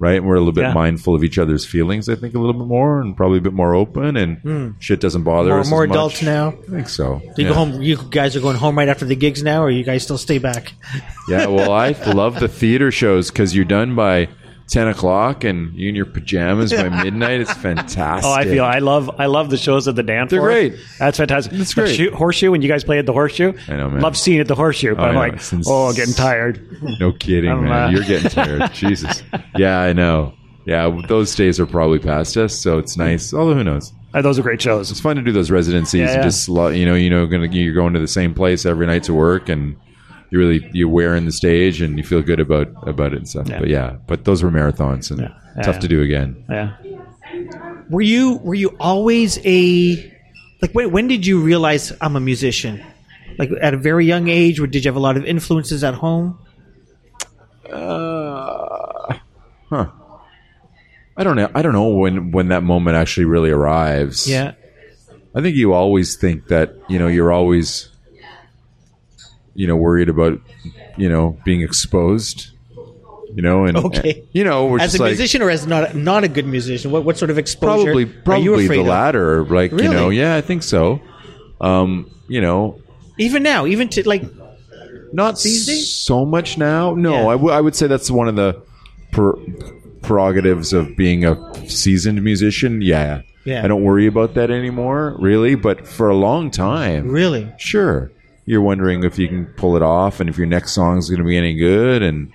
right? 0.00 0.16
And 0.16 0.26
we're 0.26 0.34
a 0.34 0.38
little 0.40 0.52
bit 0.52 0.62
Yeah. 0.62 0.72
mindful 0.72 1.14
of 1.14 1.22
each 1.22 1.38
other's 1.38 1.64
feelings, 1.64 2.08
I 2.08 2.16
think, 2.16 2.34
a 2.34 2.38
little 2.38 2.54
bit 2.54 2.66
more, 2.66 3.00
and 3.00 3.16
probably 3.16 3.38
a 3.38 3.42
bit 3.42 3.52
more 3.52 3.74
open, 3.74 4.16
and 4.16 4.38
hmm. 4.38 4.68
shit 4.80 4.98
doesn't 4.98 5.22
bother 5.22 5.50
More, 5.50 5.60
us. 5.60 5.70
more 5.70 5.84
as 5.84 5.88
much. 5.88 5.94
adults 5.96 6.22
now. 6.22 6.48
I 6.48 6.70
think 6.70 6.88
so. 6.88 7.20
Do 7.36 7.42
you 7.42 7.48
yeah. 7.48 7.48
go 7.50 7.54
home? 7.54 7.82
You 7.82 7.98
guys 8.10 8.34
are 8.34 8.40
going 8.40 8.56
home 8.56 8.76
right 8.76 8.88
after 8.88 9.04
the 9.04 9.14
gigs 9.14 9.42
now, 9.42 9.62
or 9.62 9.70
you 9.70 9.84
guys 9.84 10.02
still 10.02 10.18
stay 10.18 10.38
back? 10.38 10.72
Yeah, 11.28 11.46
well, 11.46 11.70
I 11.70 11.90
love 12.06 12.40
the 12.40 12.48
theater 12.48 12.90
shows 12.90 13.30
because 13.30 13.54
you're 13.54 13.64
done 13.66 13.94
by 13.94 14.28
ten 14.70 14.88
o'clock, 14.88 15.44
and 15.44 15.74
you 15.74 15.88
in 15.90 15.94
your 15.94 16.06
pajamas 16.06 16.72
by 16.72 16.88
midnight. 17.04 17.40
It's 17.40 17.52
fantastic. 17.52 18.24
Oh, 18.30 18.32
I 18.32 18.44
feel 18.44 18.64
I 18.64 18.78
love 18.78 19.10
I 19.18 19.26
love 19.26 19.50
the 19.50 19.56
shows 19.58 19.86
at 19.88 19.96
the 19.96 20.02
Danforth. 20.02 20.30
They're 20.30 20.40
great. 20.40 20.74
That's 20.98 21.18
fantastic. 21.18 21.52
That's 21.52 21.74
great. 21.74 21.94
shoe- 21.94 22.12
horseshoe 22.14 22.50
when 22.50 22.62
you 22.62 22.68
guys 22.68 22.84
play 22.84 22.98
at 22.98 23.06
the 23.06 23.12
horseshoe. 23.12 23.52
I 23.68 23.76
know, 23.76 23.90
man. 23.90 24.00
Love 24.00 24.16
seeing 24.16 24.38
it 24.38 24.42
at 24.42 24.48
the 24.48 24.54
horseshoe. 24.54 24.94
But 24.94 25.04
I 25.04 25.08
I'm 25.10 25.14
like, 25.16 25.40
since- 25.40 25.66
oh, 25.68 25.92
getting 25.92 26.14
tired. 26.14 26.64
No 27.00 27.12
kidding, 27.12 27.50
I'm, 27.50 27.64
man. 27.64 27.88
uh, 27.88 27.90
You're 27.90 28.04
getting 28.04 28.30
tired. 28.30 28.72
Jesus. 28.72 29.22
Yeah, 29.56 29.80
I 29.80 29.92
know. 29.92 30.34
Yeah, 30.66 31.00
those 31.08 31.34
days 31.34 31.58
are 31.58 31.66
probably 31.66 31.98
past 31.98 32.36
us, 32.36 32.56
so 32.58 32.78
it's 32.78 32.96
nice. 32.96 33.32
Although 33.34 33.54
who 33.54 33.64
knows? 33.64 33.92
Uh, 34.12 34.20
those 34.22 34.38
are 34.38 34.42
great 34.42 34.60
shows. 34.60 34.90
It's 34.90 35.00
fun 35.00 35.16
to 35.16 35.22
do 35.22 35.32
those 35.32 35.50
residencies 35.50 36.00
Yeah, 36.00 36.06
and 36.08 36.16
yeah. 36.16 36.22
just 36.22 36.48
you 36.48 36.84
know, 36.84 36.94
you 36.94 37.08
know, 37.10 37.26
gonna 37.26 37.46
you're 37.46 37.74
going 37.74 37.94
to 37.94 38.00
the 38.00 38.06
same 38.08 38.34
place 38.34 38.66
every 38.66 38.86
night 38.86 39.02
to 39.04 39.14
work, 39.14 39.48
and 39.48 39.76
you 40.30 40.38
really 40.38 40.68
you're 40.72 40.88
wearing 40.88 41.24
the 41.24 41.32
stage 41.32 41.80
and 41.82 41.98
you 41.98 42.04
feel 42.04 42.22
good 42.22 42.40
about 42.40 42.68
about 42.88 43.12
it 43.12 43.18
and 43.18 43.28
stuff. 43.28 43.48
Yeah. 43.48 43.58
But 43.58 43.68
yeah, 43.68 43.96
but 44.06 44.24
those 44.24 44.42
were 44.42 44.50
marathons 44.50 45.10
and 45.10 45.20
Yeah. 45.20 45.62
tough 45.62 45.80
to 45.80 45.88
do 45.88 46.02
again. 46.02 46.44
Yeah. 46.48 46.76
Were 47.88 48.00
you 48.02 48.36
were 48.38 48.54
you 48.54 48.76
always 48.80 49.38
a 49.44 50.12
like 50.62 50.72
when, 50.72 50.90
when 50.92 51.08
did 51.08 51.26
you 51.26 51.40
realize 51.40 51.92
I'm 52.00 52.16
a 52.16 52.20
musician? 52.20 52.82
Like 53.38 53.50
at 53.62 53.74
a 53.74 53.76
very 53.78 54.04
young 54.06 54.28
age, 54.28 54.60
or 54.60 54.66
did 54.66 54.84
you 54.84 54.88
have 54.90 54.96
a 54.96 55.00
lot 55.00 55.16
of 55.16 55.24
influences 55.24 55.82
at 55.82 55.94
home? 55.94 56.38
Uh, 57.70 59.14
huh. 59.70 59.86
I 61.16 61.24
don't 61.24 61.36
know. 61.36 61.50
I 61.54 61.62
don't 61.62 61.72
know 61.72 61.88
when 61.88 62.30
when 62.32 62.48
that 62.48 62.62
moment 62.62 62.96
actually 62.96 63.26
really 63.26 63.50
arrives. 63.50 64.28
Yeah. 64.28 64.52
I 65.34 65.40
think 65.42 65.54
you 65.56 65.72
always 65.74 66.16
think 66.16 66.48
that 66.48 66.74
you 66.88 66.98
know 66.98 67.06
you're 67.06 67.30
always 67.32 67.89
you 69.54 69.66
know 69.66 69.76
worried 69.76 70.08
about 70.08 70.40
you 70.96 71.08
know 71.08 71.36
being 71.44 71.62
exposed. 71.62 72.50
You 73.32 73.42
know, 73.42 73.64
and 73.64 73.76
Okay. 73.76 74.10
and, 74.12 74.28
you 74.32 74.42
know, 74.42 74.66
we're 74.66 74.80
As 74.80 74.96
a 74.96 74.98
like 75.02 75.10
musician 75.10 75.40
or 75.40 75.50
as 75.50 75.64
not 75.64 75.94
not 75.94 76.24
a 76.24 76.28
good 76.28 76.46
musician? 76.46 76.90
What 76.90 77.04
what 77.04 77.16
sort 77.16 77.30
of 77.30 77.38
exposure 77.38 77.84
probably 77.92 78.02
are 78.04 78.08
you 78.08 78.22
probably 78.24 78.66
the 78.66 78.80
of? 78.80 78.86
latter. 78.86 79.44
Like 79.44 79.70
you 79.70 79.88
know, 79.88 80.08
yeah, 80.10 80.34
I 80.34 80.40
think 80.40 80.64
so. 80.64 81.00
Um, 81.60 82.10
you 82.26 82.40
know, 82.40 82.80
Even 83.18 83.44
now, 83.44 83.66
even 83.66 83.88
to 83.90 84.08
like 84.08 84.24
not 85.12 85.38
These 85.40 85.66
days? 85.66 85.92
so 85.94 86.24
much 86.24 86.58
now. 86.58 86.94
No, 86.94 87.12
Yeah. 87.12 87.26
I, 87.28 87.32
w- 87.32 87.52
I 87.52 87.60
would 87.60 87.76
say 87.76 87.86
that's 87.86 88.10
one 88.10 88.26
of 88.26 88.34
the 88.34 88.60
per- 89.12 89.36
prerogatives 90.02 90.72
of 90.72 90.96
being 90.96 91.24
a 91.24 91.36
seasoned 91.68 92.22
musician. 92.24 92.80
Yeah, 92.82 93.22
Yeah. 93.44 93.64
I 93.64 93.68
don't 93.68 93.82
worry 93.84 94.06
about 94.06 94.34
that 94.34 94.50
anymore, 94.50 95.16
really. 95.20 95.54
But 95.54 95.86
for 95.86 96.08
a 96.08 96.16
long 96.16 96.50
time, 96.50 97.08
really. 97.08 97.52
sure, 97.58 98.10
you're 98.50 98.60
wondering 98.62 99.04
if 99.04 99.18
you 99.18 99.28
can 99.28 99.46
pull 99.46 99.76
it 99.76 99.82
off, 99.82 100.18
and 100.20 100.28
if 100.28 100.36
your 100.36 100.46
next 100.46 100.72
song 100.72 100.98
is 100.98 101.08
going 101.08 101.20
to 101.20 101.24
be 101.26 101.36
any 101.36 101.54
good, 101.54 102.02
and 102.02 102.32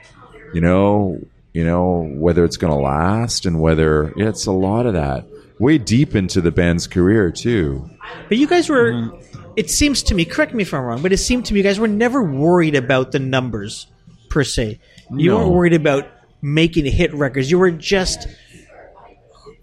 you 0.54 0.62
know, 0.62 1.19
you 1.54 1.65
know 1.65 2.10
whether 2.15 2.45
it's 2.45 2.58
going 2.58 2.71
to 2.71 2.80
last, 2.80 3.45
and 3.45 3.62
whether 3.62 4.13
yeah, 4.15 4.30
it's 4.30 4.45
a 4.45 4.51
lot 4.51 4.86
of 4.86 4.93
that. 4.93 5.25
Way 5.60 5.78
deep 5.78 6.15
into 6.15 6.41
the 6.41 6.51
band's 6.51 6.88
career 6.88 7.32
too. 7.32 7.89
But 8.30 8.38
you 8.38 8.47
guys 8.47 8.69
were. 8.69 9.12
It 9.56 9.69
seems 9.69 10.04
to 10.04 10.15
me. 10.15 10.25
Correct 10.25 10.54
me 10.54 10.63
if 10.63 10.73
I'm 10.73 10.82
wrong, 10.84 11.01
but 11.01 11.13
it 11.13 11.17
seemed 11.17 11.45
to 11.45 11.54
me 11.54 11.60
you 11.60 11.63
guys 11.63 11.80
were 11.80 11.88
never 11.88 12.21
worried 12.23 12.75
about 12.75 13.12
the 13.13 13.19
numbers 13.19 13.88
per 14.30 14.43
se. 14.43 14.80
You 15.12 15.32
No. 15.32 15.38
weren't 15.38 15.51
worried 15.51 15.73
about 15.73 16.08
making 16.41 16.86
hit 16.86 17.13
records. 17.13 17.49
You 17.51 17.60
were 17.60 17.71
just. 17.71 18.28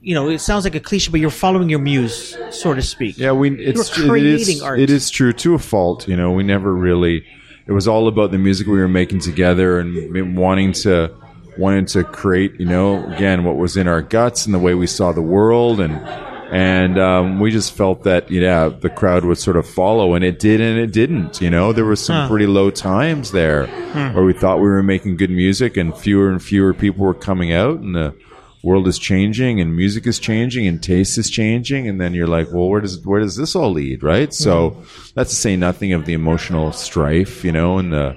You 0.05 0.15
know, 0.17 0.29
it 0.29 0.41
sounds 0.41 0.65
like 0.65 0.75
a 0.75 0.81
cliche, 0.81 1.11
but 1.13 1.21
you're 1.21 1.31
following 1.31 1.69
your 1.69 1.79
muse, 1.79 2.37
so 2.51 2.75
to 2.75 2.83
speak. 2.83 3.17
Yeah, 3.19 3.33
we 3.33 3.51
it's 3.57 3.97
were 3.97 4.05
it 4.17 4.25
is, 4.27 4.45
creating 4.49 4.63
art. 4.63 4.81
It 4.81 4.91
is 4.91 5.11
true 5.11 5.33
to 5.35 5.55
a 5.55 5.59
fault. 5.61 6.09
You 6.09 6.17
know, 6.17 6.33
we 6.33 6.43
never 6.43 6.75
really. 6.75 7.25
It 7.69 7.73
was 7.73 7.87
all 7.87 8.09
about 8.09 8.33
the 8.33 8.39
music 8.39 8.67
we 8.67 8.79
were 8.79 8.89
making 8.89 9.21
together 9.21 9.79
and 9.79 10.37
wanting 10.37 10.73
to 10.85 11.15
wanting 11.57 11.87
to 11.87 12.03
create. 12.03 12.59
You 12.59 12.67
know, 12.67 13.05
again, 13.13 13.45
what 13.45 13.57
was 13.57 13.77
in 13.77 13.87
our 13.87 14.03
guts 14.03 14.45
and 14.45 14.53
the 14.53 14.59
way 14.59 14.75
we 14.75 14.89
saw 14.89 15.13
the 15.13 15.23
world, 15.23 15.79
and 15.81 15.93
and 16.53 16.99
um, 16.99 17.39
we 17.39 17.53
just 17.53 17.73
felt 17.73 18.03
that 18.03 18.29
yeah, 18.29 18.69
the 18.69 18.91
crowd 18.91 19.25
would 19.25 19.39
sort 19.39 19.57
of 19.57 19.69
follow, 19.69 20.15
and 20.15 20.25
it 20.25 20.41
did, 20.41 20.61
and 20.61 20.81
it 20.81 20.91
didn't. 20.93 21.41
You 21.41 21.49
know, 21.51 21.73
there 21.73 21.85
were 21.85 21.95
some 21.95 22.17
Huh. 22.23 22.29
pretty 22.29 22.47
low 22.47 22.71
times 22.73 23.31
there 23.31 23.67
Hmm. 23.67 24.15
where 24.17 24.25
we 24.25 24.33
thought 24.33 24.57
we 24.59 24.69
were 24.69 24.83
making 24.83 25.17
good 25.17 25.31
music, 25.31 25.77
and 25.77 25.97
fewer 25.97 26.29
and 26.29 26.43
fewer 26.43 26.75
people 26.75 27.05
were 27.07 27.15
coming 27.15 27.53
out, 27.53 27.79
and 27.79 27.95
the 27.95 28.15
world 28.63 28.87
is 28.87 28.99
changing 28.99 29.61
and 29.61 29.75
music 29.75 30.07
is 30.07 30.19
changing 30.19 30.67
and 30.67 30.83
taste 30.83 31.19
is 31.19 31.29
changing 31.29 31.89
and 31.89 32.01
then 32.01 32.15
you're 32.15 32.29
like 32.29 32.53
well 32.53 32.69
where 32.69 32.81
does 32.81 33.05
where 33.05 33.21
does 33.21 33.37
this 33.37 33.57
all 33.57 33.73
lead 33.73 34.03
right? 34.03 34.33
So 34.33 34.83
that's 35.15 35.31
to 35.31 35.37
say 35.37 35.57
nothing 35.57 35.93
of 35.93 36.05
the 36.05 36.13
emotional 36.13 36.73
strife 36.73 37.45
you 37.45 37.53
know 37.53 37.79
and 37.79 37.93
the 37.93 38.17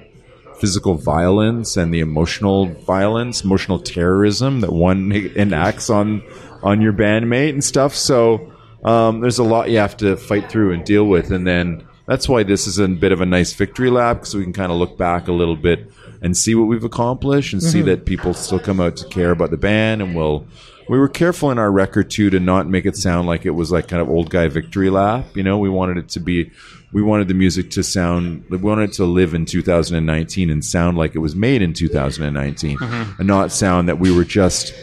physical 0.60 0.94
violence 0.94 1.76
and 1.76 1.92
the 1.92 2.00
emotional 2.00 2.66
violence 2.66 3.44
emotional 3.44 3.78
terrorism 3.78 4.60
that 4.60 4.72
one 4.72 5.12
enacts 5.36 5.90
on 5.90 6.22
on 6.62 6.80
your 6.80 6.92
bandmate 6.92 7.50
and 7.50 7.62
stuff. 7.62 7.94
So 7.94 8.52
um, 8.84 9.20
there's 9.20 9.38
a 9.38 9.44
lot 9.44 9.70
you 9.70 9.78
have 9.78 9.96
to 9.98 10.16
fight 10.16 10.50
through 10.50 10.72
and 10.72 10.84
deal 10.84 11.04
with. 11.04 11.30
And 11.30 11.46
then 11.46 11.86
that's 12.06 12.28
why 12.28 12.42
this 12.42 12.66
is 12.66 12.78
a 12.78 12.88
bit 12.88 13.12
of 13.12 13.20
a 13.20 13.26
nice 13.26 13.52
victory 13.52 13.90
lap 13.90 14.18
because 14.18 14.34
we 14.34 14.44
can 14.44 14.52
kind 14.52 14.72
of 14.72 14.78
look 14.78 14.96
back 14.96 15.28
a 15.28 15.32
little 15.32 15.56
bit 15.56 15.90
and 16.26 16.36
see 16.36 16.56
what 16.56 16.64
we've 16.64 16.82
accomplished 16.82 17.52
and 17.52 17.62
see 17.62 17.78
mm-hmm. 17.78 17.86
that 17.86 18.04
people 18.04 18.34
still 18.34 18.58
come 18.58 18.80
out 18.80 18.96
to 18.96 19.06
care 19.06 19.30
about 19.30 19.50
the 19.50 19.56
band 19.56 20.02
and 20.02 20.14
we'll 20.16 20.44
we 20.88 20.98
were 20.98 21.08
careful 21.08 21.52
in 21.52 21.58
our 21.58 21.70
record 21.70 22.10
too 22.10 22.30
to 22.30 22.40
not 22.40 22.68
make 22.68 22.84
it 22.84 22.96
sound 22.96 23.28
like 23.28 23.46
it 23.46 23.50
was 23.50 23.70
like 23.70 23.86
kind 23.86 24.02
of 24.02 24.10
old 24.10 24.28
guy 24.28 24.48
victory 24.48 24.90
lap 24.90 25.24
you 25.34 25.44
know? 25.44 25.56
We 25.56 25.70
wanted 25.70 25.98
it 25.98 26.08
to 26.10 26.20
be 26.20 26.50
we 26.92 27.00
wanted 27.00 27.28
the 27.28 27.34
music 27.34 27.70
to 27.70 27.84
sound 27.84 28.44
we 28.50 28.56
wanted 28.56 28.90
it 28.90 28.92
to 28.94 29.04
live 29.04 29.34
in 29.34 29.46
2019 29.46 30.50
and 30.50 30.64
sound 30.64 30.98
like 30.98 31.14
it 31.14 31.20
was 31.20 31.36
made 31.36 31.62
in 31.62 31.72
2019 31.72 32.76
mm-hmm. 32.76 33.20
and 33.20 33.28
not 33.28 33.52
sound 33.52 33.88
that 33.88 34.00
we 34.00 34.10
were 34.10 34.24
just 34.24 34.74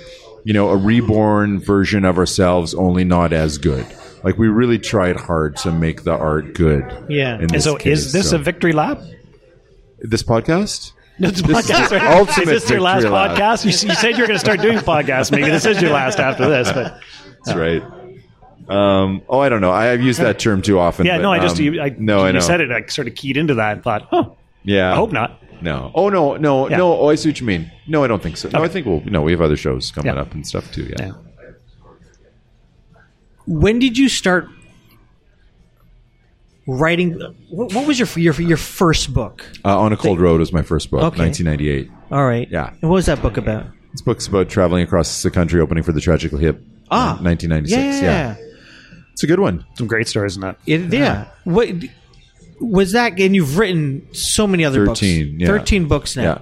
you 0.45 0.53
know 0.53 0.69
a 0.69 0.77
reborn 0.77 1.60
version 1.60 2.06
of 2.06 2.17
ourselves 2.17 2.73
only 2.73 3.03
not 3.03 3.34
as 3.34 3.58
good. 3.58 3.86
Like 4.23 4.38
we 4.38 4.47
really 4.47 4.79
tried 4.79 5.17
hard 5.17 5.58
to 5.58 5.71
make 5.73 6.03
the 6.03 6.13
art 6.13 6.53
good 6.53 6.86
Yeah. 7.10 7.34
And 7.34 7.51
And 7.51 7.62
so, 7.62 7.75
case, 7.75 7.99
is 7.99 8.13
this 8.13 8.29
so- 8.29 8.38
a 8.38 8.39
victory 8.39 8.71
lap? 8.71 9.01
this 10.03 10.21
podcast 10.21 10.92
This 11.19 11.34
is 11.39 11.41
the 11.43 11.99
ultimate 12.17 12.47
Is 12.49 12.62
this 12.63 12.69
your 12.69 12.82
last 12.82 13.04
lap. 13.06 13.38
podcast? 13.38 13.63
You, 13.65 13.71
you 13.89 13.95
said 13.95 14.12
you 14.17 14.23
were 14.23 14.28
going 14.28 14.36
to 14.36 14.39
start 14.39 14.62
doing 14.62 14.80
podcasts. 14.80 15.32
Maybe 15.32 15.49
this 15.49 15.65
is 15.65 15.82
your 15.82 15.91
last 15.91 16.19
after 16.19 16.49
this. 16.49 16.71
But 16.71 16.99
That's 17.45 17.58
right. 17.58 17.84
Um, 18.67 19.21
oh, 19.28 19.39
I 19.39 19.49
don't 19.49 19.62
know. 19.62 19.71
I, 19.71 19.86
have 19.86 20.02
used 20.02 20.19
that 20.21 20.39
term 20.39 20.62
too 20.62 20.80
often. 20.80 21.06
yeah, 21.06 21.17
but, 21.17 21.23
no, 21.23 21.32
I 21.34 21.39
just 21.39 21.58
um, 21.58 21.63
you, 21.63 21.82
I, 21.82 21.89
no, 21.97 22.19
you 22.21 22.26
I 22.28 22.32
know. 22.32 22.39
said 22.39 22.62
it. 22.62 22.71
I 22.71 22.86
sort 22.88 23.08
of 23.08 23.15
keyed 23.15 23.36
into 23.38 23.56
that 23.56 23.73
and 23.73 23.84
thought, 23.84 24.08
huh, 24.10 24.30
Yeah, 24.63 24.91
I 24.91 24.95
hope 24.95 25.12
not. 25.12 25.39
No. 25.62 25.91
Oh 25.93 26.10
no, 26.10 26.36
no, 26.38 26.69
Yeah. 26.69 26.78
no. 26.78 26.97
Oh, 26.97 27.10
I 27.10 27.15
see 27.15 27.30
what 27.30 27.39
you 27.39 27.45
mean. 27.45 27.71
No, 27.88 28.04
I 28.04 28.08
don't 28.08 28.21
think 28.23 28.38
so. 28.38 28.49
No, 28.49 28.63
I 28.63 28.67
think 28.67 28.86
we'll. 28.86 29.02
No, 29.02 29.21
we 29.21 29.32
have 29.32 29.41
other 29.41 29.58
shows 29.58 29.91
coming 29.91 30.13
Yeah. 30.13 30.21
up 30.21 30.34
and 30.34 30.45
stuff 30.47 30.71
too. 30.71 30.84
Yeah. 30.97 31.06
Yeah. 31.08 31.12
When 33.45 33.80
did 33.80 33.97
you 33.97 34.08
start 34.10 34.47
writing? 36.67 37.19
What, 37.49 37.73
what 37.73 37.88
was 37.88 37.99
your 37.99 38.08
your 38.15 38.34
your 38.41 38.58
first 38.58 39.13
book? 39.13 39.45
Uh, 39.65 39.80
On 39.80 39.91
a 39.93 39.97
Cold 39.97 40.19
Road 40.19 40.39
was 40.39 40.52
my 40.54 40.62
first 40.62 40.89
book, 40.91 41.04
Okay. 41.04 41.21
1998. 41.23 41.91
All 42.12 42.26
right. 42.26 42.47
Yeah. 42.49 42.69
And 42.82 42.89
what 42.89 42.95
was 42.95 43.06
that 43.08 43.21
book 43.21 43.38
about? 43.38 43.65
This 43.91 44.02
book's 44.02 44.28
about 44.28 44.49
traveling 44.49 44.84
across 44.84 45.21
the 45.23 45.30
country, 45.32 45.62
opening 45.62 45.84
for 45.84 45.91
the 45.91 46.02
Tragically 46.02 46.41
Hip. 46.43 46.62
Ah. 46.91 47.17
in 47.19 47.23
1996. 47.26 48.02
Yeah. 48.04 48.36
it's 49.12 49.23
a 49.23 49.28
good 49.28 49.39
one. 49.39 49.65
Some 49.78 49.88
great 49.88 50.08
stories 50.08 50.36
in 50.36 50.41
that. 50.41 50.58
It, 50.65 50.91
yeah. 50.93 51.28
What 51.43 51.69
was 52.60 52.91
that? 52.93 53.19
And 53.19 53.36
you've 53.36 53.58
written 53.58 54.08
so 54.13 54.45
many 54.47 54.63
other 54.65 54.86
13, 54.86 55.26
books. 55.32 55.41
yeah. 55.41 55.47
Thirteen 55.47 55.88
books 55.88 56.15
now. 56.15 56.41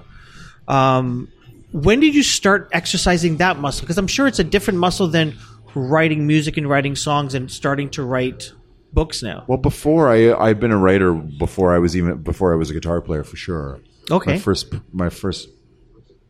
Yeah. 0.68 0.96
Um, 0.98 1.28
when 1.72 2.00
did 2.00 2.14
you 2.14 2.22
start 2.22 2.68
exercising 2.72 3.38
that 3.38 3.58
muscle? 3.58 3.82
Because 3.82 3.98
I'm 3.98 4.06
sure 4.06 4.26
it's 4.26 4.38
a 4.38 4.44
different 4.44 4.78
muscle 4.78 5.08
than 5.08 5.36
writing 5.74 6.26
music 6.26 6.56
and 6.58 6.68
writing 6.68 6.94
songs 6.96 7.34
and 7.34 7.50
starting 7.50 7.88
to 7.90 8.02
write 8.02 8.52
books 8.92 9.22
now. 9.22 9.44
Well, 9.46 9.58
before 9.58 10.10
I 10.10 10.32
I've 10.32 10.60
been 10.60 10.72
a 10.72 10.78
writer 10.78 11.12
before 11.12 11.74
I 11.74 11.78
was 11.78 11.96
even 11.96 12.22
before 12.22 12.52
I 12.52 12.56
was 12.56 12.70
a 12.70 12.74
guitar 12.74 13.00
player 13.00 13.24
for 13.24 13.36
sure. 13.36 13.80
Okay. 14.10 14.32
My 14.32 14.38
first 14.38 14.74
my 14.92 15.08
first 15.08 15.48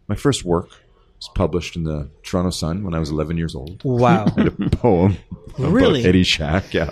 my 0.09 0.17
first 0.17 0.45
work 0.45 0.69
was 1.17 1.31
published 1.35 1.77
in 1.77 1.85
the 1.85 2.11
Toronto 2.23 2.51
Sun 2.51 2.85
when 2.85 2.95
I 2.95 2.99
was 2.99 3.11
11 3.11 3.37
years 3.37 3.55
old. 3.55 3.83
Wow. 3.85 4.25
a 4.37 4.51
poem 4.71 5.17
Really? 5.59 6.05
Eddie 6.05 6.23
Shack. 6.23 6.73
Yeah. 6.73 6.91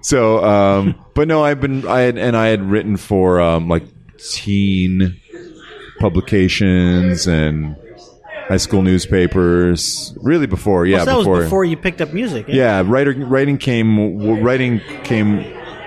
So, 0.00 0.44
um, 0.44 0.94
but 1.14 1.28
no, 1.28 1.44
I've 1.44 1.60
been 1.60 1.86
I 1.86 2.00
had 2.00 2.18
and 2.18 2.36
I 2.36 2.48
had 2.48 2.62
written 2.62 2.96
for 2.96 3.40
um, 3.40 3.68
like 3.68 3.84
teen 4.18 5.20
publications 5.98 7.26
and 7.26 7.76
high 8.52 8.58
school 8.58 8.82
newspapers. 8.82 10.12
Really 10.20 10.46
before, 10.46 10.84
yeah, 10.86 10.98
so 11.00 11.04
that 11.06 11.16
before, 11.18 11.34
was 11.36 11.44
before 11.44 11.64
you 11.64 11.76
picked 11.76 12.00
up 12.02 12.12
music. 12.12 12.48
eh? 12.48 12.52
yeah, 12.54 12.82
writing 12.84 13.28
writing 13.28 13.56
came 13.58 14.42
writing 14.42 14.80
came. 15.04 15.44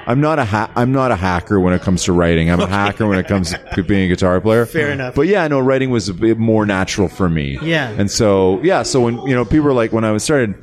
I'm 0.08 0.22
not 0.22 0.38
a 0.40 0.46
ha- 0.46 0.72
I'm 0.76 0.92
not 0.92 1.12
a 1.12 1.16
hacker 1.16 1.60
when 1.60 1.74
it 1.74 1.82
comes 1.82 2.04
to 2.06 2.14
writing. 2.14 2.50
I'm 2.52 2.60
a 2.60 2.68
hacker 2.68 3.08
when 3.08 3.18
it 3.18 3.28
comes 3.28 3.54
to 3.76 3.84
being 3.84 4.04
a 4.06 4.08
guitar 4.08 4.40
player. 4.42 4.66
Fair 4.78 4.92
enough. 4.92 5.16
But 5.16 5.28
yeah, 5.28 5.48
no, 5.48 5.60
writing 5.60 5.90
was 5.90 6.10
a 6.10 6.14
bit 6.14 6.38
more 6.38 6.66
natural 6.66 7.08
for 7.08 7.28
me. 7.30 7.58
Yeah. 7.62 7.90
And 7.90 8.10
so 8.12 8.60
yeah, 8.64 8.84
so 8.84 9.02
when 9.02 9.16
you 9.28 9.34
know 9.36 9.46
people 9.46 9.66
were 9.66 9.74
like 9.74 9.92
when 9.94 10.04
I 10.04 10.12
was 10.12 10.24
started, 10.24 10.56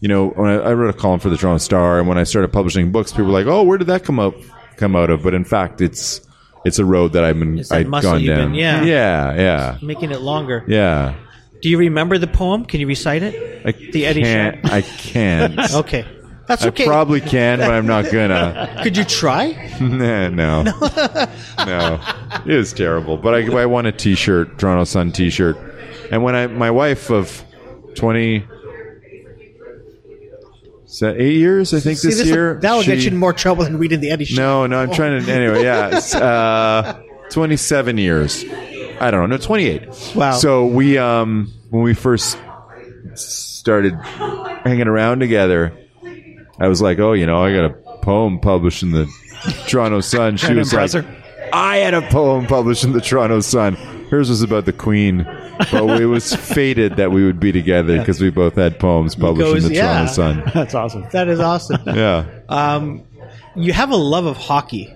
you 0.00 0.08
know, 0.08 0.28
when 0.30 0.48
I, 0.50 0.54
I 0.56 0.72
wrote 0.74 0.90
a 0.94 0.98
column 0.98 1.20
for 1.20 1.28
the 1.30 1.36
Toronto 1.36 1.58
Star, 1.58 1.98
and 1.98 2.08
when 2.08 2.18
I 2.18 2.24
started 2.24 2.52
publishing 2.52 2.90
books, 2.92 3.10
people 3.12 3.26
were 3.26 3.32
like, 3.32 3.46
"Oh, 3.46 3.62
where 3.62 3.78
did 3.78 3.86
that 3.88 4.04
come 4.04 4.18
up 4.18 4.34
come 4.76 4.94
out 4.96 5.08
of?" 5.10 5.22
But 5.22 5.32
in 5.34 5.44
fact, 5.44 5.80
it's 5.80 6.20
it's 6.66 6.78
a 6.78 6.84
road 6.84 7.14
that 7.14 7.24
I've 7.24 7.38
been 7.38 7.58
It's 7.58 7.70
that 7.70 7.78
I'd 7.80 7.88
muscle 7.88 8.12
gone 8.12 8.24
down. 8.26 8.50
been- 8.50 8.54
yeah. 8.54 8.82
yeah, 8.84 9.34
yeah, 9.34 9.78
Making 9.80 10.10
it 10.10 10.20
longer. 10.20 10.62
yeah. 10.68 11.14
Do 11.62 11.68
you 11.68 11.78
remember 11.78 12.16
the 12.18 12.26
poem? 12.26 12.64
Can 12.64 12.80
you 12.80 12.86
recite 12.86 13.22
it? 13.22 13.62
I 13.66 13.72
The 13.72 14.06
Eddie 14.06 14.22
can't. 14.22 14.70
I 14.70 14.82
can't. 14.82 15.58
Okay. 15.74 16.06
That's 16.46 16.64
okay. 16.64 16.82
I 16.82 16.86
probably 16.88 17.20
can, 17.20 17.58
but 17.60 17.70
I'm 17.70 17.86
not 17.86 18.10
gonna. 18.10 18.78
Could 18.82 18.96
you 18.96 19.04
try? 19.04 19.52
Nah, 19.80 20.28
no, 20.30 20.62
no, 20.64 22.00
it 22.44 22.56
was 22.56 22.72
terrible. 22.72 23.16
But 23.16 23.34
I, 23.34 23.62
I 23.62 23.66
won 23.66 23.86
a 23.86 23.92
T-shirt, 23.92 24.58
Toronto 24.58 24.82
Sun 24.84 25.12
T-shirt, 25.12 25.56
and 26.10 26.24
when 26.24 26.34
I 26.34 26.48
my 26.48 26.70
wife 26.72 27.08
of 27.10 27.44
twenty, 27.94 28.44
se- 30.86 31.16
eight 31.18 31.36
years, 31.36 31.72
I 31.72 31.80
think 31.80 31.98
See, 31.98 32.08
this, 32.08 32.18
this 32.18 32.26
year. 32.26 32.58
that'll 32.60 32.82
get 32.82 32.98
you 32.98 33.08
in 33.12 33.16
more 33.16 33.32
trouble 33.32 33.64
than 33.64 33.78
reading 33.78 34.00
the 34.00 34.10
Eddie 34.10 34.24
Show. 34.24 34.42
No, 34.42 34.66
no, 34.66 34.80
I'm 34.82 34.92
trying 34.92 35.24
to. 35.24 35.32
Anyway, 35.32 35.62
yeah, 35.62 36.00
uh, 36.18 37.00
twenty-seven 37.30 37.96
years. 37.96 38.44
I 39.00 39.10
don't 39.10 39.20
know, 39.30 39.36
no, 39.36 39.38
twenty-eight. 39.38 39.88
Wow. 40.14 40.32
So 40.32 40.66
we, 40.66 40.98
um, 40.98 41.52
when 41.70 41.82
we 41.82 41.94
first 41.94 42.38
started 43.14 43.94
hanging 43.94 44.88
around 44.88 45.20
together, 45.20 45.76
I 46.58 46.68
was 46.68 46.82
like, 46.82 46.98
oh, 46.98 47.12
you 47.12 47.26
know, 47.26 47.42
I 47.42 47.54
got 47.54 47.64
a 47.64 47.98
poem 48.02 48.40
published 48.40 48.82
in 48.82 48.92
the 48.92 49.10
Toronto 49.66 50.00
Sun. 50.00 50.36
She 50.36 50.52
was 50.52 50.72
impress 50.72 50.94
like, 50.94 51.04
her? 51.04 51.16
I 51.52 51.78
had 51.78 51.94
a 51.94 52.02
poem 52.02 52.46
published 52.46 52.84
in 52.84 52.92
the 52.92 53.00
Toronto 53.00 53.40
Sun. 53.40 53.74
Hers 54.10 54.28
was 54.28 54.42
about 54.42 54.64
the 54.64 54.72
Queen, 54.72 55.24
but 55.70 56.00
it 56.00 56.06
was 56.06 56.34
fated 56.54 56.96
that 56.96 57.12
we 57.12 57.24
would 57.24 57.40
be 57.40 57.52
together 57.52 57.98
because 57.98 58.20
we 58.20 58.30
both 58.30 58.56
had 58.56 58.78
poems 58.78 59.14
published 59.14 59.52
goes- 59.52 59.64
in 59.64 59.70
the 59.70 59.76
yeah. 59.76 59.92
Toronto 59.92 60.12
Sun. 60.12 60.42
That's 60.54 60.74
awesome. 60.74 61.06
That 61.12 61.28
is 61.28 61.40
awesome. 61.40 61.82
Yeah, 61.86 62.26
um, 62.48 63.04
you 63.54 63.72
have 63.72 63.90
a 63.90 63.96
love 63.96 64.26
of 64.26 64.36
hockey. 64.36 64.94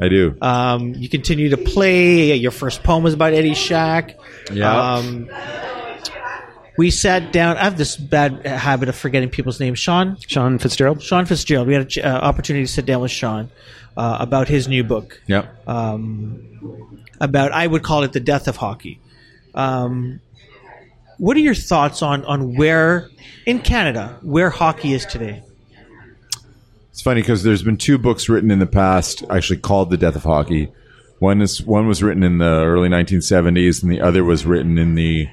I 0.00 0.08
do. 0.08 0.36
Um, 0.42 0.94
you 0.94 1.08
continue 1.08 1.50
to 1.50 1.56
play. 1.56 2.34
Your 2.34 2.50
first 2.50 2.82
poem 2.82 3.02
was 3.02 3.14
about 3.14 3.32
Eddie 3.32 3.54
Shack. 3.54 4.18
Yeah. 4.52 4.94
Um, 4.94 5.30
we 6.76 6.90
sat 6.90 7.32
down. 7.32 7.56
I 7.56 7.64
have 7.64 7.78
this 7.78 7.96
bad 7.96 8.46
habit 8.46 8.88
of 8.88 8.96
forgetting 8.96 9.30
people's 9.30 9.60
names. 9.60 9.78
Sean, 9.78 10.16
Sean 10.26 10.58
Fitzgerald. 10.58 11.02
Sean 11.02 11.26
Fitzgerald. 11.26 11.66
We 11.66 11.74
had 11.74 11.96
an 11.96 12.04
uh, 12.04 12.18
opportunity 12.18 12.66
to 12.66 12.72
sit 12.72 12.86
down 12.86 13.00
with 13.00 13.10
Sean 13.10 13.50
uh, 13.96 14.18
about 14.20 14.48
his 14.48 14.68
new 14.68 14.84
book. 14.84 15.20
yeah. 15.26 15.46
Um, 15.66 17.02
about 17.20 17.52
I 17.52 17.66
would 17.66 17.82
call 17.82 18.02
it 18.02 18.12
the 18.12 18.20
death 18.20 18.46
of 18.46 18.56
hockey. 18.56 19.00
Um, 19.54 20.20
what 21.18 21.36
are 21.36 21.40
your 21.40 21.54
thoughts 21.54 22.02
on 22.02 22.24
on 22.26 22.56
where 22.56 23.08
in 23.46 23.60
Canada 23.60 24.18
where 24.22 24.50
hockey 24.50 24.92
is 24.92 25.06
today? 25.06 25.42
It's 26.90 27.00
funny 27.00 27.22
because 27.22 27.42
there's 27.42 27.62
been 27.62 27.76
two 27.78 27.98
books 27.98 28.28
written 28.28 28.50
in 28.50 28.58
the 28.58 28.66
past, 28.66 29.24
actually 29.30 29.58
called 29.58 29.90
"The 29.90 29.96
Death 29.96 30.16
of 30.16 30.24
Hockey." 30.24 30.70
One 31.18 31.40
is 31.40 31.62
one 31.62 31.86
was 31.86 32.02
written 32.02 32.22
in 32.22 32.38
the 32.38 32.44
early 32.44 32.90
1970s, 32.90 33.82
and 33.82 33.90
the 33.90 34.02
other 34.02 34.22
was 34.22 34.44
written 34.44 34.76
in 34.76 34.94
the 34.94 35.28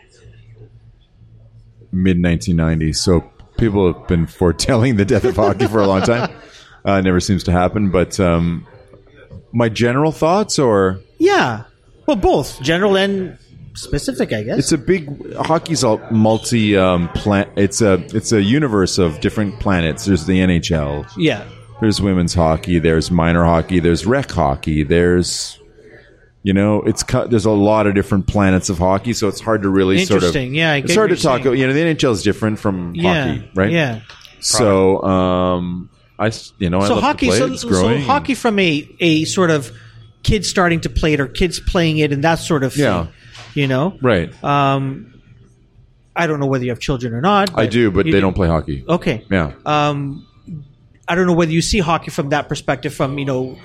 mid 1.94 2.18
1990s. 2.18 2.98
So 2.98 3.22
people 3.58 3.94
have 3.94 4.08
been 4.08 4.26
foretelling 4.28 4.96
the 4.98 5.06
death 5.06 5.24
of 5.26 5.36
hockey 5.36 5.68
for 5.68 5.80
a 5.80 5.88
long 5.88 6.02
time. 6.02 6.32
Uh, 6.86 7.00
never 7.00 7.22
seems 7.22 7.46
to 7.46 7.52
happen. 7.54 7.92
But 7.92 8.20
um, 8.20 8.68
my 9.54 9.70
general 9.70 10.12
thoughts, 10.12 10.60
or 10.60 11.00
Yeah, 11.18 11.64
well, 12.06 12.18
both 12.18 12.62
general 12.62 12.98
and 12.98 13.38
specific, 13.74 14.34
I 14.34 14.44
guess. 14.44 14.60
it's 14.60 14.74
a 14.74 14.78
big 14.78 15.34
hockey's 15.36 15.86
a 15.86 15.96
multi 16.12 16.76
um, 16.76 17.08
plan. 17.16 17.50
It's 17.56 17.82
a 17.82 17.94
it's 18.14 18.34
a 18.34 18.42
universe 18.42 18.98
of 18.98 19.22
different 19.22 19.62
planets. 19.62 20.04
There's 20.04 20.26
the 20.26 20.40
NHL. 20.40 21.10
yeah, 21.16 21.46
There's 21.80 22.02
women's 22.02 22.34
hockey. 22.34 22.80
There's 22.80 23.10
minor 23.10 23.46
hockey. 23.46 23.80
There's 23.80 24.06
rec 24.06 24.30
hockey. 24.30 24.84
There's, 24.84 25.58
you 26.44 26.54
know, 26.54 26.82
it's 26.82 27.04
cut. 27.04 27.30
There's 27.30 27.46
a 27.46 27.52
lot 27.52 27.88
of 27.88 27.96
different 27.96 28.28
planets 28.28 28.70
of 28.70 28.78
hockey, 28.78 29.14
so 29.14 29.28
it's 29.30 29.40
hard 29.42 29.62
to 29.64 29.70
really 29.70 30.04
sort 30.06 30.18
of. 30.18 30.24
Interesting. 30.36 30.54
Yeah, 30.56 30.74
I 30.74 30.76
it's 30.78 30.88
get 30.88 30.96
hard 30.98 31.10
what 31.10 31.18
to 31.18 31.24
you're 31.24 31.32
talk. 31.38 31.44
saying. 31.44 31.58
You 31.58 31.68
know, 31.68 31.74
the 31.74 31.80
NHL 31.96 32.12
is 32.12 32.22
different 32.24 32.60
from 32.60 32.94
yeah, 32.96 33.28
hockey, 33.36 33.52
right? 33.56 33.72
Yeah. 33.72 34.02
So, 34.40 35.02
um, 35.04 35.90
I 36.20 36.28
s- 36.28 36.52
you 36.60 36.70
know, 36.70 36.80
I 36.82 36.88
So 36.88 36.96
love 36.96 37.04
hockey, 37.04 37.28
to 37.28 37.32
play 37.32 37.40
so, 37.40 37.46
it. 37.48 37.52
It's 37.54 37.62
so 37.62 37.70
growing. 37.70 38.02
hockey 38.04 38.36
from 38.36 38.60
a 38.60 38.88
a 39.00 39.24
sort 39.26 39.52
of 39.52 39.72
kids 40.24 40.48
starting 40.50 40.82
to 40.82 40.90
play 40.90 41.14
it 41.14 41.20
or 41.20 41.28
kids 41.28 41.60
playing 41.60 41.98
it 41.98 42.12
and 42.12 42.24
that 42.24 42.36
sort 42.36 42.64
of 42.64 42.74
thing. 42.74 42.84
Yeah. 42.84 43.08
You 43.54 43.68
know, 43.68 43.98
right? 44.02 44.32
um, 44.44 45.14
I 46.16 46.28
don't 46.28 46.40
know 46.40 46.46
whether 46.48 46.64
you 46.64 46.72
have 46.72 46.80
children 46.80 47.14
or 47.14 47.22
not. 47.22 47.58
I 47.58 47.66
do, 47.68 47.90
but 47.92 48.06
they 48.06 48.12
do. 48.12 48.22
don't 48.22 48.34
play 48.34 48.48
hockey. 48.48 48.84
Okay. 48.88 49.26
Yeah. 49.32 49.54
Um, 49.66 50.28
I 51.08 51.16
don't 51.16 51.26
know 51.28 51.34
whether 51.34 51.52
you 51.52 51.62
see 51.62 51.80
hockey 51.80 52.12
from 52.12 52.30
that 52.30 52.50
perspective. 52.50 52.94
From 52.94 53.18
you 53.20 53.26
know, 53.26 53.58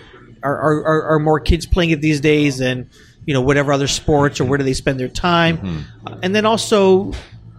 are 0.42 0.56
are, 0.58 0.84
are, 0.84 1.02
are 1.14 1.18
more 1.18 1.40
kids 1.40 1.66
playing 1.66 1.90
it 1.90 2.00
these 2.00 2.20
days 2.20 2.58
than 2.58 2.90
you 3.26 3.34
know 3.34 3.40
whatever 3.42 3.72
other 3.72 3.88
sports 3.88 4.40
or 4.40 4.44
where 4.44 4.58
do 4.58 4.64
they 4.64 4.74
spend 4.74 4.98
their 4.98 5.08
time? 5.08 5.58
Mm-hmm. 5.58 6.06
Uh, 6.06 6.18
and 6.22 6.34
then 6.34 6.46
also, 6.46 7.12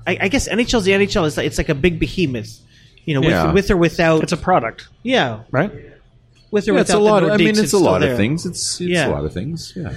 I, 0.07 0.17
I 0.21 0.27
guess 0.27 0.47
NHL's 0.49 0.85
the 0.85 0.91
NHL. 0.91 1.27
It's 1.27 1.37
like, 1.37 1.45
it's 1.45 1.57
like 1.57 1.69
a 1.69 1.75
big 1.75 1.99
behemoth. 1.99 2.59
You 3.05 3.15
know, 3.15 3.21
with, 3.21 3.29
Yeah. 3.31 3.51
with 3.53 3.71
or 3.71 3.77
without. 3.77 4.23
It's 4.23 4.31
a 4.33 4.37
product, 4.37 4.87
yeah, 5.03 5.41
right? 5.51 5.71
with 6.51 6.67
or 6.67 6.73
Yeah, 6.73 6.79
without 6.79 6.81
it's 6.81 6.93
a 6.93 6.99
lot. 6.99 7.19
the 7.21 7.27
Of, 7.27 7.33
I 7.33 7.37
mean, 7.37 7.57
it's 7.57 7.73
a 7.73 7.77
lot 7.79 8.01
there. 8.01 8.11
of 8.11 8.17
things. 8.17 8.45
It's 8.45 8.79
it's 8.81 8.89
Yeah. 8.89 9.07
a 9.07 9.11
lot 9.11 9.25
of 9.25 9.33
things. 9.33 9.73
Yeah. 9.75 9.93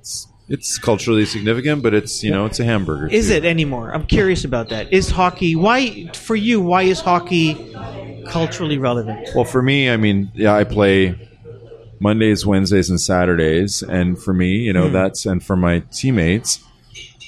It's, 0.00 0.26
it's 0.48 0.78
culturally 0.78 1.24
significant, 1.24 1.82
but 1.82 1.94
it's 1.94 2.22
you 2.24 2.30
know 2.30 2.46
it's 2.46 2.58
a 2.60 2.64
hamburger. 2.64 3.06
Is 3.08 3.28
too. 3.28 3.34
it 3.34 3.44
anymore? 3.44 3.92
I'm 3.94 4.06
curious 4.06 4.44
about 4.44 4.68
that. 4.70 4.92
Is 4.92 5.10
hockey 5.10 5.54
why 5.56 6.08
for 6.14 6.34
you? 6.36 6.60
Why 6.60 6.82
is 6.82 7.00
hockey 7.00 7.54
culturally 8.28 8.78
relevant? 8.78 9.28
Well, 9.34 9.44
for 9.44 9.62
me, 9.62 9.88
I 9.90 9.96
mean, 9.96 10.30
yeah, 10.34 10.54
I 10.54 10.64
play 10.64 11.16
Mondays, 12.02 12.44
Wednesdays, 12.44 12.90
and 12.90 13.00
Saturdays, 13.00 13.80
and 13.80 14.20
for 14.20 14.34
me, 14.34 14.56
you 14.56 14.72
know, 14.72 14.88
hmm. 14.88 14.92
that's 14.92 15.24
and 15.24 15.42
for 15.42 15.54
my 15.54 15.84
teammates, 15.92 16.58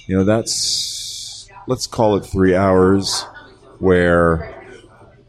you 0.09 0.17
know, 0.17 0.25
that's 0.25 1.49
let's 1.69 1.87
call 1.87 2.17
it 2.17 2.27
three 2.27 2.57
hours 2.57 3.23
where 3.79 4.53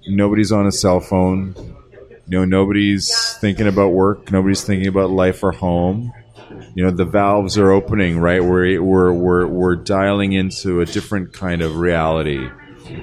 nobody's 0.08 0.52
on 0.52 0.66
a 0.66 0.72
cell 0.72 1.00
phone, 1.00 1.54
you 2.28 2.40
know, 2.40 2.44
nobody's 2.44 3.38
thinking 3.38 3.68
about 3.68 3.90
work, 3.90 4.32
nobody's 4.32 4.64
thinking 4.64 4.88
about 4.88 5.12
life 5.12 5.44
or 5.44 5.52
home. 5.52 6.12
You 6.74 6.84
know, 6.84 6.92
the 6.92 7.06
valves 7.06 7.56
are 7.60 7.72
opening, 7.72 8.18
right? 8.18 8.44
We're 8.44 8.82
we're 8.82 9.14
we're 9.14 9.46
we're 9.46 9.76
dialing 9.76 10.34
into 10.34 10.82
a 10.82 10.86
different 10.86 11.34
kind 11.34 11.62
of 11.62 11.78
reality. 11.78 12.50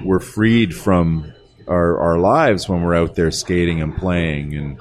We're 0.03 0.19
freed 0.19 0.75
from 0.75 1.31
our 1.69 1.97
our 1.99 2.19
lives 2.19 2.67
when 2.67 2.81
we're 2.81 2.95
out 2.95 3.15
there 3.15 3.31
skating 3.31 3.81
and 3.81 3.95
playing 3.95 4.55
and 4.55 4.77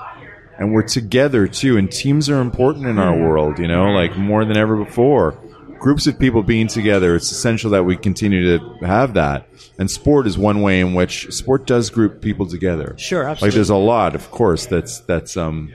and 0.62 0.72
we're 0.72 0.86
together 0.86 1.48
too 1.48 1.76
and 1.76 1.90
teams 1.90 2.30
are 2.30 2.40
important 2.40 2.86
in 2.86 2.96
our 2.96 3.18
world 3.18 3.58
you 3.58 3.66
know 3.66 3.90
like 3.90 4.16
more 4.16 4.44
than 4.44 4.56
ever 4.56 4.76
before. 4.76 5.32
Groups 5.80 6.06
of 6.06 6.16
people 6.16 6.44
being 6.44 6.68
together 6.68 7.16
it's 7.16 7.32
essential 7.32 7.70
that 7.72 7.84
we 7.84 7.96
continue 7.96 8.56
to 8.58 8.86
have 8.86 9.14
that. 9.14 9.48
And 9.78 9.90
sport 9.90 10.28
is 10.28 10.38
one 10.38 10.62
way 10.62 10.78
in 10.78 10.94
which 10.94 11.32
sport 11.32 11.66
does 11.66 11.90
group 11.90 12.22
people 12.22 12.46
together. 12.46 12.94
Sure, 12.96 13.24
absolutely. 13.24 13.48
like 13.48 13.54
there's 13.54 13.70
a 13.70 13.76
lot 13.76 14.14
of 14.14 14.30
course 14.30 14.66
that's 14.66 15.00
that's 15.00 15.36
um 15.36 15.72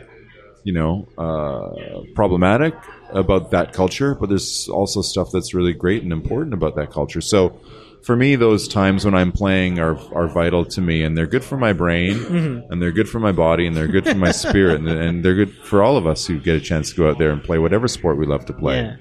you 0.63 0.71
know 0.71 1.09
uh 1.17 2.13
problematic 2.15 2.73
about 3.11 3.51
that 3.51 3.73
culture 3.73 4.15
but 4.15 4.27
there's 4.27 4.67
also 4.69 5.01
stuff 5.01 5.29
that's 5.31 5.53
really 5.53 5.73
great 5.73 6.03
and 6.03 6.13
important 6.13 6.53
about 6.53 6.75
that 6.77 6.91
culture. 6.91 7.19
So 7.19 7.59
for 8.03 8.15
me, 8.15 8.35
those 8.35 8.67
times 8.67 9.03
when 9.05 9.13
I'm 9.13 9.31
playing 9.31 9.79
are 9.79 9.97
are 10.13 10.27
vital 10.27 10.63
to 10.65 10.81
me, 10.81 11.03
and 11.03 11.17
they're 11.17 11.27
good 11.27 11.43
for 11.43 11.57
my 11.57 11.73
brain, 11.73 12.15
Mm-hmm. 12.15 12.71
and 12.71 12.81
they're 12.81 12.91
good 12.91 13.09
for 13.09 13.19
my 13.19 13.31
body, 13.31 13.67
and 13.67 13.75
they're 13.75 13.87
good 13.87 14.05
for 14.05 14.15
my 14.15 14.31
spirit, 14.31 14.79
and, 14.79 14.87
and 14.87 15.25
they're 15.25 15.35
good 15.35 15.53
for 15.63 15.83
all 15.83 15.97
of 15.97 16.07
us 16.07 16.25
who 16.27 16.39
get 16.39 16.55
a 16.55 16.61
chance 16.61 16.91
to 16.91 16.95
go 16.95 17.09
out 17.09 17.17
there 17.17 17.31
and 17.31 17.43
play 17.43 17.57
whatever 17.57 17.87
sport 17.87 18.17
we 18.17 18.25
love 18.25 18.45
to 18.45 18.53
play. 18.53 18.81
Yeah. 18.81 18.95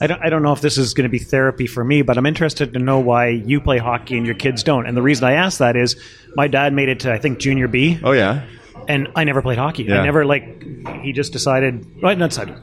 I 0.00 0.06
don't, 0.08 0.20
I 0.24 0.30
don't 0.30 0.42
know 0.42 0.52
if 0.52 0.60
this 0.60 0.78
is 0.78 0.94
going 0.94 1.04
to 1.04 1.10
be 1.10 1.20
therapy 1.20 1.68
for 1.68 1.84
me, 1.84 2.02
but 2.02 2.18
I'm 2.18 2.26
interested 2.26 2.72
to 2.72 2.80
know 2.80 2.98
why 2.98 3.28
you 3.28 3.60
play 3.60 3.78
hockey 3.78 4.16
and 4.16 4.26
your 4.26 4.34
kids 4.34 4.64
don't. 4.64 4.84
And 4.86 4.96
the 4.96 5.02
reason 5.02 5.24
I 5.24 5.34
ask 5.34 5.58
that 5.58 5.76
is 5.76 5.94
my 6.34 6.48
dad 6.48 6.72
made 6.72 6.88
it 6.88 7.00
to, 7.00 7.12
I 7.12 7.18
think, 7.18 7.38
junior 7.38 7.68
B, 7.68 8.00
Oh 8.02 8.10
yeah, 8.12 8.44
and 8.88 9.08
I 9.14 9.22
never 9.22 9.40
played 9.42 9.58
hockey. 9.58 9.84
Yeah. 9.84 10.00
I 10.00 10.04
never, 10.04 10.24
like, 10.24 10.60
he 11.02 11.12
just 11.12 11.32
decided, 11.32 11.86
right, 12.02 12.18
not 12.18 12.30
decided. 12.30 12.56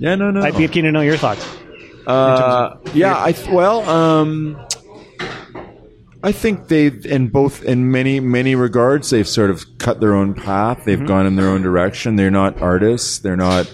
yeah, 0.00 0.16
no, 0.16 0.32
no. 0.32 0.42
I'd 0.42 0.56
be 0.56 0.66
keen 0.66 0.82
to 0.84 0.90
know 0.90 1.02
your 1.02 1.16
thoughts. 1.16 1.46
Uh, 2.04 2.78
yeah, 2.94 3.14
I 3.22 3.30
th- 3.30 3.48
well, 3.50 3.88
um, 3.88 4.60
I 6.22 6.32
think 6.32 6.68
they've 6.68 7.04
in 7.04 7.28
both 7.28 7.64
in 7.64 7.90
many 7.90 8.20
many 8.20 8.54
regards 8.54 9.10
they've 9.10 9.28
sort 9.28 9.50
of 9.50 9.78
cut 9.78 10.00
their 10.00 10.14
own 10.14 10.34
path. 10.34 10.84
They've 10.84 10.98
mm-hmm. 10.98 11.06
gone 11.06 11.26
in 11.26 11.36
their 11.36 11.48
own 11.48 11.62
direction. 11.62 12.16
They're 12.16 12.30
not 12.30 12.60
artists. 12.62 13.18
They're 13.18 13.36
not. 13.36 13.72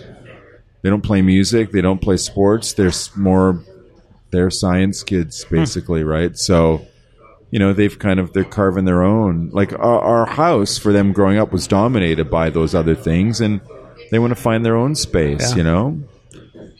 They 0.83 0.91
don't 0.91 1.03
play 1.03 1.23
music. 1.23 1.73
They 1.73 1.81
don't 1.81 2.01
play 2.01 2.17
sports. 2.17 2.73
They're 2.73 2.93
more. 3.17 3.63
They're 4.31 4.51
science 4.51 5.03
kids, 5.03 5.43
hmm. 5.43 5.57
basically, 5.57 6.05
right? 6.05 6.37
So, 6.37 6.87
you 7.51 7.59
know, 7.59 7.73
they've 7.73 7.99
kind 7.99 8.21
of 8.21 8.33
they're 8.33 8.45
carving 8.45 8.85
their 8.85 9.03
own. 9.03 9.51
Like 9.51 9.73
our, 9.73 10.01
our 10.01 10.27
house 10.27 10.79
for 10.79 10.93
them 10.93 11.13
growing 11.13 11.39
up 11.39 11.53
was 11.53 11.67
dominated 11.67 12.31
by 12.31 12.51
those 12.51 12.75
other 12.75 12.95
things, 12.95 13.41
and 13.41 13.61
they 14.11 14.19
want 14.19 14.31
to 14.31 14.41
find 14.41 14.65
their 14.65 14.77
own 14.77 14.95
space. 14.95 15.51
Yeah. 15.51 15.57
You 15.57 15.63
know, 15.65 16.03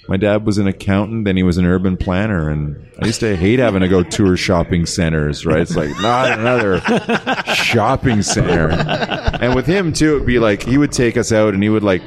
my 0.09 0.17
dad 0.17 0.45
was 0.47 0.59
an 0.59 0.67
accountant, 0.67 1.25
then 1.27 1.37
he 1.37 1.43
was 1.43 1.59
an 1.59 1.67
urban 1.67 1.97
planner, 1.97 2.49
and 2.49 2.89
I 3.01 3.07
used 3.07 3.21
to 3.21 3.37
hate 3.37 3.59
having 3.59 3.81
to 3.83 3.89
go 3.89 4.03
tour 4.03 4.37
shopping 4.37 4.87
centers. 4.87 5.45
Right? 5.47 5.61
It's 5.61 5.77
like 5.77 5.91
not 6.01 6.39
another 6.39 6.81
shopping 7.55 8.23
center. 8.23 8.71
And 8.71 9.55
with 9.55 9.67
him 9.67 9.93
too, 9.93 10.17
it'd 10.17 10.27
be 10.27 10.39
like 10.39 10.63
he 10.63 10.79
would 10.79 10.93
take 10.93 11.17
us 11.17 11.31
out, 11.33 11.55
and 11.55 11.63
he 11.63 11.69
would 11.69 11.83
like 11.85 12.03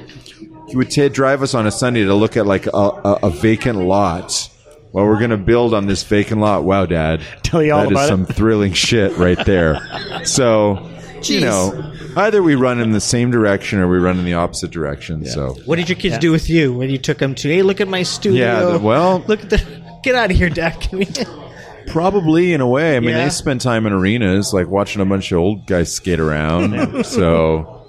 he 0.67 0.75
would 0.77 0.89
t- 0.89 1.09
drive 1.09 1.41
us 1.41 1.53
on 1.53 1.67
a 1.67 1.71
Sunday 1.71 2.03
to 2.05 2.13
look 2.15 2.37
at 2.37 2.45
like 2.45 2.65
a, 2.67 2.69
a, 2.71 3.19
a 3.23 3.29
vacant 3.29 3.79
lot. 3.79 4.49
Well, 4.93 5.05
we're 5.05 5.19
gonna 5.19 5.37
build 5.37 5.73
on 5.73 5.87
this 5.87 6.03
vacant 6.03 6.41
lot. 6.41 6.63
Wow, 6.65 6.85
Dad! 6.85 7.21
Tell 7.43 7.63
you 7.63 7.73
all 7.73 7.81
That 7.81 7.85
is 7.87 7.91
about 7.91 8.05
it. 8.05 8.07
some 8.07 8.25
thrilling 8.25 8.73
shit 8.73 9.15
right 9.17 9.37
there. 9.45 9.79
So, 10.25 10.89
you 11.29 11.41
know, 11.41 11.93
either 12.17 12.41
we 12.43 12.55
run 12.55 12.79
in 12.79 12.91
the 12.91 12.99
same 13.01 13.31
direction 13.31 13.79
or 13.79 13.87
we 13.89 13.97
run 13.97 14.17
in 14.19 14.25
the 14.25 14.33
opposite 14.33 14.71
direction. 14.71 15.25
So, 15.25 15.53
What 15.65 15.77
did 15.77 15.89
your 15.89 15.97
kids 15.97 16.17
do 16.17 16.31
with 16.31 16.49
you 16.49 16.73
when 16.73 16.89
you 16.89 16.97
took 16.97 17.17
them 17.19 17.35
to? 17.35 17.47
Hey, 17.49 17.61
look 17.61 17.79
at 17.81 17.87
my 17.87 18.03
studio. 18.03 18.45
Yeah, 18.45 18.65
the- 18.73 18.79
well- 18.79 19.19
look 19.27 19.41
at 19.43 19.49
the. 19.49 19.81
Get 20.03 20.15
out 20.15 20.31
of 20.31 20.37
here, 20.37 20.49
Dad. 20.49 20.75
Probably 21.87 22.53
in 22.53 22.61
a 22.61 22.67
way. 22.67 22.95
I 22.95 22.99
mean, 22.99 23.09
Yeah. 23.11 23.23
they 23.25 23.29
spend 23.29 23.61
time 23.61 23.85
in 23.85 23.93
arenas, 23.93 24.53
like 24.53 24.67
watching 24.67 25.01
a 25.01 25.05
bunch 25.05 25.31
of 25.31 25.39
old 25.39 25.65
guys 25.67 25.91
skate 25.93 26.19
around. 26.19 27.05
so 27.05 27.85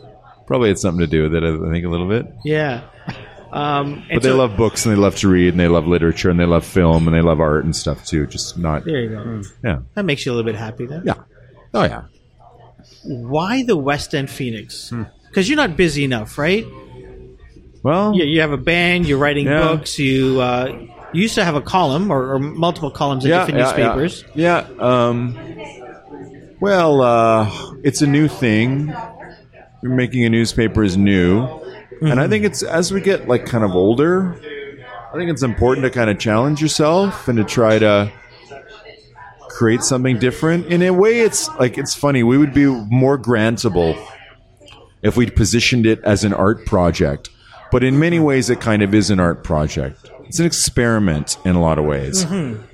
probably 0.46 0.68
had 0.68 0.78
something 0.78 1.00
to 1.00 1.06
do 1.06 1.22
with 1.22 1.34
it. 1.34 1.42
I 1.44 1.70
think 1.72 1.84
a 1.84 1.88
little 1.88 2.08
bit. 2.08 2.26
yeah. 2.44 2.82
Um, 3.52 4.02
But 4.12 4.22
they 4.22 4.30
so- 4.30 4.36
love 4.36 4.56
books 4.56 4.86
and 4.86 4.94
they 4.94 4.98
love 4.98 5.16
to 5.16 5.28
read 5.28 5.48
and 5.50 5.60
they 5.60 5.68
love 5.68 5.86
literature 5.86 6.30
and 6.30 6.40
they 6.40 6.46
love 6.46 6.64
film 6.64 7.06
and 7.06 7.14
they 7.14 7.20
love 7.20 7.38
art 7.40 7.64
and 7.64 7.76
stuff 7.76 8.04
too. 8.06 8.26
Just 8.26 8.56
not. 8.58 8.84
There 8.86 9.00
you 9.00 9.08
go. 9.10 9.42
Yeah. 9.62 9.80
That 9.94 10.04
makes 10.06 10.24
you 10.24 10.32
a 10.32 10.34
little 10.34 10.50
bit 10.50 10.58
happy 10.58 10.86
then. 10.86 11.02
Yeah. 11.04 11.14
Oh 11.74 11.84
yeah. 11.84 12.02
Why 13.04 13.62
the 13.64 13.76
West 13.76 14.14
End 14.14 14.30
Phoenix? 14.30 14.92
Because 15.28 15.48
you're 15.48 15.56
not 15.56 15.76
busy 15.76 16.04
enough, 16.04 16.38
right? 16.38 16.64
Well, 17.82 18.14
You, 18.14 18.24
you 18.24 18.40
have 18.40 18.52
a 18.52 18.56
band. 18.56 19.06
You're 19.08 19.18
writing 19.18 19.46
Yeah. 19.46 19.62
books. 19.62 19.98
You 19.98 20.40
uh, 20.40 20.66
You 21.12 21.22
used 21.22 21.34
to 21.34 21.44
have 21.44 21.54
a 21.56 21.60
column 21.60 22.10
or, 22.10 22.34
or 22.34 22.38
multiple 22.38 22.90
columns 22.90 23.24
in 23.24 23.30
different 23.30 23.58
newspapers. 23.58 24.24
Yeah. 24.34 24.66
yeah. 24.78 25.08
Um, 25.08 25.36
well, 26.60 27.00
uh, 27.00 27.50
it's 27.82 28.02
a 28.02 28.06
new 28.06 28.28
thing. 28.28 28.94
Making 29.82 30.24
a 30.24 30.30
newspaper 30.30 30.84
is 30.84 30.96
new, 30.96 31.40
and 31.40 31.58
Mm-hmm. 32.02 32.18
I 32.18 32.28
think 32.28 32.44
it's 32.44 32.62
as 32.62 32.92
we 32.92 33.00
get 33.00 33.26
like 33.28 33.46
kind 33.46 33.64
of 33.64 33.72
older. 33.76 34.34
I 35.12 35.16
think 35.16 35.28
it's 35.30 35.42
important 35.42 35.84
to 35.84 35.90
kind 35.90 36.08
of 36.08 36.18
challenge 36.18 36.62
yourself 36.62 37.26
and 37.28 37.36
to 37.38 37.44
try 37.44 37.78
to 37.80 38.10
create 39.62 39.84
something 39.84 40.18
different. 40.18 40.66
In 40.66 40.82
a 40.82 40.90
way, 40.90 41.20
it's 41.20 41.48
like 41.60 41.78
it's 41.78 41.94
funny. 41.94 42.24
We 42.24 42.36
would 42.36 42.52
be 42.52 42.66
more 42.66 43.16
grantable 43.16 43.96
if 45.02 45.16
we 45.16 45.30
positioned 45.30 45.86
it 45.86 46.00
as 46.02 46.24
an 46.24 46.34
art 46.34 46.66
project. 46.66 47.30
But 47.70 47.84
in 47.84 47.96
many 47.96 48.18
ways, 48.18 48.50
it 48.50 48.60
kind 48.60 48.82
of 48.82 48.92
is 48.92 49.08
an 49.08 49.20
art 49.20 49.44
project. 49.44 50.10
It's 50.26 50.40
an 50.40 50.46
experiment 50.46 51.36
in 51.44 51.54
a 51.54 51.60
lot 51.60 51.78
of 51.78 51.84
ways 51.84 52.24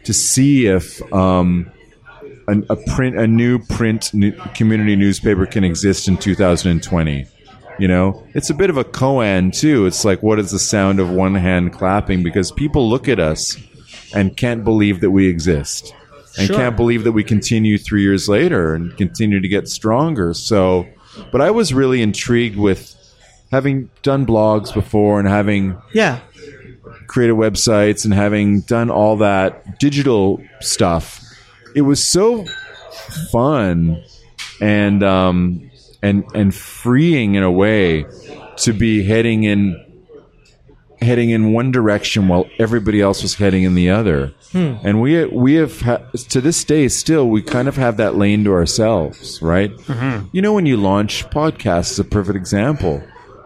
to 0.05 0.15
see 0.15 0.67
if 0.67 1.03
um, 1.13 1.71
an, 2.47 2.65
a 2.71 2.77
print, 2.77 3.19
a 3.19 3.27
new 3.27 3.59
print 3.59 4.15
new 4.15 4.33
community 4.55 4.97
newspaper 4.97 5.45
can 5.45 5.65
exist 5.65 6.09
in 6.09 6.17
2020. 6.17 7.27
You 7.79 7.89
know, 7.89 8.27
it's 8.33 8.49
a 8.49 8.55
bit 8.55 8.71
of 8.71 8.79
a 8.79 8.85
koan 8.85 9.53
too. 9.53 9.85
It's 9.85 10.07
like, 10.07 10.23
what 10.23 10.39
is 10.39 10.53
the 10.53 10.59
sound 10.59 11.01
of 11.01 11.11
one 11.11 11.35
hand 11.35 11.75
clapping? 11.75 12.23
Because 12.23 12.51
people 12.51 12.89
look 12.89 13.09
at 13.09 13.21
us 13.21 13.59
and 14.15 14.35
can't 14.39 14.65
believe 14.65 15.01
that 15.03 15.11
we 15.11 15.29
exist, 15.29 15.93
and 16.39 16.47
Sure. 16.47 16.57
can't 16.57 16.77
believe 16.77 17.05
that 17.05 17.13
we 17.13 17.25
continue 17.25 17.77
three 17.79 18.03
years 18.03 18.29
later 18.29 18.75
and 18.75 18.97
continue 18.97 19.41
to 19.41 19.49
get 19.49 19.69
stronger. 19.69 20.33
So, 20.35 20.87
but 21.33 21.41
I 21.41 21.51
was 21.51 21.75
really 21.75 22.01
intrigued 22.03 22.57
with 22.57 22.95
having 23.51 23.91
done 24.03 24.25
blogs 24.27 24.73
before 24.73 25.19
and 25.19 25.29
having 25.29 25.77
Yeah. 25.93 26.19
created 27.07 27.37
websites 27.37 28.05
and 28.05 28.13
having 28.15 28.61
done 28.61 28.91
all 28.91 29.17
that 29.17 29.79
digital 29.81 30.41
stuff, 30.61 31.21
it 31.75 31.83
was 31.83 32.05
so 32.05 32.45
fun 33.33 34.03
and 34.61 35.03
um, 35.03 35.71
and 36.03 36.25
and 36.35 36.55
freeing 36.55 37.35
in 37.35 37.43
a 37.43 37.51
way 37.51 38.05
to 38.59 38.73
be 38.73 39.05
heading 39.05 39.45
in 39.45 39.77
heading 41.01 41.31
in 41.31 41.53
one 41.53 41.71
direction 41.71 42.29
while 42.29 42.47
everybody 42.59 43.01
else 43.01 43.23
was 43.23 43.35
heading 43.35 43.63
in 43.63 43.75
the 43.75 43.91
other. 43.91 44.33
Hmm. 44.53 44.75
And 44.83 45.01
we 45.01 45.25
we 45.27 45.55
have 45.55 45.81
ha- 45.81 46.03
to 46.31 46.41
this 46.41 46.65
day 46.65 46.89
still 46.89 47.29
we 47.29 47.43
kind 47.43 47.69
of 47.69 47.77
have 47.77 47.97
that 47.99 48.17
lane 48.17 48.45
to 48.45 48.53
ourselves, 48.53 49.41
right? 49.43 49.71
Mm-hmm. 49.71 50.29
You 50.33 50.43
know, 50.43 50.53
when 50.53 50.67
you 50.67 50.77
launch 50.77 51.27
podcasts, 51.31 51.93
is 51.93 51.99
a 51.99 52.05
perfect 52.05 52.37
example. 52.37 53.03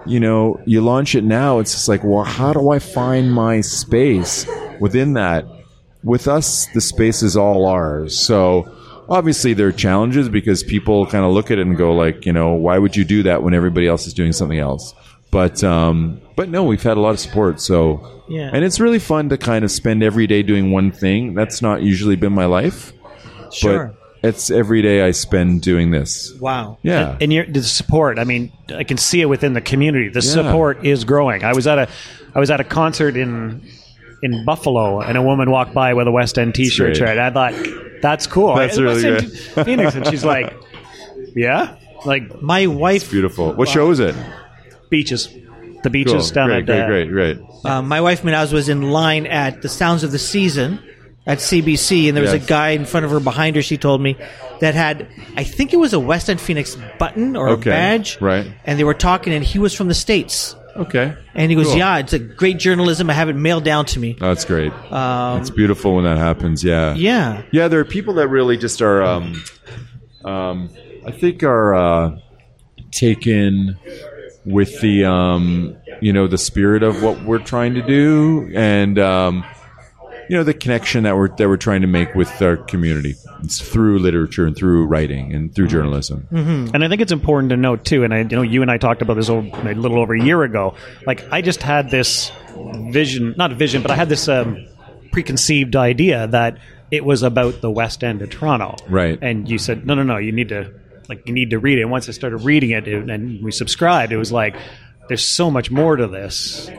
You 0.07 0.20
know, 0.20 0.61
you 0.66 0.80
launch 0.80 1.14
it 1.14 1.24
now, 1.24 1.59
it's 1.61 1.72
just 1.72 1.88
like, 1.88 2.03
well, 2.03 2.24
how 2.24 2.53
do 2.53 2.70
I 2.70 2.78
find 2.78 3.32
my 3.32 3.61
space 3.61 4.46
within 4.80 5.12
that? 5.14 5.44
With 6.03 6.26
us, 6.26 6.66
the 6.74 6.80
space 6.80 7.22
is 7.22 7.36
all 7.36 7.66
ours. 7.66 8.18
So 8.18 8.68
obviously 9.09 9.53
there 9.53 9.68
are 9.68 9.72
challenges 9.72 10.28
because 10.28 10.62
people 10.62 11.07
kind 11.07 11.24
of 11.24 11.32
look 11.32 11.50
at 11.50 11.59
it 11.59 11.66
and 11.66 11.76
go 11.76 11.94
like, 11.94 12.26
you 12.26 12.32
know, 12.32 12.55
why 12.55 12.78
would 12.78 12.96
you 12.96 13.05
do 13.05 13.22
that 13.24 13.42
when 13.42 13.55
everybody 13.55 13.86
else 13.86 14.07
is 14.07 14.14
doing 14.14 14.32
something 14.32 14.59
else? 14.59 14.94
But 15.33 15.64
um, 15.64 16.20
but 16.37 16.49
no, 16.49 16.62
we've 16.62 16.83
had 16.83 16.97
a 16.97 17.01
lot 17.01 17.11
of 17.11 17.18
support. 17.18 17.61
So 17.61 18.22
Yeah. 18.28 18.51
and 18.53 18.64
it's 18.64 18.78
really 18.78 18.99
fun 19.01 19.30
to 19.30 19.39
kind 19.39 19.64
of 19.64 19.70
spend 19.72 20.03
every 20.05 20.26
day 20.28 20.43
doing 20.45 20.70
one 20.70 20.93
thing. 20.93 21.35
That's 21.35 21.61
not 21.62 21.83
usually 21.83 22.14
been 22.16 22.33
my 22.35 22.45
life, 22.45 22.93
Sure. 23.53 23.95
but 24.22 24.28
it's 24.28 24.51
every 24.51 24.83
day 24.83 25.03
I 25.03 25.11
spend 25.12 25.62
doing 25.62 25.91
this. 25.91 26.33
wow. 26.39 26.78
Yeah, 26.83 27.16
and 27.20 27.33
your 27.33 27.47
the 27.47 27.62
support. 27.62 28.18
I 28.18 28.24
mean, 28.24 28.53
I 28.76 28.85
can 28.85 28.99
see 28.99 29.20
it 29.22 29.26
within 29.28 29.55
the 29.55 29.61
community. 29.62 30.11
The 30.11 30.20
Yeah. 30.20 30.33
support 30.45 30.85
is 30.87 31.05
growing. 31.05 31.43
I 31.45 31.55
was 31.55 31.66
at 31.66 31.78
a 31.78 31.89
I 32.35 32.39
was 32.39 32.51
at 32.51 32.61
a 32.61 32.64
concert 32.64 33.16
in 33.16 33.62
in 34.22 34.45
Buffalo, 34.45 35.01
and 35.01 35.16
a 35.18 35.22
woman 35.22 35.51
walked 35.51 35.72
by 35.74 35.95
with 35.95 36.07
a 36.07 36.12
West 36.12 36.39
End 36.39 36.55
T-shirt. 36.55 37.01
Right, 37.01 37.18
I 37.18 37.30
thought 37.30 37.55
that's 38.03 38.26
cool. 38.26 38.55
That's 38.55 38.76
I- 38.78 38.83
really 38.83 39.07
End 39.16 39.33
Phoenix, 39.33 39.95
and 39.97 40.07
she's 40.07 40.24
like, 40.35 40.53
"Yeah, 41.35 41.76
like 42.05 42.41
My 42.43 42.66
wife. 42.66 43.11
beautiful. 43.11 43.53
What 43.55 43.68
show 43.70 43.91
is 43.91 43.99
it? 43.99 44.14
Beaches, 44.93 45.26
the 45.28 45.80
Cool. 45.82 45.90
beaches 45.90 46.30
down 46.30 46.49
Great, 46.49 46.59
at 46.61 46.66
great, 46.66 46.80
uh, 46.82 46.86
great, 46.86 47.11
great. 47.11 47.38
Uh, 47.64 47.82
my 47.82 48.01
wife 48.01 48.22
Minaz 48.22 48.53
was 48.53 48.68
in 48.68 48.82
line 48.93 49.26
at 49.26 49.62
the 49.62 49.68
Sounds 49.68 50.05
of 50.05 50.12
the 50.12 50.18
Season 50.18 50.78
at 51.26 51.38
CBC, 51.38 52.07
and 52.09 52.16
there 52.16 52.22
was 52.22 52.32
Yes. 52.32 52.45
a 52.45 52.47
guy 52.47 52.70
in 52.70 52.84
front 52.84 53.05
of 53.07 53.11
her 53.12 53.20
behind 53.20 53.57
her. 53.57 53.62
She 53.62 53.76
told 53.78 54.01
me 54.01 54.16
that 54.61 54.74
had, 54.74 55.07
I 55.36 55.45
think 55.45 55.72
it 55.72 55.76
was 55.78 55.93
a 55.93 55.99
West 56.01 56.28
End 56.30 56.40
Phoenix 56.40 56.76
button 56.99 57.34
or 57.36 57.49
Okay, 57.51 57.70
a 57.70 57.74
badge, 57.74 58.18
right. 58.20 58.47
And 58.64 58.78
they 58.78 58.84
were 58.84 58.95
talking, 58.95 59.32
and 59.32 59.45
he 59.45 59.59
was 59.59 59.74
from 59.74 59.88
the 59.88 59.95
states, 59.95 60.55
Okay, 60.76 61.14
and 61.34 61.51
he 61.51 61.55
goes, 61.57 61.66
Cool. 61.66 61.76
"Yeah, 61.78 61.99
it's 61.99 62.12
a 62.14 62.18
great 62.18 62.59
journalism. 62.59 63.09
I 63.11 63.12
have 63.12 63.28
it 63.28 63.36
mailed 63.36 63.62
down 63.64 63.84
to 63.93 63.99
me." 64.01 64.16
Oh, 64.20 64.28
that's 64.28 64.45
great. 64.45 64.72
it's 65.40 65.51
beautiful 65.51 65.95
when 65.97 66.05
that 66.05 66.16
happens. 66.18 66.64
Yeah, 66.64 66.90
Um, 66.93 66.97
Yeah, 66.97 67.43
Yeah, 67.53 67.68
there 67.68 67.78
are 67.80 67.84
people 67.84 68.14
that 68.14 68.28
really 68.28 68.57
just 68.57 68.80
are. 68.82 69.03
Um, 69.03 69.43
um, 70.24 70.70
I 71.07 71.11
think 71.11 71.43
are 71.43 71.74
uh, 71.74 72.16
taken 72.90 73.76
with 74.45 74.80
the 74.80 75.05
um, 75.05 75.76
you 76.01 76.12
know 76.12 76.26
the 76.26 76.38
spirit 76.38 76.82
of 76.82 77.03
what 77.03 77.22
we're 77.24 77.38
trying 77.38 77.74
to 77.74 77.82
do, 77.82 78.51
and 78.55 78.99
um, 78.99 79.45
you 80.28 80.36
know 80.36 80.45
the 80.45 80.55
connection 80.55 81.05
that 81.05 81.16
we're 81.16 81.28
that 81.36 81.49
we're 81.49 81.57
trying 81.57 81.82
to 81.82 81.86
make 81.86 82.14
with 82.14 82.40
our 82.43 82.57
community 82.57 83.14
it's 83.43 83.61
through 83.61 83.99
literature 83.99 84.47
and 84.47 84.57
through 84.57 84.86
writing 84.86 85.34
and 85.34 85.55
through 85.55 85.66
journalism. 85.66 86.28
And 86.74 86.84
I 86.84 86.88
think 86.88 87.01
it's 87.01 87.12
important 87.12 87.51
to 87.51 87.57
note 87.57 87.84
too, 87.84 88.05
and 88.05 88.14
I 88.14 88.20
you 88.20 88.36
know 88.36 88.43
you 88.43 88.62
and 88.62 88.70
I 88.70 88.78
talked 88.78 89.03
about 89.03 89.14
this 89.14 89.28
a 89.28 89.38
a 89.38 89.74
little 89.74 89.99
over 89.99 90.14
a 90.14 90.22
year 90.22 90.43
ago. 90.43 90.74
Like 91.07 91.30
I 91.32 91.43
just 91.43 91.62
had 91.62 91.90
this 91.90 92.30
vision, 92.57 93.34
not 93.36 93.53
vision, 93.53 93.82
but 93.82 93.90
I 93.90 93.97
had 93.97 94.09
this 94.09 94.28
um, 94.28 94.66
preconceived 95.11 95.76
idea 95.76 96.26
that 96.28 96.59
it 96.90 97.05
was 97.05 97.22
about 97.22 97.61
the 97.61 97.70
West 97.70 98.05
End 98.05 98.22
of 98.22 98.30
Toronto. 98.30 98.76
Right. 98.88 99.18
And 99.22 99.49
you 99.49 99.59
said, 99.59 99.86
no, 99.86 99.95
no, 99.95 100.03
no, 100.03 100.18
you 100.18 100.30
need 100.30 100.51
to 100.51 100.72
like 101.09 101.26
you 101.26 101.32
need 101.34 101.50
to 101.50 101.59
read 101.59 101.78
it. 101.78 101.82
And 101.82 101.90
once 101.90 102.09
I 102.09 102.12
started 102.12 102.38
reading 102.38 102.70
it, 102.70 102.86
it 102.88 103.09
and 103.11 103.42
we 103.42 103.50
subscribed, 103.53 104.12
it 104.12 104.16
was 104.18 104.32
like 104.32 104.57
there's 105.09 105.24
so 105.24 105.50
much 105.50 105.70
more 105.70 105.96
to 105.96 106.07
this. 106.07 106.70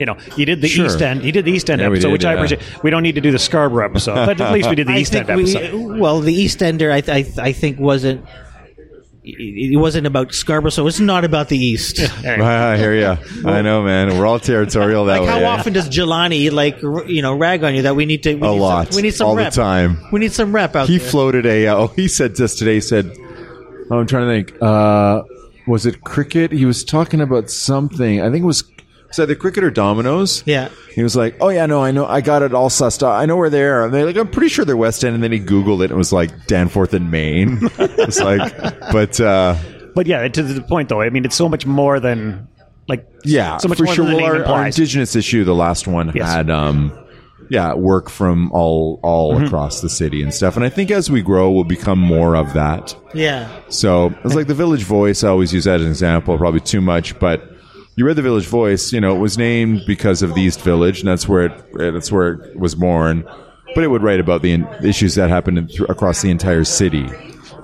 You 0.00 0.06
know, 0.06 0.16
you 0.36 0.44
did 0.46 0.60
the 0.60 0.68
Sure. 0.68 0.86
East 0.86 1.02
End, 1.02 1.24
you 1.24 1.32
did 1.32 1.44
the 1.44 1.50
East 1.52 1.68
End 1.70 1.80
Yeah, 1.80 1.88
episode, 1.88 2.08
did, 2.08 2.12
which 2.12 2.24
I 2.24 2.32
appreciate. 2.34 2.82
We 2.84 2.90
don't 2.90 3.02
need 3.02 3.16
to 3.16 3.20
do 3.20 3.32
the 3.32 3.38
Scarborough 3.38 3.84
episode, 3.86 4.14
but 4.26 4.40
at 4.40 4.52
least 4.52 4.68
we 4.68 4.76
did 4.76 4.86
the 4.86 4.92
I 4.94 4.98
East 4.98 5.14
End 5.14 5.26
we, 5.28 5.42
episode. 5.42 5.98
well, 5.98 6.20
the 6.20 6.32
East 6.32 6.62
Ender, 6.62 6.92
I, 6.92 7.02
I, 7.08 7.24
I 7.38 7.52
think 7.52 7.80
wasn't. 7.80 8.24
It 9.24 9.72
it 9.72 9.76
wasn't 9.76 10.06
about 10.06 10.32
Scarborough, 10.32 10.70
so 10.70 10.86
it's 10.86 11.00
not 11.00 11.24
about 11.24 11.48
the 11.48 11.58
East. 11.58 11.98
I 12.24 12.76
hear 12.78 12.94
you. 12.94 13.16
I 13.46 13.60
know, 13.62 13.82
man. 13.82 14.16
We're 14.16 14.24
all 14.26 14.38
territorial 14.38 15.04
that 15.06 15.20
Like 15.20 15.22
way. 15.22 15.26
how 15.26 15.38
eh? 15.40 15.44
often 15.46 15.72
does 15.74 15.88
Jelani 15.88 16.50
like 16.50 16.82
r- 16.82 17.04
you 17.04 17.20
know 17.20 17.34
rag 17.36 17.62
on 17.64 17.74
you 17.74 17.82
that 17.82 17.94
we 17.96 18.06
need 18.06 18.22
to 18.22 18.34
we 18.36 18.46
A 18.48 18.52
need 18.52 18.58
lot. 18.58 18.86
some, 18.92 18.96
we 18.96 19.02
need 19.02 19.14
some 19.14 19.26
All 19.26 19.34
the 19.34 19.50
time. 19.50 19.98
we 20.12 20.20
need 20.20 20.32
some 20.32 20.54
rep 20.54 20.74
out 20.76 20.88
he 20.88 20.96
there. 20.98 21.08
floated 21.10 21.44
a. 21.44 21.66
Uh, 21.66 21.76
oh, 21.78 21.86
he 21.88 22.08
said 22.08 22.36
to 22.36 22.44
us 22.44 22.54
today. 22.54 22.74
He 22.74 22.80
said, 22.80 23.14
"I'm 23.90 24.06
trying 24.06 24.28
to 24.28 24.50
think. 24.50 24.62
Uh, 24.62 25.22
was 25.66 25.86
it 25.86 26.02
cricket? 26.02 26.52
He 26.52 26.64
was 26.64 26.84
talking 26.84 27.20
about 27.20 27.50
something. 27.50 28.20
I 28.20 28.30
think 28.30 28.42
it 28.42 28.46
was." 28.46 28.64
Was 29.08 29.18
either 29.20 29.34
cricket 29.34 29.64
or 29.64 29.70
dominoes? 29.70 30.42
Yeah. 30.44 30.68
He 30.94 31.02
was 31.02 31.16
like, 31.16 31.34
"Oh 31.40 31.48
yeah, 31.48 31.64
no, 31.64 31.82
I 31.82 31.92
know, 31.92 32.04
I 32.04 32.20
got 32.20 32.42
it 32.42 32.52
all 32.52 32.68
sussed 32.68 33.02
out. 33.02 33.12
I 33.18 33.24
know 33.24 33.36
where 33.36 33.48
they 33.48 33.62
are." 33.64 33.84
And 33.86 33.94
they're 33.94 34.04
like, 34.04 34.16
"I'm 34.18 34.28
pretty 34.30 34.48
sure 34.50 34.66
they're 34.66 34.76
West 34.76 35.02
End." 35.02 35.14
And 35.14 35.24
then 35.24 35.32
he 35.32 35.40
Googled 35.40 35.80
it, 35.80 35.84
and 35.84 35.92
it 35.92 35.96
was 35.96 36.12
like 36.12 36.46
Danforth 36.46 36.92
and 36.92 37.10
Main. 37.10 37.58
it's 37.78 38.20
like, 38.20 38.54
but 38.92 39.18
uh, 39.18 39.56
But 39.94 40.06
yeah, 40.06 40.28
to 40.28 40.42
the 40.42 40.60
point 40.60 40.90
though, 40.90 41.00
I 41.00 41.08
mean, 41.08 41.24
it's 41.24 41.36
so 41.36 41.48
much 41.48 41.64
more 41.64 41.98
than 42.00 42.48
like 42.86 43.08
yeah, 43.24 43.56
so 43.56 43.68
much 43.68 43.78
for 43.78 43.84
more 43.84 43.94
sure. 43.94 44.04
than 44.04 44.14
the 44.16 44.22
Well, 44.22 44.32
name 44.34 44.42
our, 44.44 44.56
our 44.58 44.66
indigenous 44.66 45.16
issue, 45.16 45.42
the 45.42 45.54
last 45.54 45.86
one 45.88 46.12
Yes. 46.14 46.28
had, 46.30 46.50
um, 46.50 46.92
yeah, 47.50 47.74
work 47.74 48.08
from 48.10 48.50
all 48.52 49.00
all 49.02 49.34
Mm-hmm. 49.34 49.44
across 49.46 49.80
the 49.80 49.88
city 49.88 50.22
and 50.22 50.32
stuff. 50.32 50.56
And 50.56 50.64
I 50.64 50.68
think 50.68 50.90
as 50.90 51.10
we 51.10 51.22
grow, 51.22 51.50
we'll 51.50 51.64
become 51.64 51.98
more 51.98 52.34
of 52.36 52.52
that. 52.54 52.94
Yeah. 53.14 53.48
So 53.68 54.14
it's 54.24 54.34
like 54.34 54.46
the 54.46 54.54
Village 54.54 54.84
Voice. 54.84 55.24
I 55.24 55.28
always 55.28 55.52
use 55.52 55.64
that 55.64 55.76
as 55.80 55.82
an 55.86 55.90
example, 55.90 56.36
probably 56.38 56.60
too 56.60 56.80
much, 56.80 57.18
but 57.18 57.42
you 57.96 58.06
read 58.06 58.16
the 58.16 58.22
Village 58.22 58.46
Voice. 58.46 58.92
You 58.92 59.00
know, 59.00 59.14
it 59.16 59.18
was 59.18 59.36
named 59.38 59.82
because 59.86 60.22
of 60.22 60.34
the 60.34 60.40
East 60.42 60.60
Village, 60.62 61.00
and 61.00 61.08
that's 61.08 61.28
where 61.28 61.46
it 61.46 61.92
that's 61.92 62.12
where 62.12 62.34
it 62.34 62.58
was 62.58 62.74
born. 62.74 63.24
But 63.74 63.84
it 63.84 63.88
would 63.88 64.02
write 64.02 64.18
about 64.20 64.42
the 64.42 64.52
in- 64.52 64.68
issues 64.82 65.14
that 65.16 65.28
happened 65.28 65.58
in, 65.58 65.68
thr- 65.68 65.84
across 65.84 66.22
the 66.22 66.30
entire 66.30 66.64
city. 66.64 67.06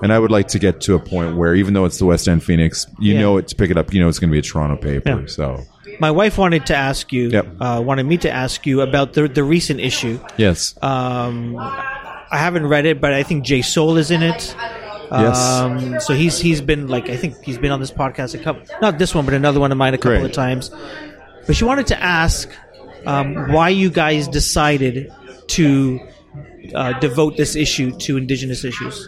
And 0.03 0.11
I 0.13 0.19
would 0.19 0.29
like 0.29 0.47
to 0.49 0.59
get 0.59 0.81
to 0.81 0.93
a 0.95 0.99
point 0.99 1.35
where, 1.37 1.55
even 1.55 1.73
though 1.73 1.85
it's 1.85 1.97
the 1.97 2.05
West 2.05 2.27
End 2.27 2.43
Phoenix, 2.43 2.85
you 2.99 3.13
Yeah. 3.15 3.21
know 3.21 3.37
it 3.37 3.47
to 3.47 3.55
pick 3.55 3.71
it 3.71 3.77
up. 3.77 3.93
You 3.93 4.01
know 4.01 4.09
it's 4.09 4.19
going 4.19 4.29
to 4.29 4.33
be 4.33 4.39
a 4.39 4.41
Toronto 4.41 4.75
paper. 4.75 5.21
Yeah. 5.21 5.25
So 5.27 5.63
My 5.99 6.11
wife 6.11 6.37
wanted 6.37 6.65
to 6.67 6.75
ask 6.75 7.11
you, 7.13 7.29
Yep. 7.29 7.47
uh, 7.59 7.81
wanted 7.85 8.05
me 8.05 8.17
to 8.17 8.31
ask 8.31 8.65
you 8.65 8.81
about 8.81 9.13
the 9.13 9.27
the 9.27 9.43
recent 9.43 9.79
issue. 9.79 10.19
yes, 10.37 10.75
Um, 10.81 11.55
I 11.57 12.37
haven't 12.37 12.67
read 12.67 12.85
it, 12.85 12.99
but 13.01 13.13
I 13.13 13.23
think 13.23 13.43
Jay 13.45 13.61
Soule 13.61 13.97
is 13.97 14.11
in 14.11 14.23
it. 14.23 14.55
Yes. 15.11 15.39
Um, 15.39 15.99
so 15.99 16.13
he's 16.13 16.39
he's 16.39 16.61
been 16.61 16.87
like 16.87 17.09
I 17.09 17.15
think 17.15 17.41
he's 17.43 17.57
been 17.59 17.71
on 17.71 17.79
this 17.79 17.91
podcast 17.91 18.33
a 18.33 18.39
couple, 18.43 18.63
not 18.81 18.97
this 18.97 19.13
one, 19.13 19.23
but 19.25 19.33
another 19.33 19.59
one 19.59 19.71
of 19.71 19.77
mine 19.77 19.93
a 19.93 19.97
couple 19.97 20.17
Great. 20.19 20.25
of 20.25 20.31
times. 20.33 20.71
But 21.45 21.55
she 21.55 21.63
wanted 21.63 21.87
to 21.87 22.01
ask 22.03 22.49
um, 23.05 23.51
why 23.51 23.69
you 23.69 23.89
guys 23.91 24.27
decided 24.27 25.13
to 25.49 25.99
uh, 26.73 26.99
devote 26.99 27.37
this 27.37 27.55
issue 27.55 27.91
to 27.99 28.17
Indigenous 28.17 28.65
issues. 28.65 29.07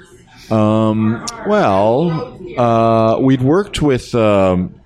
Um, 0.52 1.26
well, 1.48 2.40
uh, 2.58 3.20
we'd 3.20 3.42
worked 3.42 3.82
with 3.82 4.14
um, 4.14 4.80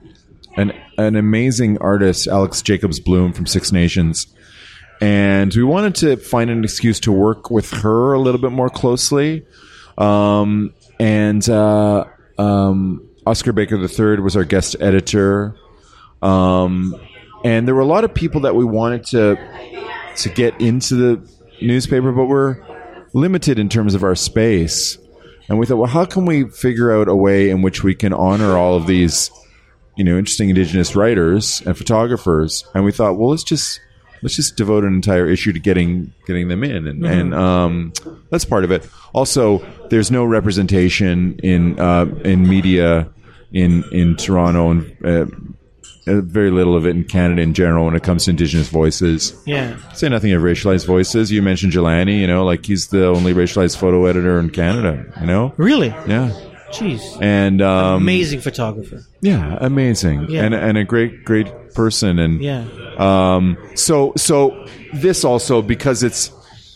an 0.56 0.72
an 0.98 1.16
amazing 1.16 1.78
artist, 1.80 2.28
Alex 2.28 2.62
Jacobs-Blum 2.62 3.34
from 3.34 3.46
Six 3.46 3.72
Nations, 3.72 4.28
and 5.02 5.54
we 5.56 5.64
wanted 5.64 5.96
to 5.96 6.18
find 6.18 6.50
an 6.50 6.64
excuse 6.64 7.00
to 7.02 7.12
work 7.12 7.50
with 7.50 7.72
her 7.72 8.14
a 8.14 8.20
little 8.20 8.40
bit 8.40 8.52
more 8.52 8.70
closely. 8.70 9.46
Um, 9.98 10.74
and 11.00 11.48
uh, 11.50 12.06
um, 12.38 13.08
Oscar 13.26 13.52
Baker 13.52 13.78
III 13.78 14.22
was 14.22 14.36
our 14.36 14.44
guest 14.44 14.76
editor. 14.80 15.56
Um, 16.22 16.96
and 17.44 17.68
there 17.68 17.74
were 17.74 17.82
a 17.82 17.86
lot 17.86 18.04
of 18.04 18.14
people 18.14 18.42
that 18.42 18.56
we 18.56 18.64
wanted 18.64 19.06
to 19.08 19.38
to 20.18 20.30
get 20.30 20.60
into 20.62 20.96
the 20.96 21.32
newspaper, 21.62 22.12
but 22.12 22.26
we're 22.26 22.58
limited 23.14 23.58
in 23.58 23.70
terms 23.70 23.96
of 23.96 24.04
our 24.04 24.16
space. 24.16 24.98
And 25.50 25.58
we 25.58 25.66
thought, 25.66 25.78
well, 25.78 25.90
how 25.90 26.06
can 26.06 26.26
we 26.26 26.48
figure 26.50 26.92
out 26.92 27.08
a 27.08 27.16
way 27.16 27.50
in 27.50 27.62
which 27.62 27.84
we 27.84 27.96
can 27.96 28.14
honor 28.14 28.56
all 28.58 28.76
of 28.76 28.88
these, 28.88 29.32
you 29.96 30.04
know, 30.04 30.18
interesting 30.18 30.50
Indigenous 30.50 30.96
writers 30.96 31.62
and 31.66 31.78
photographers? 31.78 32.66
And 32.74 32.84
we 32.84 32.92
thought, 32.92 33.18
well, 33.18 33.30
let's 33.30 33.44
just 33.44 33.80
let's 34.22 34.36
just 34.36 34.56
devote 34.56 34.84
an 34.84 34.94
entire 34.94 35.28
issue 35.28 35.52
to 35.54 35.60
getting 35.60 36.14
getting 36.28 36.48
them 36.48 36.64
in, 36.64 36.88
and, 36.88 37.06
and 37.06 37.34
um, 37.34 37.94
that's 38.30 38.46
part 38.46 38.64
of 38.64 38.72
it. 38.72 38.88
Also, 39.14 39.60
there's 39.90 40.12
no 40.12 40.26
representation 40.26 41.40
in 41.40 41.80
uh, 41.80 42.06
in 42.24 42.48
media 42.48 43.10
in 43.52 43.84
in 43.92 44.16
Toronto 44.16 44.72
and. 44.72 45.06
Uh, 45.06 45.26
uh, 46.08 46.20
very 46.22 46.50
little 46.50 46.76
of 46.76 46.88
it 46.88 46.96
in 46.96 47.04
Canada 47.04 47.44
in 47.44 47.54
general 47.54 47.86
when 47.86 47.96
it 47.96 48.02
comes 48.02 48.26
to 48.26 48.32
Indigenous 48.32 48.70
voices. 48.70 49.40
Yeah. 49.46 49.78
Say 49.94 50.10
nothing 50.10 50.32
of 50.32 50.42
racialized 50.42 50.88
voices. 50.88 51.32
You 51.32 51.44
mentioned 51.44 51.74
Jelani, 51.74 52.20
you 52.20 52.26
know, 52.26 52.44
like 52.44 52.66
he's 52.66 52.88
the 52.88 53.06
only 53.06 53.36
racialized 53.36 53.78
photo 53.78 54.06
editor 54.06 54.40
in 54.40 54.50
Canada, 54.50 55.06
you 55.22 55.28
know? 55.28 55.54
Really? 55.58 55.90
Yeah. 56.08 56.34
Jeez. 56.72 57.22
And 57.22 57.62
um, 57.62 58.02
Amazing 58.02 58.42
photographer. 58.42 59.02
yeah, 59.22 59.58
amazing. 59.62 60.30
Yeah. 60.30 60.44
And 60.44 60.54
and 60.56 60.78
a 60.78 60.84
great 60.84 61.24
great 61.26 61.48
person 61.74 62.18
and 62.20 62.42
Yeah. 62.42 62.66
um 62.98 63.58
so 63.76 64.14
so 64.18 64.66
this 64.94 65.24
also 65.24 65.62
because 65.62 66.04
it's 66.04 66.32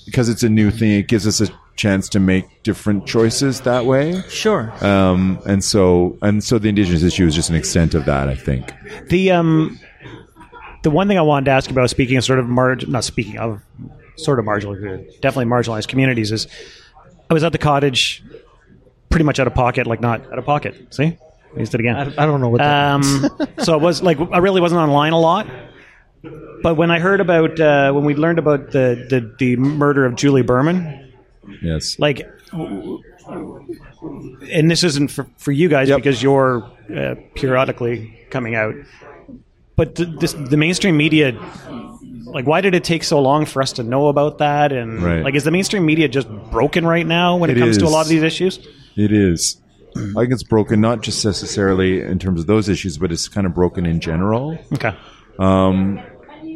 because 0.06 0.30
it's 0.30 0.44
a 0.44 0.50
new 0.50 0.70
thing, 0.72 0.92
it 0.92 1.08
gives 1.08 1.26
us 1.26 1.42
a 1.42 1.48
chance 1.76 2.08
to 2.10 2.20
make 2.20 2.46
different 2.64 3.06
choices 3.06 3.62
that 3.62 3.86
way. 3.86 4.22
Sure. 4.30 4.72
Um 4.86 5.40
and 5.46 5.64
so 5.64 6.18
and 6.22 6.44
so 6.44 6.60
the 6.60 6.70
indigenous 6.70 7.04
issue 7.04 7.26
is 7.26 7.36
just 7.36 7.50
an 7.50 7.56
extent 7.56 7.94
of 7.96 8.06
that, 8.06 8.28
I 8.30 8.36
think. 8.36 8.74
The 9.10 9.32
um, 9.32 9.80
the 10.84 10.92
one 10.92 11.08
thing 11.08 11.18
I 11.18 11.22
wanted 11.24 11.46
to 11.46 11.52
ask 11.52 11.70
about, 11.72 11.90
speaking 11.90 12.16
of 12.18 12.24
sort 12.24 12.38
of 12.40 12.48
marg, 12.48 12.88
not 12.88 13.04
speaking 13.04 13.38
of 13.40 13.60
sort 14.18 14.40
of 14.40 14.46
marginalized, 14.46 15.20
definitely 15.20 15.46
marginalized 15.52 15.88
communities, 15.88 16.32
is 16.32 16.48
I 17.30 17.34
was 17.34 17.44
at 17.44 17.52
the 17.54 17.58
cottage, 17.58 18.24
pretty 19.16 19.24
much 19.24 19.40
out 19.40 19.48
of 19.48 19.54
pocket, 19.54 19.88
like 19.88 20.02
not 20.02 20.20
out 20.30 20.38
of 20.38 20.44
pocket. 20.44 20.94
See, 20.94 21.06
I 21.56 21.60
used 21.60 21.74
it 21.74 21.80
again. 21.80 21.96
I, 21.96 22.24
I 22.24 22.26
don't 22.26 22.42
know 22.42 22.50
what 22.50 22.58
that. 22.58 22.92
Um, 22.96 23.04
so 23.64 23.74
it 23.78 23.82
was 23.82 24.04
like 24.04 24.18
I 24.20 24.40
really 24.40 24.60
wasn't 24.60 24.80
online 24.82 25.14
a 25.14 25.20
lot. 25.20 25.48
But 26.62 26.76
when 26.76 26.92
I 26.92 27.00
heard 27.00 27.22
about 27.22 27.58
uh, 27.58 27.94
when 27.94 28.04
we 28.04 28.14
learned 28.14 28.40
about 28.40 28.72
the, 28.72 29.06
the 29.10 29.34
the 29.40 29.56
murder 29.56 30.06
of 30.06 30.16
Julie 30.16 30.42
Berman, 30.42 31.14
Yes. 31.62 31.98
like, 31.98 32.28
and 34.52 34.70
this 34.70 34.84
isn't 34.84 35.12
for, 35.12 35.26
for 35.38 35.54
you 35.54 35.70
guys 35.70 35.88
Yep. 35.88 35.98
because 36.00 36.22
you're 36.22 36.70
uh, 36.94 37.16
periodically 37.36 38.20
coming 38.32 38.56
out, 38.56 38.76
but 39.78 39.96
the, 39.96 40.06
this, 40.06 40.34
the 40.34 40.58
mainstream 40.58 40.98
media, 40.98 41.32
like, 42.26 42.46
why 42.48 42.60
did 42.62 42.76
it 42.76 42.84
take 42.84 43.04
so 43.06 43.22
long 43.22 43.46
for 43.46 43.62
us 43.62 43.72
to 43.74 43.84
know 43.84 44.08
about 44.08 44.40
that? 44.40 44.72
And 44.74 45.02
Right. 45.02 45.24
like, 45.24 45.36
is 45.36 45.44
the 45.46 45.52
mainstream 45.52 45.86
media 45.86 46.08
just 46.10 46.28
broken 46.52 46.86
right 46.86 47.06
now 47.08 47.38
when 47.38 47.50
it, 47.50 47.58
It 47.58 47.60
comes 47.62 47.78
to 47.78 47.86
a 47.86 47.90
lot 47.90 48.02
of 48.02 48.08
these 48.10 48.24
issues? 48.24 48.60
It 48.96 49.12
is. 49.12 49.62
I 49.98 50.22
think 50.22 50.34
it's 50.34 50.44
broken 50.44 50.82
not 50.82 51.02
just 51.02 51.24
necessarily 51.24 52.02
in 52.02 52.20
terms 52.20 52.42
of 52.42 52.48
those 52.48 52.68
issues, 52.68 52.98
but 52.98 53.12
it's 53.12 53.28
kind 53.30 53.48
of 53.48 53.54
broken 53.54 53.86
in 53.86 54.02
general. 54.02 54.58
Okay. 54.74 54.96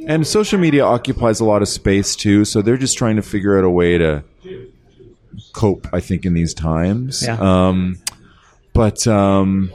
And 0.08 0.26
social 0.26 0.60
media 0.60 0.84
occupies 0.86 1.40
a 1.40 1.46
lot 1.46 1.62
of 1.62 1.68
space 1.68 2.16
too, 2.16 2.44
so 2.44 2.62
they're 2.62 2.78
just 2.78 2.98
trying 2.98 3.16
to 3.18 3.22
figure 3.22 3.58
out 3.58 3.64
a 3.64 3.70
way 3.70 3.98
to 3.98 4.24
cope. 5.54 5.88
I 5.94 6.00
think 6.00 6.26
in 6.26 6.34
these 6.34 6.54
times. 6.54 7.24
Yeah. 7.24 7.38
Um, 7.40 7.98
but 8.74 9.06
um, 9.08 9.72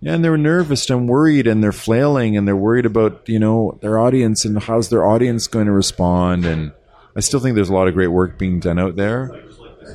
yeah, 0.00 0.14
and 0.14 0.24
they're 0.24 0.36
nervous 0.36 0.88
and 0.90 1.08
worried, 1.08 1.46
and 1.46 1.62
they're 1.62 1.72
flailing, 1.72 2.36
and 2.36 2.48
they're 2.48 2.56
worried 2.56 2.86
about 2.86 3.28
you 3.28 3.38
know 3.38 3.78
their 3.80 3.98
audience 3.98 4.44
and 4.44 4.60
how's 4.62 4.88
their 4.88 5.06
audience 5.06 5.46
going 5.46 5.66
to 5.66 5.72
respond. 5.72 6.44
And 6.44 6.72
I 7.14 7.20
still 7.20 7.40
think 7.40 7.54
there's 7.54 7.68
a 7.68 7.74
lot 7.74 7.86
of 7.86 7.94
great 7.94 8.08
work 8.08 8.38
being 8.38 8.60
done 8.60 8.78
out 8.78 8.96
there. 8.96 9.30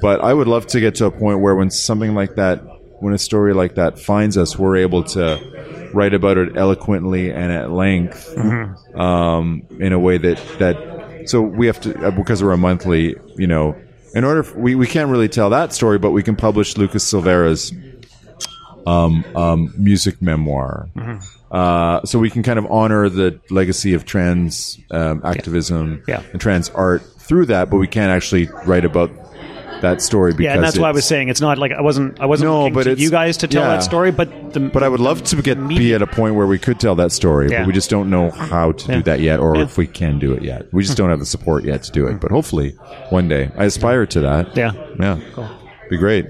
But 0.02 0.22
I 0.24 0.34
would 0.34 0.48
love 0.48 0.68
to 0.68 0.80
get 0.80 0.96
to 0.96 1.06
a 1.06 1.12
point 1.12 1.40
where 1.40 1.56
when 1.56 1.70
something 1.72 2.14
like 2.16 2.36
that, 2.36 2.62
when 3.00 3.14
a 3.14 3.18
story 3.18 3.54
like 3.54 3.76
that 3.76 4.00
finds 4.00 4.38
us, 4.38 4.58
we're 4.58 4.78
able 4.78 5.04
to 5.04 5.90
write 5.94 6.14
about 6.14 6.38
it 6.38 6.58
eloquently 6.58 7.32
and 7.32 7.52
at 7.52 7.72
length 7.72 8.36
um, 8.96 9.64
in 9.80 9.94
a 9.94 10.00
way 10.00 10.18
that 10.18 10.38
that 10.60 11.30
so 11.30 11.42
we 11.42 11.68
have 11.68 11.80
to 11.82 12.08
uh, 12.08 12.12
because 12.12 12.44
we're 12.44 12.52
a 12.54 12.58
monthly, 12.58 13.16
you 13.38 13.48
know. 13.48 13.76
In 14.14 14.24
order, 14.24 14.42
f 14.42 14.56
we 14.56 14.76
we 14.76 14.88
can't 14.88 15.10
really 15.10 15.28
tell 15.28 15.50
that 15.50 15.74
story, 15.74 15.98
but 16.00 16.12
we 16.12 16.24
can 16.24 16.36
publish 16.38 16.78
Lucas 16.78 17.04
Silveira's 17.04 17.74
um, 18.88 19.26
um, 19.36 19.74
music 19.78 20.22
memoir. 20.22 20.88
Uh, 21.52 22.04
so 22.06 22.20
we 22.20 22.30
can 22.30 22.44
kind 22.44 22.60
of 22.60 22.66
honor 22.72 23.10
the 23.10 23.40
legacy 23.50 23.94
of 23.94 24.06
trans 24.06 24.78
um, 24.92 25.22
activism 25.24 26.04
Yeah. 26.08 26.22
and 26.32 26.40
trans 26.42 26.70
art 26.70 27.02
through 27.20 27.48
that, 27.48 27.70
but 27.70 27.78
we 27.78 27.88
can't 27.88 28.12
actually 28.12 28.50
write 28.66 28.86
about 28.86 29.10
that 29.86 30.02
story 30.02 30.32
because 30.32 30.44
Yeah, 30.44 30.56
and 30.56 30.64
that's 30.64 30.78
why 30.78 30.90
I 30.90 30.92
was 30.92 31.06
saying 31.06 31.30
it's 31.30 31.42
not 31.42 31.58
like 31.58 31.72
I 31.72 31.82
wasn't 31.82 32.20
I 32.20 32.26
wasn't 32.26 32.50
No, 32.50 32.70
but 32.70 32.84
to 32.84 32.92
it's- 32.92 33.04
you 33.04 33.10
guys 33.10 33.38
to 33.38 33.48
tell 33.48 33.64
yeah. 33.64 33.76
that 33.76 33.84
story, 33.84 34.12
but 34.12 34.28
the 34.54 34.60
But 34.60 34.84
I 34.84 34.90
would 34.90 35.00
love 35.00 35.24
to 35.32 35.42
get 35.42 35.58
be 35.68 35.94
at 35.94 36.02
a 36.02 36.08
point 36.08 36.36
where 36.36 36.48
we 36.48 36.60
could 36.60 36.80
tell 36.80 36.96
that 36.96 37.12
story, 37.12 37.50
Yeah. 37.50 37.60
but 37.60 37.68
we 37.68 37.74
just 37.74 37.90
don't 37.90 38.10
know 38.10 38.32
how 38.32 38.74
to 38.74 38.86
Yeah. 38.88 38.96
do 38.98 39.04
that 39.04 39.20
yet, 39.20 39.40
or 39.40 39.56
Yeah. 39.56 39.64
if 39.64 39.78
we 39.78 39.88
can 39.88 40.20
do 40.20 40.34
it 40.34 40.44
yet. 40.44 40.62
We 40.74 40.84
just 40.84 40.98
hmm. 40.98 41.04
don't 41.04 41.10
have 41.12 41.20
the 41.20 41.26
support 41.26 41.64
yet 41.64 41.84
to 41.84 41.92
do 41.92 42.08
it. 42.08 42.20
But 42.20 42.32
hopefully, 42.32 42.76
one 43.10 43.28
day, 43.28 43.52
I 43.58 43.66
aspire 43.66 44.06
to 44.08 44.20
that. 44.22 44.58
yeah. 44.58 44.72
yeah, 45.00 45.18
be 45.90 45.98
great. 45.98 46.26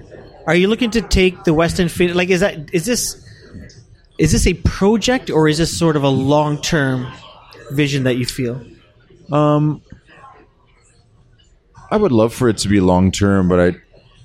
Are 0.47 0.55
you 0.55 0.67
looking 0.67 0.91
to 0.91 1.01
take 1.01 1.43
the 1.43 1.53
Western 1.53 1.89
Fin? 1.89 2.13
Like, 2.13 2.29
is 2.29 2.41
that 2.41 2.69
is 2.73 2.85
this 2.85 3.21
is 4.17 4.31
this 4.31 4.47
a 4.47 4.53
project 4.53 5.29
or 5.29 5.47
is 5.47 5.57
this 5.57 5.77
sort 5.77 5.95
of 5.95 6.03
a 6.03 6.09
long 6.09 6.61
term 6.61 7.07
vision 7.71 8.03
that 8.03 8.15
you 8.17 8.25
feel? 8.25 8.61
Um, 9.31 9.81
I 11.91 11.97
would 11.97 12.11
love 12.11 12.33
for 12.33 12.49
it 12.49 12.57
to 12.59 12.67
be 12.67 12.79
long 12.79 13.11
term, 13.11 13.47
but 13.47 13.59
I. 13.59 13.77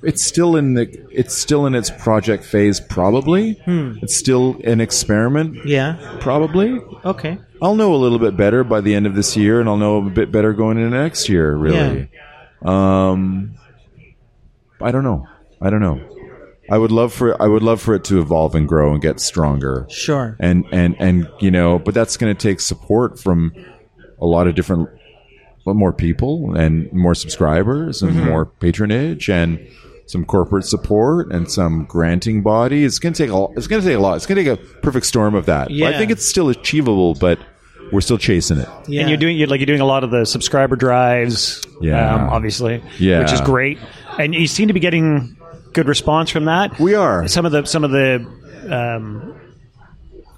It's 0.02 0.24
still 0.24 0.56
in 0.56 0.74
the. 0.74 0.88
It's 1.12 1.36
still 1.36 1.66
in 1.66 1.74
its 1.74 1.90
project 1.90 2.44
phase. 2.44 2.80
Probably. 2.80 3.52
Hmm. 3.64 3.98
It's 4.00 4.16
still 4.16 4.58
an 4.64 4.80
experiment. 4.80 5.66
Yeah. 5.66 6.16
Probably. 6.20 6.80
Okay. 7.04 7.38
I'll 7.60 7.74
know 7.74 7.94
a 7.94 7.96
little 7.96 8.18
bit 8.18 8.36
better 8.36 8.64
by 8.64 8.80
the 8.80 8.94
end 8.94 9.06
of 9.06 9.14
this 9.14 9.36
year, 9.36 9.60
and 9.60 9.68
I'll 9.68 9.76
know 9.76 9.98
a 9.98 10.10
bit 10.10 10.32
better 10.32 10.54
going 10.54 10.78
into 10.78 10.96
next 10.96 11.28
year. 11.28 11.54
Really. 11.54 12.10
Um. 12.62 13.56
I 14.80 14.90
don't 14.90 15.04
know. 15.04 15.26
I 15.60 15.68
don't 15.68 15.80
know. 15.80 16.00
I 16.70 16.78
would 16.78 16.92
love 16.92 17.12
for 17.12 17.40
I 17.42 17.46
would 17.46 17.62
love 17.62 17.82
for 17.82 17.94
it 17.94 18.04
to 18.04 18.20
evolve 18.20 18.54
and 18.54 18.66
grow 18.68 18.92
and 18.92 19.02
get 19.02 19.18
stronger. 19.20 19.86
Sure. 19.90 20.36
And 20.38 20.64
and 20.72 20.96
and 21.00 21.28
you 21.40 21.50
know, 21.50 21.78
but 21.78 21.94
that's 21.94 22.16
going 22.16 22.34
to 22.34 22.40
take 22.40 22.60
support 22.60 23.18
from 23.18 23.52
a 24.20 24.26
lot 24.26 24.46
of 24.46 24.54
different 24.54 24.88
more 25.66 25.92
people 25.92 26.54
and 26.56 26.92
more 26.92 27.14
subscribers 27.14 28.02
and 28.02 28.24
more 28.24 28.46
patronage 28.46 29.28
and 29.28 29.58
some 30.06 30.24
corporate 30.24 30.64
support 30.64 31.30
and 31.32 31.50
some 31.50 31.84
granting 31.84 32.42
body. 32.42 32.84
It's 32.84 32.98
going 32.98 33.12
to 33.12 33.22
take 33.26 33.32
a 33.32 33.46
it's 33.56 33.66
going 33.68 33.80
to 33.82 33.86
take 33.88 33.96
a 33.96 34.00
lot. 34.00 34.16
It's 34.16 34.26
going 34.26 34.44
to 34.44 34.56
take 34.56 34.58
a 34.60 34.80
perfect 34.80 35.06
storm 35.06 35.34
of 35.34 35.46
that. 35.46 35.68
But 35.68 35.94
I 35.94 35.98
think 35.98 36.10
it's 36.10 36.26
still 36.28 36.48
achievable, 36.48 37.14
but 37.14 37.38
we're 37.92 38.00
still 38.00 38.18
chasing 38.18 38.58
it. 38.58 38.68
Yeah. 38.88 39.02
And 39.02 39.10
you're 39.10 39.18
doing 39.18 39.36
you're 39.36 39.46
like 39.48 39.60
you're 39.60 39.66
doing 39.66 39.80
a 39.80 39.84
lot 39.86 40.02
of 40.04 40.10
the 40.10 40.24
subscriber 40.24 40.76
drives, 40.76 41.62
Yeah. 41.80 42.14
um, 42.14 42.28
obviously, 42.30 42.82
Yeah. 42.98 43.20
which 43.20 43.32
is 43.32 43.40
great. 43.40 43.78
And 44.18 44.34
you 44.34 44.46
seem 44.46 44.68
to 44.68 44.74
be 44.74 44.80
getting 44.80 45.36
good 45.72 45.86
response 45.86 46.30
from 46.30 46.46
that. 46.46 46.78
We 46.80 46.94
are. 46.94 47.28
some 47.28 47.46
of 47.46 47.52
the 47.52 47.64
some 47.66 47.84
of 47.84 47.90
the 47.92 48.26
um, 48.68 49.34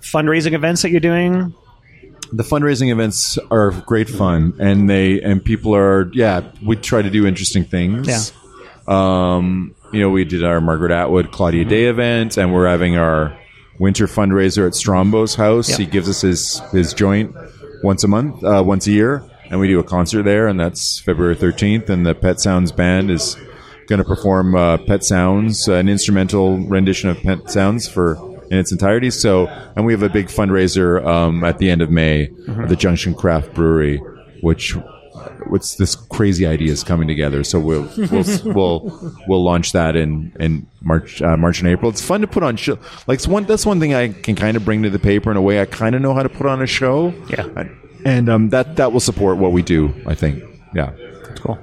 fundraising 0.01 0.53
events 0.53 0.83
that 0.83 0.91
you're 0.91 1.01
doing. 1.01 1.55
The 2.35 2.43
fundraising 2.43 2.91
events 2.91 3.39
are 3.51 3.70
great 3.87 4.09
fun 4.09 4.55
and 4.59 4.89
they 4.89 5.20
and 5.20 5.45
people 5.45 5.74
are 5.76 6.11
yeah 6.14 6.41
we 6.64 6.76
try 6.76 7.03
to 7.03 7.11
do 7.11 7.26
interesting 7.26 7.64
things 7.64 8.09
Yeah. 8.09 8.20
um 8.89 9.74
you 9.93 10.01
know 10.01 10.11
we 10.11 10.24
did 10.24 10.43
our 10.45 10.61
margaret 10.61 10.91
atwood 10.93 11.30
claudia 11.30 11.64
dey 11.64 11.85
event 11.85 12.37
and 12.39 12.53
we're 12.53 12.66
having 12.68 12.97
our 12.97 13.37
winter 13.78 14.07
fundraiser 14.07 14.66
at 14.66 14.72
strombo's 14.72 15.35
house 15.35 15.68
Yeah. 15.70 15.76
he 15.78 15.87
gives 15.87 16.09
us 16.09 16.22
his 16.22 16.61
his 16.72 16.95
joint 16.95 17.35
once 17.83 18.03
a 18.05 18.09
month 18.09 18.43
uh, 18.43 18.62
once 18.64 18.87
a 18.87 18.93
year 18.93 19.22
and 19.51 19.61
we 19.61 19.68
do 19.68 19.78
a 19.78 19.85
concert 19.85 20.22
there 20.22 20.49
and 20.49 20.59
that's 20.59 21.01
february 21.01 21.37
13th 21.37 21.91
and 21.91 22.07
the 22.07 22.14
pet 22.14 22.41
sounds 22.41 22.72
band 22.72 23.11
is 23.11 23.37
going 23.89 23.99
to 23.99 24.05
perform 24.05 24.55
uh, 24.55 24.78
pet 24.78 25.05
sounds 25.05 25.68
an 25.68 25.89
instrumental 25.89 26.59
rendition 26.66 27.11
of 27.11 27.18
pet 27.18 27.51
sounds 27.51 27.87
for 27.89 28.16
in 28.53 28.59
its 28.59 28.71
entirety 28.71 29.11
so 29.11 29.47
and 29.75 29.85
we 29.87 29.93
have 29.93 30.03
a 30.03 30.09
big 30.09 30.27
fundraiser 30.29 31.05
um, 31.05 31.43
at 31.43 31.59
the 31.59 31.69
end 31.71 31.83
of 31.83 31.91
may 31.91 32.25
at 32.61 32.69
the 32.69 32.77
junction 32.77 33.15
craft 33.15 33.53
brewery 33.55 33.97
which 34.43 34.77
what's 35.49 35.77
this 35.77 35.95
crazy 35.97 36.47
idea 36.47 36.71
is 36.71 36.85
coming 36.85 37.09
together 37.09 37.43
so 37.45 37.59
we'll 37.59 37.89
we'll 38.11 38.25
we'll, 38.45 39.15
we'll 39.27 39.43
launch 39.43 39.73
that 39.73 39.97
in 39.97 40.33
in 40.39 40.67
march 40.83 41.21
uh, 41.23 41.37
march 41.37 41.59
and 41.61 41.69
april 41.69 41.91
it's 41.91 42.03
fun 42.03 42.21
to 42.21 42.27
put 42.27 42.43
on 42.43 42.57
show 42.57 42.79
like 43.07 43.17
it's 43.17 43.27
one 43.27 43.45
that's 43.45 43.67
one 43.67 43.81
thing 43.81 43.95
i 43.95 44.09
can 44.09 44.35
kind 44.37 44.57
of 44.57 44.65
bring 44.65 44.83
to 44.83 44.91
the 44.91 44.99
paper 44.99 45.31
in 45.31 45.37
a 45.37 45.43
way 45.43 45.61
i 45.61 45.65
kind 45.65 45.95
of 45.95 46.03
know 46.03 46.15
how 46.15 46.23
to 46.23 46.29
put 46.29 46.47
on 46.47 46.61
a 46.63 46.67
show 46.67 47.13
Yeah. 47.29 47.47
I, 47.57 47.71
and 48.05 48.29
um, 48.29 48.49
that 48.51 48.77
that 48.77 48.93
will 48.93 48.99
support 49.01 49.39
what 49.39 49.53
we 49.53 49.63
do. 49.63 49.95
I 50.07 50.17
think. 50.17 50.43
Yeah. 50.75 50.91
That's 51.29 51.39
cool. 51.39 51.57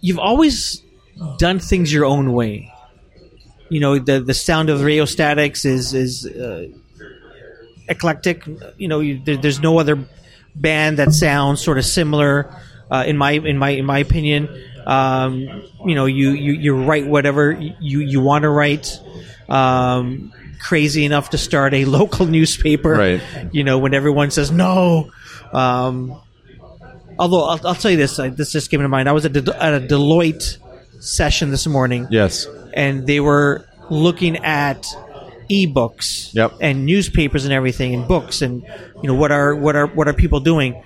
You've 0.00 0.18
always 0.18 0.82
done 1.38 1.58
things 1.58 1.92
your 1.92 2.06
own 2.06 2.32
way. 2.32 2.72
You 3.68 3.80
know, 3.80 3.98
the 3.98 4.20
the 4.20 4.34
sound 4.34 4.70
of 4.70 4.82
Rheostatics 4.82 5.64
is 5.64 5.94
is 5.94 6.26
uh, 6.26 6.68
eclectic. 7.88 8.44
You 8.76 8.88
know, 8.88 9.00
you, 9.00 9.20
there, 9.24 9.36
there's 9.36 9.60
no 9.60 9.78
other 9.78 9.98
band 10.54 10.98
that 10.98 11.12
sounds 11.12 11.62
sort 11.62 11.78
of 11.78 11.84
similar. 11.84 12.54
Uh, 12.90 13.04
in 13.06 13.16
my 13.16 13.32
in 13.32 13.58
my 13.58 13.70
in 13.70 13.86
my 13.86 13.98
opinion, 13.98 14.48
um, 14.86 15.40
you 15.86 15.94
know, 15.94 16.04
you, 16.04 16.30
you 16.30 16.52
you 16.52 16.84
write 16.84 17.06
whatever 17.06 17.52
you 17.52 18.00
you 18.00 18.20
want 18.20 18.42
to 18.42 18.50
write. 18.50 19.00
Um, 19.48 20.32
crazy 20.60 21.04
enough 21.04 21.30
to 21.30 21.38
start 21.38 21.74
a 21.74 21.84
local 21.98 22.24
newspaper, 22.26 22.92
Right. 22.92 23.22
You 23.52 23.64
know, 23.64 23.78
when 23.78 23.92
everyone 23.92 24.30
says 24.30 24.50
no. 24.50 25.10
Um, 25.52 26.18
although 27.18 27.44
I'll, 27.44 27.66
I'll 27.66 27.74
tell 27.74 27.90
you 27.90 27.98
this, 27.98 28.18
I, 28.18 28.30
this 28.30 28.52
just 28.52 28.70
came 28.70 28.80
to 28.80 28.88
mind. 28.88 29.08
I 29.08 29.12
was 29.12 29.26
at, 29.26 29.36
a, 29.36 29.62
at 29.62 29.74
a 29.74 29.86
Deloitte 29.86 30.56
session 31.00 31.50
this 31.50 31.66
morning, 31.66 32.06
Yes. 32.10 32.46
And 32.74 33.06
they 33.06 33.20
were 33.20 33.64
looking 33.90 34.36
at 34.44 34.84
ebooks 35.50 36.34
Yep. 36.34 36.52
and 36.60 36.86
newspapers 36.86 37.44
and 37.44 37.52
everything 37.52 37.94
and 37.94 38.08
books 38.08 38.40
and 38.42 38.62
you 39.02 39.08
know 39.08 39.14
what 39.14 39.30
are 39.30 39.54
what 39.54 39.76
are 39.76 39.86
what 39.86 40.08
are 40.08 40.12
people 40.14 40.40
doing 40.40 40.82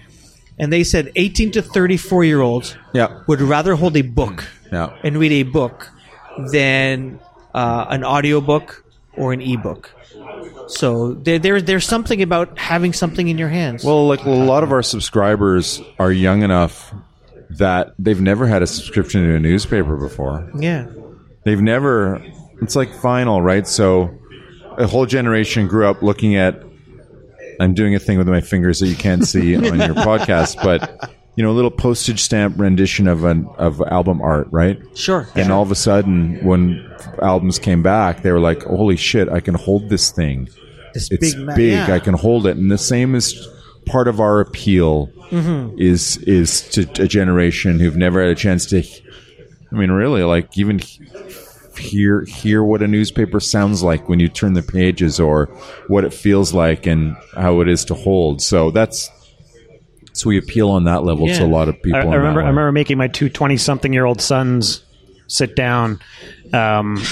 and 0.59 0.73
they 0.73 0.83
said 0.83 1.13
18 1.15 1.53
to 1.53 1.63
34 1.63 2.25
year 2.25 2.41
olds 2.41 2.77
Yeah. 2.93 3.23
would 3.29 3.41
rather 3.41 3.75
hold 3.77 3.97
a 3.97 4.03
book 4.03 4.45
Yeah. 4.73 4.91
and 5.05 5.17
read 5.17 5.33
a 5.33 5.43
book 5.45 5.89
than 6.53 7.21
uh, 7.55 7.87
an 7.89 8.05
audiobook 8.05 8.85
or 9.17 9.33
an 9.33 9.41
ebook 9.41 9.95
so 10.67 11.15
there, 11.15 11.39
there 11.39 11.61
there's 11.63 11.87
something 11.87 12.21
about 12.21 12.59
having 12.59 12.93
something 12.93 13.29
in 13.29 13.39
your 13.39 13.49
hands 13.49 13.85
Well, 13.85 14.07
like 14.09 14.25
a 14.25 14.31
lot 14.31 14.63
of 14.65 14.73
our 14.73 14.83
subscribers 14.83 15.81
are 15.99 16.13
young 16.13 16.43
enough 16.43 16.93
that 17.51 17.95
they've 17.99 18.21
never 18.21 18.47
had 18.47 18.63
a 18.63 18.67
subscription 18.67 19.23
to 19.23 19.35
a 19.37 19.39
newspaper 19.39 19.97
before. 19.97 20.51
yeah 20.59 20.87
They've 21.49 21.63
never. 21.63 22.23
It's 22.61 22.77
like 22.77 22.93
final, 22.93 23.41
right? 23.41 23.67
So 23.67 24.11
a 24.77 24.87
whole 24.87 25.07
generation 25.07 25.67
grew 25.67 25.87
up 25.87 26.03
looking 26.03 26.37
at. 26.37 26.63
I'm 27.59 27.73
doing 27.73 27.95
a 27.95 27.99
thing 27.99 28.19
with 28.19 28.29
my 28.29 28.43
fingers 28.43 28.81
that 28.81 28.89
you 28.89 28.97
can't 28.97 29.27
see 29.27 29.57
on 29.57 29.63
your 29.65 29.95
podcast, 29.95 30.63
but 30.63 31.11
you 31.37 31.43
know, 31.43 31.51
a 31.51 31.57
little 31.57 31.71
postage 31.71 32.21
stamp 32.21 32.59
rendition 32.59 33.09
of 33.09 33.25
an 33.25 33.49
of 33.57 33.81
album 33.81 34.21
art, 34.21 34.49
right? 34.51 34.79
sure 34.95 35.27
And 35.35 35.51
all 35.51 35.63
of 35.63 35.71
a 35.71 35.75
sudden, 35.75 36.45
when 36.45 36.87
albums 37.23 37.59
came 37.59 37.83
back, 37.83 38.23
they 38.23 38.31
were 38.31 38.41
like, 38.41 38.63
"Holy 38.65 38.97
shit! 38.97 39.31
I 39.31 39.41
can 39.41 39.55
hold 39.55 39.89
this 39.89 40.11
thing. 40.11 40.49
this 40.93 41.11
It's 41.11 41.35
big, 41.35 41.47
ma- 41.47 41.57
big. 41.57 41.73
yeah. 41.73 41.95
I 41.95 41.99
can 41.99 42.13
hold 42.15 42.47
it." 42.47 42.59
And 42.59 42.71
the 42.71 42.77
same 42.79 43.15
is 43.15 43.49
part 43.87 44.07
of 44.07 44.21
our 44.21 44.41
appeal 44.41 45.09
Mm-hmm. 45.31 45.77
is 45.79 46.17
is 46.27 46.63
to 46.71 46.83
a 47.03 47.07
generation 47.07 47.79
who've 47.81 47.97
never 47.97 48.23
had 48.23 48.31
a 48.31 48.35
chance 48.35 48.65
to. 48.67 48.83
I 49.73 49.77
mean, 49.77 49.91
really, 49.91 50.23
like 50.23 50.57
even 50.57 50.81
hear 51.77 52.25
hear 52.25 52.63
what 52.65 52.83
a 52.83 52.89
newspaper 52.89 53.41
sounds 53.41 53.83
like 53.83 54.09
when 54.09 54.19
you 54.21 54.29
turn 54.29 54.55
the 54.55 54.63
pages, 54.63 55.21
or 55.21 55.47
what 55.89 56.05
it 56.05 56.13
feels 56.13 56.53
like, 56.53 56.87
and 56.87 57.17
how 57.35 57.61
it 57.61 57.69
is 57.69 57.85
to 57.87 57.95
hold. 57.95 58.43
So 58.43 58.71
that's 58.71 59.11
so 60.13 60.29
we 60.29 60.39
appeal 60.39 60.71
on 60.71 60.85
that 60.85 61.05
level 61.05 61.27
to 61.29 61.45
a 61.45 61.47
lot 61.47 61.69
of 61.69 61.81
people. 61.83 62.01
I, 62.01 62.13
I 62.13 62.17
remember. 62.17 62.43
I 62.43 62.49
remember 62.49 62.73
making 62.73 62.99
my 62.99 63.09
two 63.09 63.29
20 63.29 63.57
something 63.57 63.93
year 63.93 64.05
old 64.05 64.21
sons 64.21 64.83
sit 65.29 65.55
down, 65.55 66.01
um, 66.53 67.03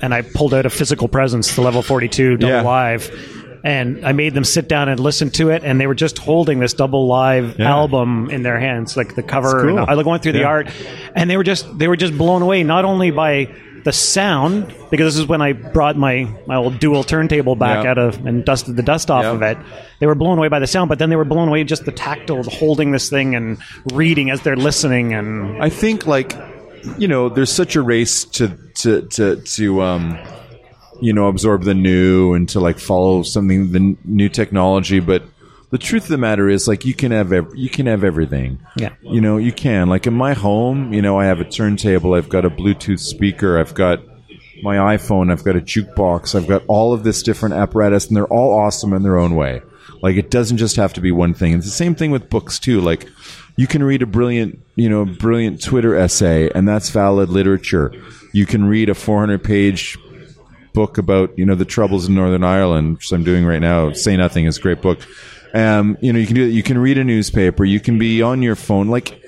and 0.00 0.12
I 0.14 0.22
pulled 0.22 0.54
out 0.54 0.66
a 0.66 0.70
physical 0.70 1.08
presence, 1.08 1.54
the 1.54 1.62
level 1.62 1.82
42 1.82 2.36
double 2.36 2.54
Yeah. 2.54 2.62
live. 2.62 3.41
And 3.64 4.04
I 4.04 4.12
made 4.12 4.34
them 4.34 4.44
sit 4.44 4.68
down 4.68 4.88
and 4.88 4.98
listen 4.98 5.30
to 5.32 5.50
it, 5.50 5.62
and 5.64 5.80
they 5.80 5.86
were 5.86 5.94
just 5.94 6.18
holding 6.18 6.58
this 6.58 6.74
double 6.74 7.06
live 7.06 7.58
Yeah. 7.58 7.70
album 7.70 8.28
in 8.30 8.42
their 8.42 8.58
hands, 8.58 8.96
like 8.96 9.14
the 9.14 9.22
cover. 9.22 9.62
cool. 9.68 9.78
I 9.78 10.02
going 10.02 10.20
through 10.20 10.32
the 10.32 10.44
art, 10.44 10.68
and 11.14 11.30
they 11.30 11.36
were 11.36 11.44
just 11.44 11.78
they 11.78 11.86
were 11.88 11.96
just 11.96 12.16
blown 12.18 12.42
away, 12.42 12.64
not 12.64 12.84
only 12.84 13.10
by 13.12 13.48
the 13.84 13.92
sound, 13.92 14.72
because 14.90 15.14
this 15.14 15.20
is 15.20 15.28
when 15.28 15.42
I 15.42 15.52
brought 15.52 15.96
my 15.96 16.28
my 16.46 16.56
old 16.56 16.78
dual 16.80 17.04
turntable 17.04 17.54
back 17.56 17.84
Yeah. 17.84 17.90
out 17.92 17.98
of 17.98 18.24
and 18.26 18.44
dusted 18.44 18.76
the 18.76 18.82
dust 18.82 19.10
off 19.10 19.24
Yeah. 19.24 19.32
of 19.32 19.42
it. 19.42 19.58
They 20.00 20.06
were 20.06 20.14
blown 20.16 20.38
away 20.38 20.48
by 20.48 20.58
the 20.58 20.66
sound, 20.66 20.88
but 20.88 20.98
then 20.98 21.10
they 21.10 21.16
were 21.16 21.24
blown 21.24 21.48
away 21.48 21.62
just 21.64 21.84
the 21.84 21.92
tactile 21.92 22.42
holding 22.44 22.90
this 22.92 23.08
thing 23.10 23.34
and 23.36 23.58
reading 23.92 24.30
as 24.30 24.40
they're 24.42 24.56
listening. 24.56 25.12
And 25.14 25.62
I 25.62 25.68
think 25.68 26.06
like 26.06 26.36
you 26.98 27.06
know, 27.06 27.28
there's 27.28 27.52
such 27.52 27.76
a 27.76 27.82
race 27.82 28.24
to 28.24 28.48
to 28.74 29.02
to 29.02 29.36
to 29.36 29.82
um 29.82 30.18
you 31.02 31.12
know 31.12 31.26
absorb 31.26 31.64
the 31.64 31.74
new 31.74 32.32
and 32.32 32.48
to 32.50 32.60
like 32.60 32.78
follow 32.78 33.22
something 33.22 33.72
the 33.72 33.78
n- 33.78 33.98
new 34.04 34.28
technology, 34.28 35.00
but 35.00 35.22
the 35.70 35.78
truth 35.78 36.04
of 36.04 36.08
the 36.10 36.18
matter 36.18 36.48
is 36.48 36.68
like 36.68 36.84
you 36.84 36.94
can 36.94 37.10
have 37.12 37.32
ev- 37.32 37.52
you 37.54 37.68
can 37.68 37.86
have 37.86 38.04
everything. 38.04 38.60
Yeah. 38.76 38.94
You 39.00 39.20
know, 39.20 39.38
you 39.38 39.52
can. 39.52 39.88
Like 39.88 40.06
in 40.06 40.14
my 40.14 40.34
home, 40.34 40.92
you 40.92 41.02
know, 41.02 41.18
I 41.18 41.24
have 41.24 41.40
a 41.40 41.44
turntable, 41.44 42.14
I've 42.14 42.28
got 42.28 42.44
a 42.44 42.50
Bluetooth 42.50 43.00
speaker, 43.00 43.58
I've 43.58 43.74
got 43.74 44.00
my 44.62 44.76
iPhone, 44.96 45.32
I've 45.32 45.42
got 45.44 45.56
a 45.56 45.60
jukebox, 45.60 46.34
I've 46.34 46.46
got 46.46 46.62
all 46.68 46.92
of 46.92 47.02
this 47.02 47.22
different 47.22 47.54
apparatus 47.54 48.06
and 48.06 48.16
they're 48.16 48.26
all 48.26 48.52
awesome 48.58 48.92
in 48.92 49.02
their 49.02 49.18
own 49.18 49.34
way. 49.34 49.62
Like 50.02 50.16
it 50.16 50.30
doesn't 50.30 50.58
just 50.58 50.76
have 50.76 50.92
to 50.92 51.00
be 51.00 51.10
one 51.10 51.34
thing. 51.34 51.54
It's 51.54 51.64
the 51.64 51.72
same 51.72 51.94
thing 51.94 52.10
with 52.10 52.30
books 52.30 52.58
too. 52.58 52.80
Like 52.80 53.08
you 53.56 53.66
can 53.66 53.82
read 53.82 54.02
a 54.02 54.06
brilliant, 54.06 54.60
you 54.76 54.88
know, 54.88 55.04
brilliant 55.04 55.62
Twitter 55.62 55.96
essay 55.96 56.50
and 56.54 56.68
that's 56.68 56.90
valid 56.90 57.28
literature. 57.30 57.92
You 58.32 58.46
can 58.46 58.66
read 58.66 58.88
a 58.88 58.94
400 58.94 59.42
page 59.42 59.98
book 60.72 60.98
about 60.98 61.36
you 61.38 61.44
know 61.44 61.54
the 61.54 61.64
troubles 61.64 62.08
in 62.08 62.14
Northern 62.14 62.44
Ireland, 62.44 62.96
which 62.98 63.12
I'm 63.12 63.24
doing 63.24 63.44
right 63.44 63.60
now. 63.60 63.92
Say 63.92 64.16
Nothing 64.16 64.46
is 64.46 64.58
a 64.58 64.60
great 64.60 64.80
book. 64.80 65.00
Um, 65.54 65.98
you 66.00 66.12
know, 66.12 66.18
you 66.18 66.26
can 66.26 66.34
do 66.34 66.46
that. 66.46 66.52
You 66.52 66.62
can 66.62 66.78
read 66.78 66.96
a 66.98 67.04
newspaper. 67.04 67.64
You 67.64 67.78
can 67.80 67.98
be 67.98 68.22
on 68.22 68.40
your 68.42 68.56
phone. 68.56 68.88
Like, 68.88 69.22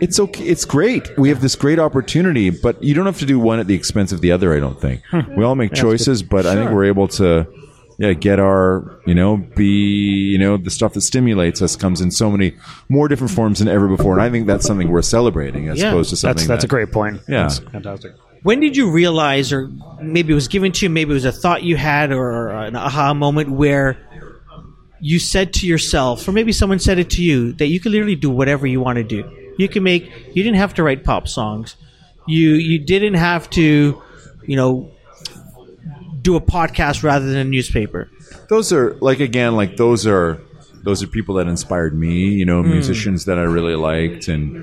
it's 0.00 0.18
okay. 0.18 0.44
It's 0.44 0.64
great. 0.64 1.08
We 1.16 1.28
have 1.28 1.40
this 1.40 1.54
great 1.54 1.78
opportunity, 1.78 2.50
but 2.50 2.82
you 2.82 2.94
don't 2.94 3.06
have 3.06 3.18
to 3.20 3.26
do 3.26 3.38
one 3.38 3.60
at 3.60 3.66
the 3.68 3.74
expense 3.76 4.10
of 4.12 4.20
the 4.20 4.32
other. 4.32 4.54
I 4.54 4.60
don't 4.60 4.80
think 4.80 5.02
we 5.36 5.44
all 5.44 5.54
make 5.54 5.72
choices, 5.74 6.22
but 6.22 6.46
I 6.46 6.54
think 6.56 6.70
we're 6.72 6.86
able 6.86 7.06
to, 7.08 7.46
yeah, 7.98 8.12
get 8.12 8.40
our 8.40 9.00
you 9.06 9.14
know 9.14 9.36
be 9.56 9.64
you 9.66 10.38
know 10.38 10.56
the 10.56 10.70
stuff 10.70 10.94
that 10.94 11.00
stimulates 11.02 11.62
us 11.62 11.76
comes 11.76 12.00
in 12.00 12.10
so 12.10 12.28
many 12.30 12.56
more 12.88 13.06
different 13.08 13.32
forms 13.32 13.60
than 13.60 13.68
ever 13.68 13.86
before, 13.88 14.12
and 14.14 14.22
I 14.22 14.30
think 14.30 14.46
that's 14.48 14.66
something 14.66 14.88
worth 14.90 15.04
celebrating 15.04 15.68
as 15.68 15.78
Yeah. 15.80 15.88
opposed 15.90 16.10
to 16.10 16.16
something 16.16 16.38
that's 16.38 16.48
that's 16.48 16.62
that- 16.62 16.66
a 16.66 16.68
great 16.68 16.90
point. 16.92 17.20
Yeah. 17.28 17.42
That's 17.42 17.58
fantastic. 17.60 18.14
When 18.42 18.60
did 18.60 18.76
you 18.76 18.90
realize 18.90 19.52
or 19.52 19.70
maybe 20.00 20.32
it 20.32 20.34
was 20.34 20.48
given 20.48 20.72
to 20.72 20.86
you 20.86 20.90
maybe 20.90 21.10
it 21.10 21.14
was 21.14 21.24
a 21.24 21.32
thought 21.32 21.62
you 21.62 21.76
had 21.76 22.12
or 22.12 22.50
an 22.50 22.76
aha 22.76 23.14
moment 23.14 23.50
where 23.50 23.98
you 25.00 25.18
said 25.18 25.52
to 25.54 25.66
yourself 25.66 26.26
or 26.26 26.32
maybe 26.32 26.52
someone 26.52 26.78
said 26.78 26.98
it 26.98 27.10
to 27.10 27.22
you 27.22 27.52
that 27.54 27.66
you 27.66 27.80
could 27.80 27.92
literally 27.92 28.16
do 28.16 28.30
whatever 28.30 28.66
you 28.66 28.80
want 28.80 28.96
to 28.96 29.04
do? 29.04 29.54
You 29.58 29.68
can 29.68 29.82
make 29.82 30.10
you 30.34 30.42
didn't 30.42 30.56
have 30.56 30.74
to 30.74 30.82
write 30.82 31.04
pop 31.04 31.28
songs. 31.28 31.76
You 32.26 32.50
you 32.54 32.78
didn't 32.78 33.14
have 33.14 33.48
to 33.50 34.02
you 34.46 34.56
know 34.56 34.90
do 36.22 36.36
a 36.36 36.40
podcast 36.40 37.02
rather 37.02 37.26
than 37.26 37.36
a 37.36 37.44
newspaper. 37.44 38.10
Those 38.48 38.72
are 38.72 38.94
like 39.00 39.20
again 39.20 39.56
like 39.56 39.76
those 39.76 40.06
are 40.06 40.40
those 40.82 41.02
are 41.02 41.06
people 41.06 41.34
that 41.36 41.48
inspired 41.48 41.98
me 41.98 42.28
you 42.28 42.44
know 42.44 42.62
hmm. 42.62 42.70
musicians 42.70 43.24
that 43.24 43.36
i 43.36 43.42
really 43.42 43.74
liked 43.74 44.28
and 44.28 44.56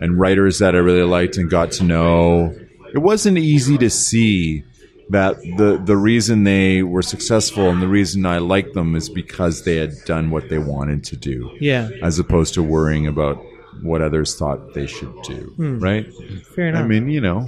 and 0.00 0.18
writers 0.18 0.60
that 0.60 0.76
i 0.76 0.78
really 0.78 1.02
liked 1.02 1.36
and 1.36 1.50
got 1.50 1.72
to 1.72 1.82
know 1.82 2.54
it 2.94 2.98
wasn't 2.98 3.38
easy 3.38 3.78
to 3.78 3.90
see 3.90 4.62
that 5.10 5.36
the 5.56 5.80
the 5.84 5.96
reason 5.96 6.44
they 6.44 6.82
were 6.82 7.02
successful 7.02 7.70
and 7.70 7.80
the 7.80 7.86
reason 7.88 8.26
i 8.26 8.38
liked 8.38 8.74
them 8.74 8.96
is 8.96 9.08
because 9.08 9.62
they 9.62 9.76
had 9.76 9.92
done 10.04 10.30
what 10.30 10.48
they 10.48 10.58
wanted 10.58 11.04
to 11.04 11.16
do 11.16 11.50
yeah 11.60 11.88
as 12.02 12.18
opposed 12.18 12.54
to 12.54 12.62
worrying 12.62 13.06
about 13.06 13.36
what 13.82 14.02
others 14.02 14.34
thought 14.36 14.74
they 14.74 14.86
should 14.86 15.14
do 15.22 15.54
right 15.58 16.06
fair 16.54 16.68
enough 16.68 16.84
I 16.84 16.88
mean, 16.88 17.08
you 17.08 17.20
know, 17.20 17.46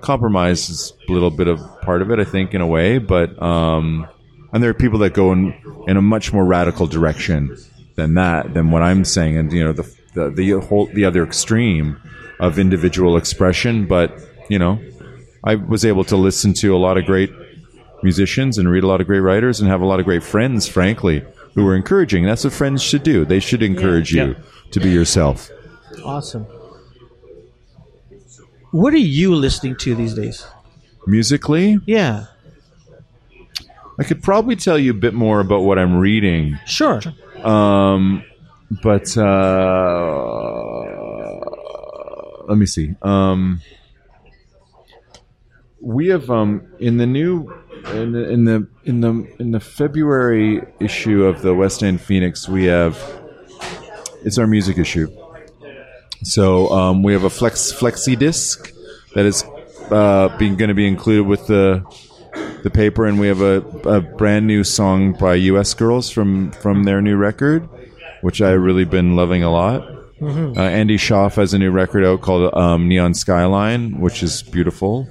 compromise 0.00 0.68
is 0.70 0.92
a 1.08 1.12
little 1.12 1.30
bit 1.30 1.48
of 1.48 1.58
part 1.80 2.00
of 2.02 2.10
it, 2.10 2.20
I 2.20 2.24
think, 2.24 2.54
in 2.54 2.60
a 2.60 2.66
way. 2.66 2.98
But 2.98 3.40
um, 3.42 4.06
and 4.52 4.62
there 4.62 4.70
are 4.70 4.74
people 4.74 5.00
that 5.00 5.14
go 5.14 5.32
in 5.32 5.52
in 5.88 5.96
a 5.96 6.02
much 6.02 6.32
more 6.32 6.44
radical 6.44 6.86
direction 6.86 7.56
than 7.96 8.14
that, 8.14 8.54
than 8.54 8.70
what 8.70 8.82
I'm 8.82 9.04
saying, 9.04 9.36
and 9.36 9.52
you 9.52 9.64
know, 9.64 9.72
the 9.72 9.96
the 10.14 10.30
the 10.30 10.50
whole 10.60 10.86
the 10.86 11.04
other 11.04 11.24
extreme 11.24 12.00
of 12.38 12.58
individual 12.58 13.16
expression. 13.16 13.86
But 13.86 14.16
you 14.48 14.58
know, 14.58 14.78
I 15.42 15.56
was 15.56 15.84
able 15.84 16.04
to 16.04 16.16
listen 16.16 16.52
to 16.54 16.74
a 16.74 16.78
lot 16.78 16.96
of 16.98 17.04
great 17.04 17.30
musicians 18.02 18.58
and 18.58 18.68
read 18.70 18.84
a 18.84 18.86
lot 18.86 19.00
of 19.00 19.06
great 19.06 19.20
writers 19.20 19.60
and 19.60 19.68
have 19.68 19.80
a 19.80 19.86
lot 19.86 19.98
of 20.00 20.04
great 20.04 20.22
friends, 20.22 20.66
frankly, 20.68 21.24
who 21.54 21.64
were 21.64 21.74
encouraging. 21.76 22.24
That's 22.24 22.44
what 22.44 22.52
friends 22.52 22.82
should 22.82 23.02
do. 23.02 23.24
They 23.24 23.40
should 23.40 23.62
encourage 23.62 24.12
you 24.12 24.28
Yeah. 24.28 24.34
to 24.72 24.80
be 24.80 24.90
yourself. 24.90 25.50
awesome 26.04 26.44
what 28.72 28.92
are 28.92 28.96
you 28.98 29.32
listening 29.36 29.76
to 29.76 29.94
these 29.94 30.12
days 30.14 30.44
Musically, 31.06 31.78
yeah 31.86 32.26
I 34.00 34.02
could 34.02 34.20
probably 34.22 34.56
tell 34.56 34.76
you 34.76 34.90
a 34.90 34.94
bit 34.94 35.14
more 35.14 35.38
about 35.38 35.60
what 35.62 35.78
I'm 35.78 35.96
reading, 35.96 36.58
sure 36.66 37.00
um, 37.44 38.24
but 38.82 39.16
uh, 39.16 40.80
let 42.48 42.58
me 42.58 42.66
see. 42.66 42.94
Um, 43.02 43.60
we 45.84 46.08
have 46.08 46.30
um, 46.30 46.66
in 46.78 46.96
the 46.96 47.06
new 47.06 47.52
in 47.92 48.12
the 48.12 48.28
in 48.30 48.44
the 48.44 48.66
in 48.84 49.00
the 49.00 49.34
in 49.38 49.50
the 49.50 49.60
February 49.60 50.62
issue 50.80 51.24
of 51.24 51.42
the 51.42 51.54
West 51.54 51.82
End 51.82 52.00
Phoenix, 52.00 52.48
we 52.48 52.64
have 52.64 52.98
it's 54.24 54.38
our 54.38 54.46
music 54.46 54.78
issue. 54.78 55.08
So 56.22 56.68
um, 56.70 57.02
we 57.02 57.12
have 57.12 57.24
a 57.24 57.30
flex 57.30 57.70
flexi 57.72 58.18
disc 58.18 58.72
that 59.14 59.26
is 59.26 59.44
uh, 59.90 60.34
being 60.38 60.56
going 60.56 60.68
to 60.68 60.74
be 60.74 60.88
included 60.88 61.24
with 61.24 61.46
the 61.46 61.84
the 62.62 62.70
paper, 62.70 63.04
and 63.04 63.20
we 63.20 63.28
have 63.28 63.42
a, 63.42 63.56
a 63.86 64.00
brand 64.00 64.46
new 64.46 64.64
song 64.64 65.12
by 65.12 65.34
U.S. 65.34 65.74
Girls 65.74 66.08
from 66.08 66.50
from 66.52 66.84
their 66.84 67.02
new 67.02 67.16
record, 67.16 67.68
which 68.22 68.40
I 68.40 68.52
really 68.52 68.86
been 68.86 69.16
loving 69.16 69.42
a 69.42 69.50
lot. 69.50 69.82
Uh, 70.22 70.60
Andy 70.62 70.96
Shauf 70.96 71.34
has 71.34 71.52
a 71.52 71.58
new 71.58 71.70
record 71.70 72.02
out 72.02 72.22
called 72.22 72.54
um, 72.54 72.88
Neon 72.88 73.12
Skyline, 73.12 74.00
which 74.00 74.22
is 74.22 74.42
beautiful. 74.42 75.06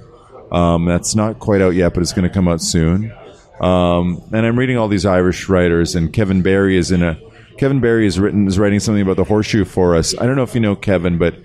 Um, 0.54 0.84
that's 0.84 1.14
not 1.14 1.40
quite 1.40 1.60
out 1.60 1.74
yet, 1.74 1.94
but 1.94 2.02
it's 2.02 2.12
going 2.12 2.28
to 2.28 2.32
come 2.32 2.46
out 2.46 2.62
soon. 2.62 3.12
Um, 3.60 4.22
and 4.32 4.46
I'm 4.46 4.58
reading 4.58 4.78
all 4.78 4.88
these 4.88 5.04
Irish 5.04 5.48
writers, 5.48 5.94
and 5.94 6.12
Kevin 6.12 6.42
Barry 6.42 6.76
is 6.76 6.90
in 6.90 7.02
a. 7.02 7.18
Kevin 7.58 7.80
Barry 7.80 8.06
is 8.06 8.18
written 8.18 8.48
is 8.48 8.58
writing 8.58 8.80
something 8.80 9.02
about 9.02 9.16
the 9.16 9.24
horseshoe 9.24 9.64
for 9.64 9.94
us. 9.94 10.16
I 10.18 10.26
don't 10.26 10.36
know 10.36 10.42
if 10.42 10.54
you 10.54 10.60
know 10.60 10.74
Kevin, 10.74 11.18
but 11.18 11.36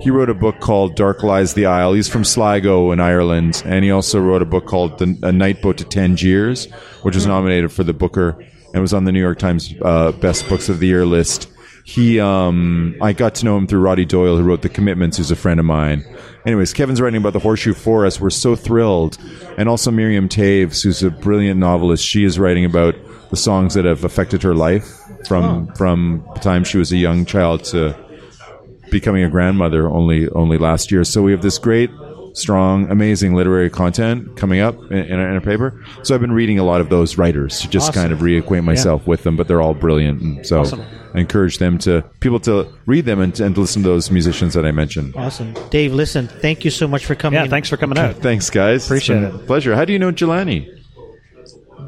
he 0.00 0.10
wrote 0.10 0.28
a 0.28 0.34
book 0.34 0.60
called 0.60 0.94
Dark 0.94 1.22
Lies 1.22 1.54
the 1.54 1.66
Isle. 1.66 1.94
He's 1.94 2.08
from 2.08 2.24
Sligo 2.24 2.92
in 2.92 3.00
Ireland, 3.00 3.62
and 3.64 3.84
he 3.84 3.90
also 3.90 4.20
wrote 4.20 4.42
a 4.42 4.46
book 4.46 4.66
called 4.66 4.98
the, 4.98 5.18
A 5.22 5.32
Night 5.32 5.62
Boat 5.62 5.78
to 5.78 5.84
Tangiers, 5.84 6.70
which 7.02 7.14
was 7.14 7.26
nominated 7.26 7.72
for 7.72 7.84
the 7.84 7.94
Booker 7.94 8.44
and 8.72 8.82
was 8.82 8.92
on 8.92 9.04
the 9.04 9.12
New 9.12 9.20
York 9.20 9.38
Times 9.38 9.74
uh, 9.82 10.12
Best 10.12 10.48
Books 10.48 10.68
of 10.68 10.80
the 10.80 10.86
Year 10.86 11.06
list. 11.06 11.48
He, 11.86 12.18
um, 12.18 12.96
I 13.02 13.12
got 13.12 13.34
to 13.36 13.44
know 13.44 13.58
him 13.58 13.66
through 13.66 13.80
Roddy 13.80 14.06
Doyle, 14.06 14.38
who 14.38 14.42
wrote 14.42 14.62
The 14.62 14.70
Commitments, 14.70 15.18
who's 15.18 15.30
a 15.30 15.36
friend 15.36 15.60
of 15.60 15.66
mine. 15.66 16.02
Anyways, 16.46 16.72
Kevin's 16.72 16.98
writing 16.98 17.20
about 17.20 17.34
the 17.34 17.38
horseshoe 17.38 17.74
for 17.74 18.06
us. 18.06 18.18
We're 18.18 18.30
so 18.30 18.56
thrilled. 18.56 19.18
And 19.58 19.68
also 19.68 19.90
Miriam 19.90 20.28
Toews, 20.28 20.82
who's 20.82 21.02
a 21.02 21.10
brilliant 21.10 21.60
novelist. 21.60 22.02
She 22.02 22.24
is 22.24 22.38
writing 22.38 22.64
about 22.64 22.94
the 23.28 23.36
songs 23.36 23.74
that 23.74 23.84
have 23.84 24.02
affected 24.02 24.42
her 24.44 24.54
life 24.54 24.98
from, 25.28 25.72
from 25.74 26.26
the 26.34 26.40
time 26.40 26.64
she 26.64 26.78
was 26.78 26.90
a 26.90 26.96
young 26.96 27.26
child 27.26 27.64
to 27.64 27.94
becoming 28.90 29.22
a 29.22 29.28
grandmother 29.28 29.88
only, 29.90 30.28
only 30.30 30.56
last 30.56 30.90
year. 30.90 31.04
So 31.04 31.20
we 31.20 31.32
have 31.32 31.42
this 31.42 31.58
great, 31.58 31.90
strong, 32.34 32.90
amazing 32.90 33.32
literary 33.34 33.70
content 33.70 34.36
coming 34.36 34.60
up 34.60 34.76
in, 34.90 34.98
in, 34.98 35.18
a, 35.18 35.22
in 35.30 35.36
a 35.36 35.40
paper. 35.40 35.82
So 36.02 36.14
I've 36.14 36.20
been 36.20 36.32
reading 36.32 36.58
a 36.58 36.64
lot 36.64 36.80
of 36.82 36.88
those 36.90 37.16
writers 37.16 37.60
to 37.60 37.68
just 37.68 37.88
Awesome. 37.88 38.02
kind 38.02 38.12
of 38.12 38.18
reacquaint 38.18 38.64
myself 38.64 39.06
with 39.06 39.22
them, 39.22 39.36
but 39.36 39.48
they're 39.48 39.62
all 39.62 39.72
brilliant. 39.74 40.20
And 40.20 40.46
so 40.46 40.60
Awesome. 40.60 40.82
I 41.14 41.20
encourage 41.20 41.58
them 41.58 41.78
to 41.78 42.02
people 42.20 42.40
to 42.40 42.68
read 42.86 43.04
them 43.06 43.20
and, 43.20 43.38
and 43.40 43.56
listen 43.56 43.82
to 43.84 43.88
those 43.88 44.10
musicians 44.10 44.52
that 44.54 44.66
I 44.66 44.72
mentioned. 44.72 45.14
Awesome. 45.16 45.54
Dave, 45.70 45.94
listen, 45.94 46.26
thank 46.28 46.64
you 46.64 46.70
so 46.70 46.86
much 46.88 47.06
for 47.06 47.14
coming 47.14 47.38
Yeah, 47.38 47.44
in. 47.44 47.50
thanks 47.50 47.68
for 47.70 47.76
coming 47.76 47.96
out. 47.98 48.16
Thanks, 48.16 48.50
guys. 48.50 48.84
Appreciate 48.84 49.22
it's 49.22 49.26
been 49.30 49.38
it. 49.40 49.42
a 49.44 49.46
Pleasure. 49.46 49.74
How 49.76 49.84
do 49.84 49.92
you 49.92 49.98
know 49.98 50.10
Jelani? 50.12 50.68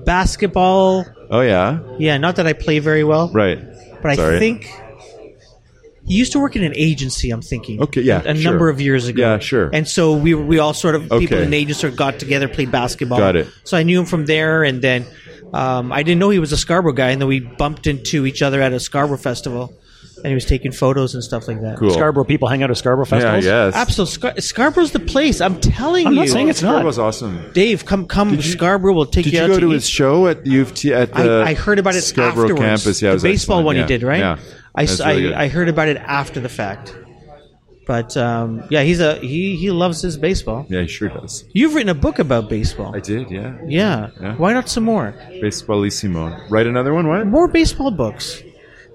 Basketball, 0.05 1.05
Oh 1.31 1.41
yeah, 1.41 1.81
yeah, 1.99 2.17
not 2.19 2.37
that 2.37 2.47
I 2.47 2.53
play 2.53 2.79
very 2.79 3.03
well, 3.03 3.29
right. 3.33 3.59
but 4.03 4.17
I 4.21 4.39
think 4.39 4.71
he 6.07 6.15
used 6.15 6.33
to 6.33 6.39
work 6.41 6.55
in 6.57 6.63
an 6.65 6.73
agency, 6.77 7.31
I'm 7.31 7.43
thinking. 7.43 7.81
Okay, 7.83 8.01
yeah, 8.03 8.23
A, 8.25 8.31
a 8.31 8.35
sure. 8.37 8.51
number 8.53 8.69
of 8.69 8.81
years 8.81 9.09
ago. 9.09 9.23
Yeah, 9.23 9.39
sure. 9.39 9.71
And 9.73 9.87
so 9.89 10.13
we 10.17 10.35
we 10.35 10.59
all 10.59 10.75
sort 10.75 10.95
of, 10.95 11.09
people 11.09 11.39
in 11.39 11.51
the 11.51 11.57
agency 11.57 11.81
sort 11.81 11.93
of 11.93 11.99
got 11.99 12.19
together, 12.19 12.49
played 12.49 12.71
basketball. 12.71 13.19
Got 13.19 13.37
it. 13.37 13.49
So 13.65 13.77
I 13.77 13.83
knew 13.83 13.99
him 14.01 14.07
from 14.07 14.27
there, 14.27 14.63
and 14.65 14.81
then 14.83 15.05
um, 15.53 15.93
I 15.93 16.03
didn't 16.03 16.19
know 16.21 16.31
he 16.31 16.39
was 16.39 16.53
a 16.53 16.57
Scarborough 16.57 16.93
guy, 16.93 17.11
and 17.11 17.21
then 17.21 17.29
we 17.29 17.41
bumped 17.41 17.87
into 17.87 18.27
each 18.27 18.43
other 18.43 18.61
at 18.63 18.73
a 18.73 18.81
Scarborough 18.81 19.17
festival, 19.19 19.73
and 20.19 20.27
he 20.27 20.35
was 20.35 20.45
taking 20.45 20.73
photos 20.73 21.15
and 21.15 21.23
stuff 21.23 21.47
like 21.49 21.61
that. 21.63 21.79
Cool. 21.79 21.91
Scarborough 21.91 22.25
people 22.25 22.49
hang 22.49 22.63
out 22.63 22.71
at 22.71 22.77
Scarborough 22.77 23.05
festivals. 23.07 23.45
Yeah, 23.45 23.71
festivals. 23.71 23.75
yes. 23.75 24.11
Absolutely. 24.13 24.13
Scar- 24.13 24.41
Scarborough's 24.41 24.93
the 24.93 25.01
place. 25.01 25.41
I'm 25.41 25.61
telling 25.61 26.07
I'm 26.07 26.13
you. 26.15 26.21
not 26.21 26.29
saying 26.29 26.49
it's 26.49 26.63
not. 26.63 26.73
Scarborough's 26.73 26.99
awesome. 26.99 27.53
Dave, 27.53 27.85
come, 27.85 28.07
come. 28.07 28.31
Did 28.31 28.45
you- 28.45 28.53
Scarborough 28.53 28.95
will 28.95 29.07
take 29.07 29.25
you. 29.27 29.33
Did 29.33 29.37
you 29.37 29.39
you 29.41 29.45
out 29.45 29.49
go 29.57 29.61
to 29.61 29.67
to 29.67 29.71
his 29.71 29.89
show 29.89 30.27
at 30.27 30.47
U 30.47 30.63
of 30.63 30.75
T 30.75 30.93
at 30.95 31.13
the 31.13 31.43
I, 31.47 31.51
I 31.51 31.55
heard 31.55 31.79
about 31.79 31.95
it 31.97 32.03
Scarborough 32.03 32.45
afterwards. 32.51 32.83
campus? 32.85 33.03
Yeah, 33.03 33.09
it 33.09 33.13
the 33.13 33.15
was 33.17 33.23
baseball 33.25 33.59
excellent. 33.59 33.67
one 33.67 33.77
Yeah. 33.77 33.83
he 33.83 33.89
did, 33.89 34.03
right? 34.03 34.19
Yeah, 34.19 34.39
I, 34.77 35.15
really. 35.15 35.35
I, 35.35 35.45
I 35.45 35.49
heard 35.49 35.69
about 35.69 35.89
it 35.89 35.97
after 35.97 36.41
the 36.41 36.49
fact. 36.49 36.95
But 37.87 38.17
um, 38.17 38.65
yeah, 38.69 38.83
he's 38.83 38.99
a 38.99 39.15
he 39.21 39.55
he 39.57 39.71
loves 39.71 40.03
his 40.03 40.17
baseball. 40.17 40.67
yeah, 40.69 40.83
he 40.83 40.89
sure 40.89 41.09
does. 41.09 41.45
You've 41.53 41.75
written 41.75 41.89
a 41.89 41.95
book 41.95 42.19
about 42.19 42.49
baseball. 42.51 42.95
I 42.97 42.99
did. 43.01 43.31
Yeah. 43.31 43.57
yeah. 43.69 44.11
Yeah. 44.21 44.35
Why 44.35 44.53
not 44.53 44.69
some 44.69 44.83
more? 44.83 45.15
Baseballissimo. 45.41 46.51
Write 46.51 46.67
another 46.67 46.93
one. 46.93 47.07
What? 47.07 47.27
More 47.29 47.47
baseball 47.47 47.93
books. 47.93 48.43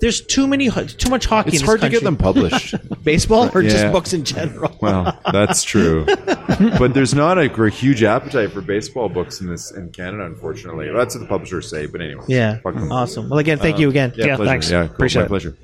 There's 0.01 0.19
too 0.19 0.47
many 0.47 0.69
too 0.69 1.09
much 1.09 1.25
hockey 1.25 1.49
It's 1.49 1.57
in 1.57 1.61
this 1.61 1.67
hard 1.67 1.81
to 1.81 1.89
get 1.89 2.03
them 2.03 2.17
published. 2.17 2.73
Baseball 3.03 3.49
or 3.53 3.61
just 3.61 3.91
books 3.91 4.13
in 4.13 4.23
general. 4.25 4.75
well, 4.81 5.17
that's 5.31 5.63
true, 5.63 6.05
but 6.05 6.93
there's 6.93 7.13
not 7.13 7.37
a 7.37 7.47
gr- 7.47 7.67
huge 7.67 8.03
appetite 8.03 8.51
for 8.51 8.61
baseball 8.61 9.09
books 9.09 9.41
in 9.41 9.47
this 9.47 9.71
in 9.71 9.91
Canada, 9.91 10.25
unfortunately. 10.25 10.89
That's 10.91 11.15
what 11.15 11.21
the 11.21 11.27
publishers 11.27 11.69
say. 11.69 11.85
But 11.85 12.01
anyway, 12.01 12.23
yeah. 12.27 12.59
Awesome. 12.65 13.29
Well 13.29 13.39
again, 13.39 13.59
thank 13.59 13.77
uh, 13.77 13.79
you 13.79 13.89
again. 13.89 14.13
Yeah, 14.15 14.25
Yeah, 14.25 14.35
pleasure. 14.37 14.49
thanks. 14.51 14.69
Yeah, 14.71 14.85
cool. 14.87 14.95
Appreciate 14.95 15.21
My 15.21 15.25
it. 15.25 15.29
pleasure. 15.29 15.57